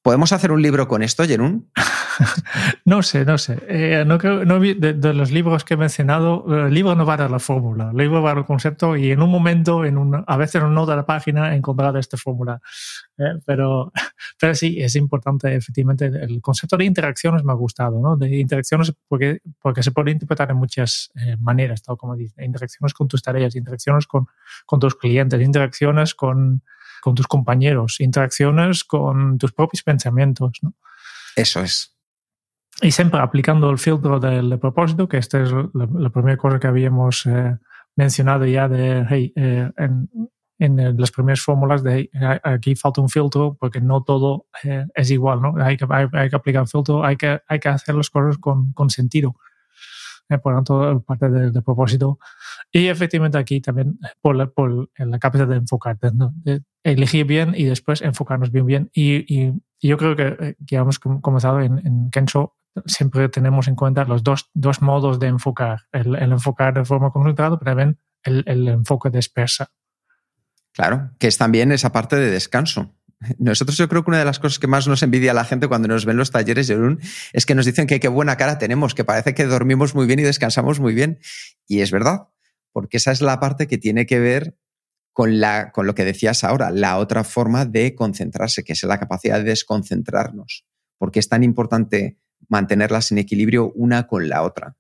¿Podemos 0.06 0.32
hacer 0.34 0.52
un 0.52 0.62
libro 0.62 0.88
con 0.88 1.02
esto, 1.02 1.26
Jerún? 1.26 1.72
no 2.86 3.02
sé, 3.02 3.26
no 3.26 3.40
sé. 3.40 3.58
Eh, 3.68 4.04
no 4.06 4.20
de, 4.20 5.14
los 5.16 5.32
libros 5.32 5.64
que 5.64 5.74
he 5.74 5.78
mencionado, 5.78 6.46
el 6.68 6.72
libro 6.72 6.94
no 6.94 7.08
va 7.08 7.16
a 7.16 7.18
dar 7.18 7.32
la 7.32 7.40
fórmula, 7.40 7.90
el 7.90 7.98
libro 7.98 8.22
va 8.22 8.30
a 8.30 8.34
dar 8.34 8.38
el 8.38 8.46
concepto 8.46 8.96
y 8.96 9.10
en 9.10 9.24
un 9.24 9.32
momento, 9.32 9.84
en 9.84 9.98
un, 9.98 10.24
a 10.28 10.38
veces 10.38 10.62
en 10.62 10.72
nota 10.76 10.92
de 10.92 10.98
la 10.98 11.08
página, 11.08 11.56
encontrar 11.56 11.98
esta 11.98 12.18
fórmula. 12.18 12.62
Eh, 13.18 13.40
pero, 13.48 13.92
pero 14.40 14.54
sí, 14.54 14.80
es 14.80 14.96
importante, 14.96 15.56
efectivamente, 15.56 16.06
el 16.06 16.40
concepto 16.40 16.78
de 16.78 16.86
interacciones 16.86 17.44
me 17.44 17.54
ha 17.54 17.56
gustado, 17.56 18.00
¿no? 18.00 18.16
De 18.16 18.38
interacciones 18.38 18.94
porque, 19.08 19.40
porque 19.60 19.82
se 19.82 19.90
puede 19.90 20.12
interpretar 20.12 20.52
en 20.52 20.58
muchas 20.58 21.10
eh, 21.16 21.36
maneras, 21.40 21.82
tal 21.82 21.98
como 21.98 22.16
dice. 22.16 22.46
Interacciones 22.46 22.94
con 22.94 23.08
tus 23.08 23.24
tareas, 23.24 23.56
interacciones 23.56 24.06
con, 24.06 24.28
con 24.68 24.80
tus 24.80 24.94
clientes, 24.94 25.42
interacciones 25.42 26.14
con 26.14 26.62
con 27.02 27.16
tus 27.16 27.28
compañeros, 27.28 28.00
interacciones 28.00 28.84
con 28.84 29.38
tus 29.38 29.54
propios 29.54 29.84
pensamientos. 29.84 30.60
¿no? 30.62 30.74
Eso 31.36 31.62
es. 31.62 31.96
Y 32.82 32.92
siempre 32.92 33.20
aplicando 33.22 33.70
el 33.70 33.78
filtro 33.78 34.20
del 34.20 34.60
propósito, 34.60 35.08
que 35.08 35.18
esta 35.18 35.42
es 35.42 35.52
la, 35.74 36.10
primera 36.10 36.38
cosa 36.38 36.60
que 36.60 36.68
habíamos 36.68 37.26
eh, 37.26 37.58
mencionado 37.96 38.46
ya 38.46 38.68
de, 38.68 39.06
hey, 39.10 39.34
eh, 39.36 39.70
en 40.58 40.98
las 40.98 41.12
primeras 41.12 41.42
fórmulas 41.42 41.84
de 41.84 42.10
aquí 42.44 42.76
falta 42.76 43.02
un 43.02 43.10
filtro 43.10 43.58
porque 43.60 43.82
no 43.82 44.04
todo 44.04 44.48
eh, 44.64 44.86
es 44.94 45.12
igual, 45.12 45.42
¿no? 45.42 45.54
Hay 45.62 45.78
que, 45.78 45.86
hay, 45.90 46.30
que 46.30 46.36
aplicar 46.36 46.62
un 46.62 46.68
filtro, 46.68 47.04
hay 47.04 47.18
que, 47.18 47.42
hay 47.48 47.60
que 47.60 47.70
hacer 47.70 47.96
las 47.96 48.10
cosas 48.10 48.38
con, 48.38 48.72
con 48.74 48.90
sentido. 48.90 49.36
Eh, 50.30 50.38
por 50.40 50.56
tanto, 50.56 51.04
parte 51.06 51.30
del 51.30 51.52
propósito. 51.64 52.20
Y 52.72 52.88
efectivamente 52.88 53.38
aquí 53.38 53.62
también 53.62 54.00
por 54.22 54.36
la, 54.36 54.48
por 54.48 54.90
la 54.98 55.20
capacidad 55.20 55.48
de 55.48 55.58
enfocar, 55.58 55.98
de 56.00 56.62
elegir 56.84 57.26
bien 57.26 57.54
y 57.56 57.66
después 57.66 58.02
enfocarnos 58.02 58.52
bien 58.52 58.66
bien. 58.66 58.90
Y, 58.94 59.26
y, 59.34 59.54
yo 59.82 59.98
creo 59.98 60.16
que, 60.16 60.56
que 60.66 60.78
hemos 60.78 60.98
comenzado 60.98 61.62
en, 61.62 61.78
en 61.86 62.10
Kenso 62.10 62.56
siempre 62.86 63.30
tenemos 63.30 63.68
en 63.68 63.76
cuenta 63.76 64.04
los 64.06 64.24
dos, 64.24 64.50
dos 64.54 64.82
modos 64.82 65.20
de 65.20 65.28
enfocar, 65.28 65.84
el, 65.92 66.16
el 66.16 66.32
enfocar 66.32 66.74
de 66.74 66.86
forma 66.86 67.12
concentrada, 67.12 67.58
pero 67.58 67.72
también 67.72 68.00
el, 68.24 68.44
el 68.48 68.68
enfoque 68.68 69.10
dispersa. 69.10 69.70
Claro, 70.74 71.12
que 71.20 71.28
es 71.28 71.38
también 71.38 71.72
esa 71.72 71.92
parte 71.92 72.16
de 72.18 72.30
descanso. 72.30 72.94
Nosotros 73.38 73.78
yo 73.78 73.88
creo 73.90 74.04
que 74.04 74.12
una 74.12 74.20
de 74.20 74.26
las 74.26 74.40
cosas 74.40 74.60
que 74.60 74.68
más 74.68 74.88
nos 74.88 75.04
envidia 75.04 75.34
la 75.34 75.46
gente 75.46 75.68
cuando 75.68 75.88
nos 75.88 76.06
ven 76.06 76.18
los 76.18 76.32
talleres, 76.32 76.68
Jerún, 76.68 77.00
es 77.34 77.46
que 77.46 77.56
nos 77.56 77.66
dicen 77.66 77.88
que 77.88 78.00
qué 78.00 78.08
buena 78.08 78.38
cara 78.38 78.58
tenemos, 78.58 78.96
que 78.96 79.04
parece 79.04 79.34
que 79.34 79.46
dormimos 79.46 79.96
muy 79.96 80.06
bien 80.06 80.20
y 80.20 80.24
descansamos 80.24 80.80
muy 80.80 80.94
bien. 80.94 81.20
Y 81.68 81.82
es 81.82 81.92
verdad, 81.92 82.28
porque 82.72 82.98
esa 82.98 83.12
es 83.12 83.22
la 83.22 83.40
parte 83.40 83.68
que 83.68 83.78
tiene 83.78 84.06
que 84.06 84.20
ver 84.20 84.58
con, 85.14 85.40
la, 85.40 85.72
con 85.72 85.88
lo 85.88 85.96
que 85.96 86.04
decías 86.04 86.44
ahora, 86.44 86.72
la 86.72 86.98
otra 86.98 87.24
forma 87.24 87.66
de 87.66 87.96
concentrarse, 87.96 88.64
que 88.64 88.74
es 88.74 88.84
la 88.84 89.00
capacidad 89.00 89.38
de 89.38 89.46
desconcentrarnos. 89.46 90.66
Porque 90.98 91.20
es 91.20 91.30
tan 91.30 91.44
importante 91.44 92.18
mantenerlas 92.50 93.12
en 93.12 93.18
equilibrio 93.18 93.72
una 93.76 94.08
con 94.08 94.28
la 94.28 94.44
otra. 94.44 94.76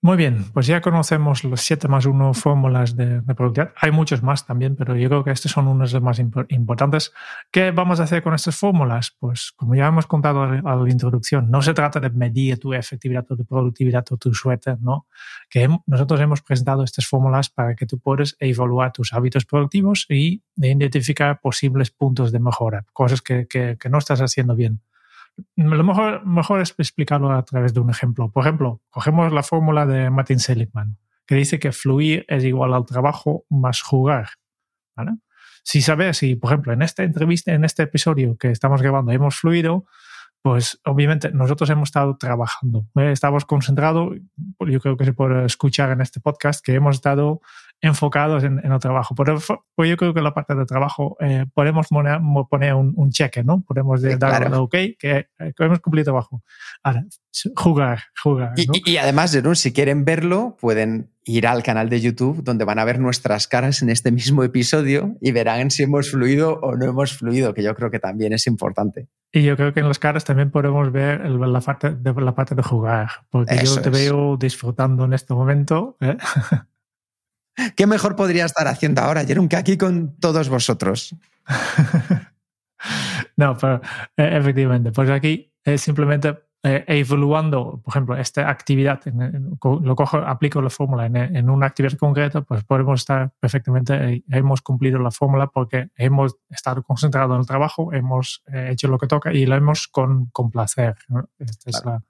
Muy 0.00 0.16
bien, 0.16 0.44
pues 0.52 0.66
ya 0.66 0.80
conocemos 0.80 1.44
los 1.44 1.60
7 1.60 1.86
más 1.86 2.06
1 2.06 2.34
fórmulas 2.34 2.96
de, 2.96 3.22
productividad. 3.22 3.72
Hay 3.76 3.92
muchos 3.92 4.22
más 4.22 4.44
también, 4.44 4.74
pero 4.74 4.96
yo 4.96 5.08
creo 5.08 5.22
que 5.22 5.30
estos 5.30 5.52
son 5.52 5.68
unos 5.68 5.92
de 5.92 6.00
los 6.00 6.04
más 6.04 6.18
importantes. 6.18 7.12
¿Qué 7.50 7.70
vamos 7.70 8.00
a 8.00 8.02
hacer 8.02 8.22
con 8.22 8.34
estas 8.34 8.56
fórmulas? 8.56 9.16
Pues 9.18 9.52
como 9.54 9.74
ya 9.76 9.86
hemos 9.86 10.06
contado 10.06 10.42
a 10.42 10.76
la 10.76 10.90
introducción, 10.90 11.50
no 11.50 11.62
se 11.62 11.72
trata 11.72 12.00
de 12.00 12.10
medir 12.10 12.58
tu 12.58 12.72
efectividad 12.74 13.24
o 13.30 13.36
tu 13.36 13.44
productividad 13.44 14.04
o 14.10 14.16
tu 14.16 14.34
suerte, 14.34 14.76
¿no? 14.80 15.06
Que 15.48 15.68
nosotros 15.86 16.20
hemos 16.20 16.42
presentado 16.42 16.82
estas 16.82 17.06
fórmulas 17.06 17.48
para 17.48 17.76
que 17.76 17.86
tú 17.86 18.00
puedas 18.00 18.36
evaluar 18.40 18.92
tus 18.92 19.12
hábitos 19.12 19.44
productivos 19.44 20.06
y 20.08 20.42
identificar 20.56 21.40
posibles 21.40 21.90
puntos 21.92 22.32
de 22.32 22.40
mejora, 22.40 22.84
cosas 22.92 23.22
que, 23.22 23.46
que 23.46 23.88
no 23.88 23.98
estás 23.98 24.20
haciendo 24.20 24.56
bien 24.56 24.80
lo 25.56 25.84
mejor, 25.84 26.26
mejor 26.26 26.60
es 26.60 26.74
explicarlo 26.78 27.32
a 27.32 27.44
través 27.44 27.74
de 27.74 27.80
un 27.80 27.90
ejemplo. 27.90 28.30
Por 28.30 28.44
ejemplo, 28.44 28.80
cogemos 28.90 29.32
la 29.32 29.42
fórmula 29.42 29.86
de 29.86 30.10
Martin 30.10 30.38
Seligman, 30.38 30.98
que 31.26 31.34
dice 31.34 31.58
que 31.58 31.72
fluir 31.72 32.24
es 32.28 32.44
igual 32.44 32.74
al 32.74 32.86
trabajo 32.86 33.44
más 33.48 33.82
jugar. 33.82 34.30
Si 35.64 35.80
sabes, 35.80 36.18
si 36.18 36.34
por 36.36 36.50
ejemplo 36.50 36.72
en 36.72 36.82
esta 36.82 37.02
entrevista, 37.04 37.52
en 37.52 37.64
este 37.64 37.84
episodio 37.84 38.36
que 38.36 38.50
estamos 38.50 38.82
grabando, 38.82 39.12
hemos 39.12 39.36
fluido, 39.36 39.86
pues 40.42 40.80
obviamente 40.84 41.30
nosotros 41.30 41.70
hemos 41.70 41.88
estado 41.88 42.16
trabajando, 42.16 42.86
¿eh? 42.96 43.12
estamos 43.12 43.44
concentrados, 43.44 44.16
yo 44.58 44.80
creo 44.80 44.96
que 44.96 45.04
se 45.04 45.12
puede 45.12 45.44
escuchar 45.44 45.90
en 45.90 46.00
este 46.00 46.20
podcast, 46.20 46.64
que 46.64 46.74
hemos 46.74 46.96
estado 46.96 47.40
enfocados 47.82 48.44
en, 48.44 48.60
el 48.64 48.78
trabajo. 48.78 49.14
Pero 49.14 49.38
pues 49.74 49.90
yo 49.90 49.96
creo 49.96 50.14
que 50.14 50.22
la 50.22 50.32
parte 50.32 50.54
de 50.54 50.64
trabajo 50.64 51.16
eh, 51.20 51.46
podemos 51.52 51.88
poner, 51.88 52.20
poner 52.48 52.74
un, 52.74 53.10
cheque, 53.10 53.42
¿no? 53.42 53.62
Podemos 53.66 54.00
dar 54.18 54.48
un 54.48 54.54
ok, 54.54 54.74
eh, 54.74 54.96
que, 54.98 55.26
hemos 55.58 55.80
cumplido 55.80 56.04
trabajo. 56.04 56.42
Ahora, 56.84 57.04
jugar, 57.56 58.04
jugar. 58.22 58.52
Y, 58.56 58.96
además, 58.96 59.36
si 59.54 59.72
quieren 59.72 60.04
verlo, 60.04 60.56
pueden 60.60 61.10
ir 61.24 61.46
al 61.46 61.62
canal 61.62 61.88
de 61.88 62.00
YouTube 62.00 62.42
donde 62.42 62.64
van 62.64 62.78
a 62.78 62.84
ver 62.84 62.98
nuestras 62.98 63.46
caras 63.48 63.82
en 63.82 63.90
este 63.90 64.10
mismo 64.10 64.42
episodio 64.44 65.16
y 65.20 65.32
verán 65.32 65.70
si 65.70 65.82
hemos 65.82 66.10
fluido 66.10 66.58
o 66.60 66.76
no 66.76 66.86
hemos 66.86 67.16
fluido, 67.16 67.52
que 67.52 67.62
yo 67.62 67.74
creo 67.74 67.90
que 67.90 67.98
también 67.98 68.32
es 68.32 68.46
importante. 68.46 69.08
Y 69.32 69.42
yo 69.42 69.56
creo 69.56 69.72
que 69.72 69.80
en 69.80 69.88
las 69.88 69.98
caras 69.98 70.24
también 70.24 70.50
podemos 70.50 70.92
ver 70.92 71.28
la 71.28 71.60
parte 71.60 71.90
de, 71.90 72.12
la 72.20 72.34
parte 72.34 72.54
de 72.54 72.62
jugar, 72.62 73.08
porque 73.30 73.56
yo 73.64 73.80
te 73.80 73.90
veo 73.90 74.36
disfrutando 74.36 75.04
en 75.04 75.14
este 75.14 75.34
momento. 75.34 75.96
¿eh? 76.00 76.16
¿Qué 77.76 77.86
mejor 77.86 78.16
podría 78.16 78.44
estar 78.44 78.68
haciendo 78.68 79.02
ahora, 79.02 79.24
Jerón, 79.24 79.48
que 79.48 79.56
aquí 79.56 79.76
con 79.76 80.16
todos 80.16 80.48
vosotros? 80.48 81.14
no, 83.36 83.56
pero 83.56 83.80
eh, 84.16 84.36
efectivamente, 84.38 84.92
pues 84.92 85.10
aquí 85.10 85.52
es 85.64 85.80
simplemente 85.80 86.38
eh, 86.64 86.84
evaluando, 86.86 87.80
por 87.82 87.92
ejemplo, 87.92 88.16
esta 88.16 88.48
actividad, 88.48 89.00
lo 89.04 89.96
cojo, 89.96 90.18
aplico 90.18 90.62
la 90.62 90.70
fórmula 90.70 91.06
en, 91.06 91.50
una 91.50 91.66
actividad 91.66 91.98
concreta, 91.98 92.42
pues 92.42 92.62
podemos 92.62 93.00
estar 93.00 93.32
perfectamente, 93.40 93.94
eh, 93.94 94.24
hemos 94.30 94.62
cumplido 94.62 95.00
la 95.00 95.10
fórmula 95.10 95.48
porque 95.48 95.90
hemos 95.96 96.36
estado 96.48 96.82
concentrados 96.84 97.34
en 97.34 97.40
el 97.40 97.46
trabajo, 97.46 97.92
hemos 97.92 98.44
hecho 98.46 98.86
lo 98.86 98.98
que 98.98 99.08
toca 99.08 99.32
y 99.32 99.44
lo 99.44 99.56
hemos 99.56 99.88
con, 99.88 100.26
con 100.26 100.50
placer. 100.50 100.94
Esta 101.38 101.70
es 101.70 101.82
la, 101.84 102.02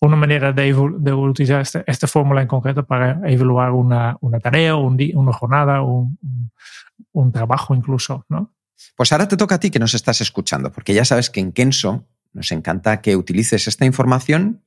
una 0.00 0.16
manera 0.16 0.52
de, 0.52 0.74
utilizar 0.74 1.60
este, 1.60 1.84
esta 1.86 2.06
fórmula 2.06 2.40
en 2.40 2.48
concreto 2.48 2.86
para 2.86 3.20
evaluar 3.30 3.72
una, 3.72 4.18
tarea, 4.42 4.76
un 4.76 4.98
una 5.14 5.32
jornada, 5.32 5.82
un, 5.82 6.18
un, 7.12 7.32
trabajo 7.32 7.74
incluso, 7.74 8.24
¿no? 8.28 8.54
Pues 8.96 9.12
ahora 9.12 9.28
te 9.28 9.36
toca 9.36 9.56
a 9.56 9.60
ti 9.60 9.70
que 9.70 9.78
nos 9.78 9.94
estás 9.94 10.22
escuchando, 10.22 10.72
porque 10.72 10.94
ya 10.94 11.04
sabes 11.04 11.28
que 11.28 11.40
en 11.40 11.52
Kenso 11.52 12.06
nos 12.32 12.50
encanta 12.50 13.02
que 13.02 13.16
utilices 13.16 13.68
esta 13.68 13.84
información 13.84 14.62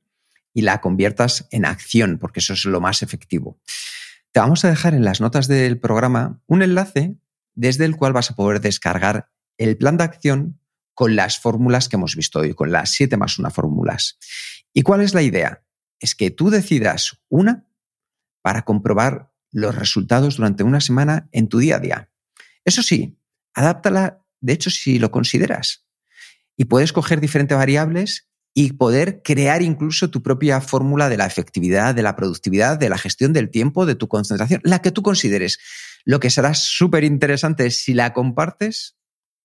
y 0.52 0.62
la 0.62 0.80
conviertas 0.80 1.48
en 1.50 1.64
acción, 1.64 2.18
porque 2.18 2.40
eso 2.40 2.52
es 2.52 2.64
lo 2.64 2.80
más 2.80 3.02
efectivo. 3.02 3.58
Te 4.30 4.40
vamos 4.40 4.64
a 4.64 4.68
dejar 4.68 4.94
en 4.94 5.04
las 5.04 5.20
notas 5.20 5.48
del 5.48 5.78
programa 5.78 6.40
un 6.46 6.62
enlace 6.62 7.16
desde 7.54 7.84
el 7.84 7.96
cual 7.96 8.12
vas 8.12 8.30
a 8.30 8.36
poder 8.36 8.60
descargar 8.60 9.30
el 9.58 9.76
plan 9.76 9.96
de 9.96 10.04
acción 10.04 10.60
con 10.94 11.16
las 11.16 11.38
fórmulas 11.38 11.88
que 11.88 11.96
hemos 11.96 12.14
visto 12.14 12.40
hoy, 12.40 12.54
con 12.54 12.70
las 12.70 12.90
7 12.90 13.16
más 13.16 13.38
una 13.38 13.50
fórmulas. 13.50 14.18
¿Y 14.74 14.82
cuál 14.82 15.00
es 15.00 15.14
la 15.14 15.22
idea? 15.22 15.64
Es 16.00 16.16
que 16.16 16.32
tú 16.32 16.50
decidas 16.50 17.22
una 17.28 17.66
para 18.42 18.62
comprobar 18.62 19.32
los 19.52 19.74
resultados 19.74 20.36
durante 20.36 20.64
una 20.64 20.80
semana 20.80 21.28
en 21.30 21.48
tu 21.48 21.58
día 21.58 21.76
a 21.76 21.78
día. 21.78 22.10
Eso 22.64 22.82
sí, 22.82 23.16
adáptala, 23.54 24.26
de 24.40 24.52
hecho, 24.52 24.70
si 24.70 24.98
lo 24.98 25.12
consideras. 25.12 25.86
Y 26.56 26.64
puedes 26.64 26.92
coger 26.92 27.20
diferentes 27.20 27.56
variables 27.56 28.28
y 28.52 28.72
poder 28.72 29.22
crear 29.22 29.62
incluso 29.62 30.10
tu 30.10 30.22
propia 30.22 30.60
fórmula 30.60 31.08
de 31.08 31.18
la 31.18 31.26
efectividad, 31.26 31.94
de 31.94 32.02
la 32.02 32.16
productividad, 32.16 32.76
de 32.76 32.88
la 32.88 32.98
gestión 32.98 33.32
del 33.32 33.50
tiempo, 33.50 33.86
de 33.86 33.94
tu 33.94 34.08
concentración, 34.08 34.60
la 34.64 34.82
que 34.82 34.90
tú 34.90 35.02
consideres. 35.02 35.58
Lo 36.04 36.18
que 36.18 36.30
será 36.30 36.54
súper 36.54 37.04
interesante 37.04 37.66
es 37.66 37.78
si 37.78 37.94
la 37.94 38.12
compartes, 38.12 38.96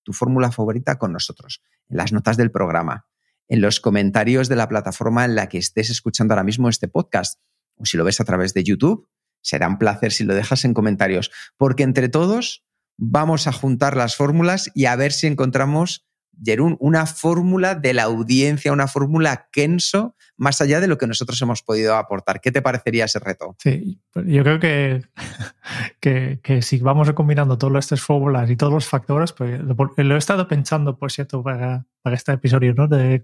tu 0.03 0.11
fórmula 0.11 0.51
favorita 0.51 0.97
con 0.97 1.13
nosotros, 1.13 1.61
en 1.88 1.97
las 1.97 2.11
notas 2.13 2.36
del 2.36 2.51
programa 2.51 3.09
en 3.50 3.62
los 3.62 3.80
comentarios 3.80 4.47
de 4.47 4.56
la 4.56 4.70
plataforma 4.70 5.26
en 5.26 5.36
la 5.36 5.50
que 5.50 5.58
estés 5.58 5.89
escuchando 5.89 6.34
ahora 6.34 6.43
mismo 6.43 6.70
este 6.70 6.88
podcast. 6.88 7.39
O 7.76 7.86
si 7.86 7.97
lo 7.97 8.04
ves 8.04 8.22
a 8.22 8.26
través 8.26 8.54
de 8.54 8.64
YouTube, 8.64 9.08
será 9.41 9.68
un 9.68 9.78
placer 9.78 10.12
si 10.12 10.24
lo 10.24 10.36
dejas 10.36 10.66
en 10.66 10.74
comentarios, 10.74 11.32
porque 11.58 11.84
entre 11.84 12.10
todos 12.10 12.64
vamos 12.97 13.47
a 13.47 13.52
juntar 13.52 13.95
las 13.97 14.16
fórmulas 14.16 14.70
y 14.76 14.86
a 14.86 14.95
ver 14.95 15.12
si 15.12 15.28
encontramos, 15.28 16.06
Jerún, 16.43 16.77
una 16.79 17.05
fórmula 17.05 17.75
de 17.75 17.93
la 17.93 18.03
audiencia, 18.03 18.71
una 18.71 18.87
fórmula 18.87 19.47
Kenso, 19.51 20.15
más 20.37 20.61
allá 20.61 20.79
de 20.79 20.87
lo 20.87 20.97
que 20.97 21.05
nosotros 21.05 21.41
hemos 21.41 21.61
podido 21.61 21.95
aportar. 21.95 22.39
¿Qué 22.41 22.51
te 22.51 22.61
parecería 22.61 23.05
ese 23.05 23.19
reto? 23.19 23.55
Sí, 23.59 23.99
yo 24.15 24.43
creo 24.43 24.59
que, 25.99 26.39
que, 26.41 26.61
si 26.61 26.77
vamos 26.79 27.11
combinando 27.11 27.57
todas 27.57 27.85
estas 27.85 28.01
fórmulas 28.01 28.49
y 28.49 28.55
todos 28.55 28.73
los 28.73 28.87
factores, 28.87 29.33
pues 29.33 29.59
lo, 29.61 30.15
he 30.15 30.17
estado 30.17 30.47
pensando, 30.47 30.97
por 30.97 31.11
cierto, 31.11 31.43
para, 31.43 31.85
para 32.01 32.15
este 32.15 32.31
episodio, 32.31 32.73
¿no? 32.73 32.87
De, 32.87 33.21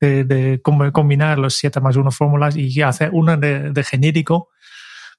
de, 0.00 0.60
combinar 0.62 1.38
los 1.38 1.54
siete 1.54 1.80
más 1.80 1.96
uno 1.96 2.10
fórmulas 2.10 2.56
y 2.56 2.82
hacer 2.82 3.10
una 3.12 3.36
de, 3.36 3.84
genérico. 3.84 4.50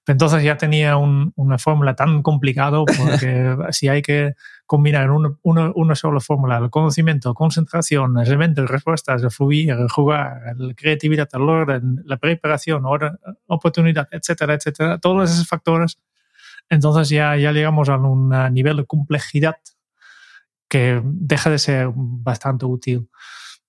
Entonces 0.07 0.41
ya 0.41 0.55
tenía 0.57 0.97
una 0.97 1.57
fórmula 1.57 1.95
tan 1.95 2.23
complicado 2.23 2.85
porque 2.85 3.55
si 3.71 3.89
hay 3.89 4.01
que 4.01 4.33
combinar 4.67 5.09
una, 5.09 5.31
una, 5.43 5.95
sola 5.95 6.19
fórmula, 6.19 6.57
el 6.57 6.69
conocimiento, 6.69 7.33
concentración, 7.33 8.19
elementos, 8.19 8.69
respuestas, 8.69 9.23
el 9.23 9.31
fluir, 9.31 9.71
el 9.71 9.89
jugar, 9.89 10.55
la 10.57 10.73
creatividad, 10.73 11.29
el 11.33 11.41
orden, 11.41 12.03
la 12.05 12.17
preparación, 12.17 12.83
oportunidad, 13.47 14.09
etcétera, 14.11 14.55
etcétera, 14.55 14.99
todos 14.99 15.31
esos 15.31 15.47
factores, 15.47 15.97
entonces 16.69 17.07
ya, 17.07 17.37
ya 17.37 17.53
llegamos 17.53 17.87
a 17.87 17.95
un 17.95 18.29
nivel 18.53 18.77
de 18.77 18.85
complejidad 18.85 19.55
que 20.67 21.01
deja 21.03 21.49
de 21.49 21.59
ser 21.59 21.89
bastante 21.95 22.65
útil. 22.65 23.09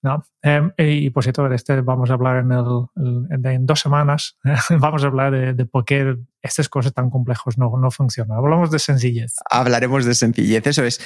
¿No? 0.01 0.23
Em, 0.41 0.71
y 0.77 1.09
por 1.09 1.23
cierto, 1.23 1.51
este 1.51 1.81
vamos 1.81 2.09
a 2.09 2.13
hablar 2.13 2.37
en, 2.37 2.51
el, 2.51 3.45
en 3.45 3.65
dos 3.65 3.79
semanas, 3.79 4.37
vamos 4.79 5.03
a 5.03 5.07
hablar 5.07 5.55
de, 5.55 5.65
por 5.65 5.85
qué 5.85 6.17
estas 6.41 6.69
cosas 6.69 6.93
tan 6.93 7.09
complejas 7.09 7.57
no, 7.57 7.71
no 7.77 7.91
funcionan. 7.91 8.37
Hablamos 8.37 8.71
de 8.71 8.79
sencillez. 8.79 9.35
Hablaremos 9.49 10.05
de 10.05 10.15
sencillez, 10.15 10.65
eso 10.67 10.83
es. 10.83 11.01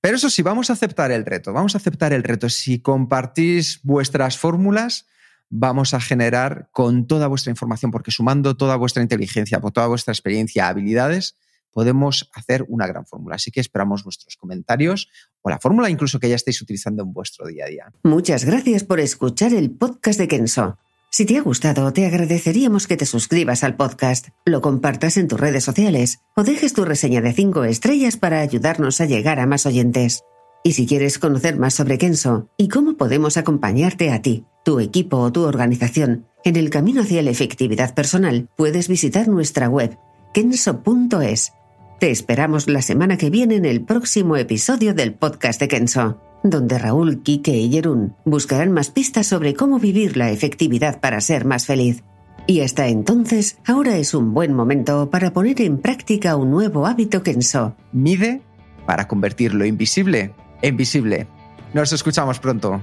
Pero 0.00 0.16
eso 0.16 0.30
sí, 0.30 0.42
vamos 0.42 0.70
a 0.70 0.74
aceptar 0.74 1.10
el 1.10 1.26
reto, 1.26 1.52
vamos 1.52 1.74
a 1.74 1.78
aceptar 1.78 2.12
el 2.12 2.22
reto. 2.22 2.48
Si 2.48 2.80
compartís 2.80 3.80
vuestras 3.82 4.38
fórmulas, 4.38 5.06
vamos 5.50 5.94
a 5.94 6.00
generar 6.00 6.68
con 6.72 7.06
toda 7.06 7.26
vuestra 7.26 7.50
información, 7.50 7.90
porque 7.90 8.10
sumando 8.10 8.56
toda 8.56 8.76
vuestra 8.76 9.02
inteligencia, 9.02 9.60
toda 9.60 9.86
vuestra 9.86 10.12
experiencia, 10.12 10.68
habilidades, 10.68 11.36
podemos 11.78 12.28
hacer 12.34 12.64
una 12.66 12.88
gran 12.88 13.06
fórmula. 13.06 13.36
Así 13.36 13.52
que 13.52 13.60
esperamos 13.60 14.02
vuestros 14.02 14.36
comentarios 14.36 15.08
o 15.42 15.48
la 15.48 15.60
fórmula 15.60 15.88
incluso 15.88 16.18
que 16.18 16.28
ya 16.28 16.34
estéis 16.34 16.60
utilizando 16.60 17.04
en 17.04 17.12
vuestro 17.12 17.46
día 17.46 17.66
a 17.66 17.68
día. 17.68 17.92
Muchas 18.02 18.44
gracias 18.44 18.82
por 18.82 18.98
escuchar 18.98 19.54
el 19.54 19.70
podcast 19.70 20.18
de 20.18 20.26
Kenso. 20.26 20.76
Si 21.08 21.24
te 21.24 21.38
ha 21.38 21.40
gustado, 21.40 21.92
te 21.92 22.04
agradeceríamos 22.04 22.88
que 22.88 22.96
te 22.96 23.06
suscribas 23.06 23.62
al 23.62 23.76
podcast, 23.76 24.30
lo 24.44 24.60
compartas 24.60 25.16
en 25.18 25.28
tus 25.28 25.38
redes 25.38 25.62
sociales 25.62 26.18
o 26.34 26.42
dejes 26.42 26.72
tu 26.72 26.84
reseña 26.84 27.20
de 27.20 27.32
5 27.32 27.62
estrellas 27.62 28.16
para 28.16 28.40
ayudarnos 28.40 29.00
a 29.00 29.06
llegar 29.06 29.38
a 29.38 29.46
más 29.46 29.64
oyentes. 29.64 30.24
Y 30.64 30.72
si 30.72 30.84
quieres 30.84 31.20
conocer 31.20 31.58
más 31.58 31.74
sobre 31.74 31.96
Kenso 31.96 32.48
y 32.56 32.66
cómo 32.66 32.96
podemos 32.96 33.36
acompañarte 33.36 34.10
a 34.10 34.20
ti, 34.20 34.46
tu 34.64 34.80
equipo 34.80 35.18
o 35.18 35.30
tu 35.30 35.44
organización 35.44 36.26
en 36.42 36.56
el 36.56 36.70
camino 36.70 37.02
hacia 37.02 37.22
la 37.22 37.30
efectividad 37.30 37.94
personal, 37.94 38.48
puedes 38.56 38.88
visitar 38.88 39.28
nuestra 39.28 39.68
web 39.68 39.96
kenso.es. 40.34 41.52
Te 41.98 42.10
esperamos 42.10 42.68
la 42.68 42.82
semana 42.82 43.16
que 43.16 43.30
viene 43.30 43.56
en 43.56 43.64
el 43.64 43.82
próximo 43.82 44.36
episodio 44.36 44.94
del 44.94 45.14
podcast 45.14 45.60
de 45.60 45.68
Kenso 45.68 46.20
donde 46.42 46.78
Raúl, 46.78 47.22
Quique 47.22 47.56
y 47.56 47.70
Jerún 47.70 48.14
buscarán 48.24 48.72
más 48.72 48.90
pistas 48.90 49.26
sobre 49.26 49.54
cómo 49.54 49.78
vivir 49.78 50.16
la 50.16 50.30
efectividad 50.30 51.00
para 51.00 51.20
ser 51.20 51.44
más 51.44 51.66
feliz. 51.66 52.02
Y 52.46 52.60
hasta 52.60 52.88
entonces, 52.88 53.58
ahora 53.66 53.96
es 53.98 54.14
un 54.14 54.32
buen 54.32 54.54
momento 54.54 55.10
para 55.10 55.32
poner 55.32 55.60
en 55.60 55.78
práctica 55.78 56.36
un 56.36 56.50
nuevo 56.50 56.86
hábito 56.86 57.22
Kenso. 57.22 57.76
Mide 57.92 58.40
para 58.86 59.06
convertir 59.06 59.52
lo 59.52 59.66
invisible 59.66 60.32
en 60.62 60.76
visible. 60.76 61.26
Nos 61.74 61.92
escuchamos 61.92 62.38
pronto. 62.38 62.80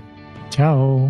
Chao. 0.51 1.09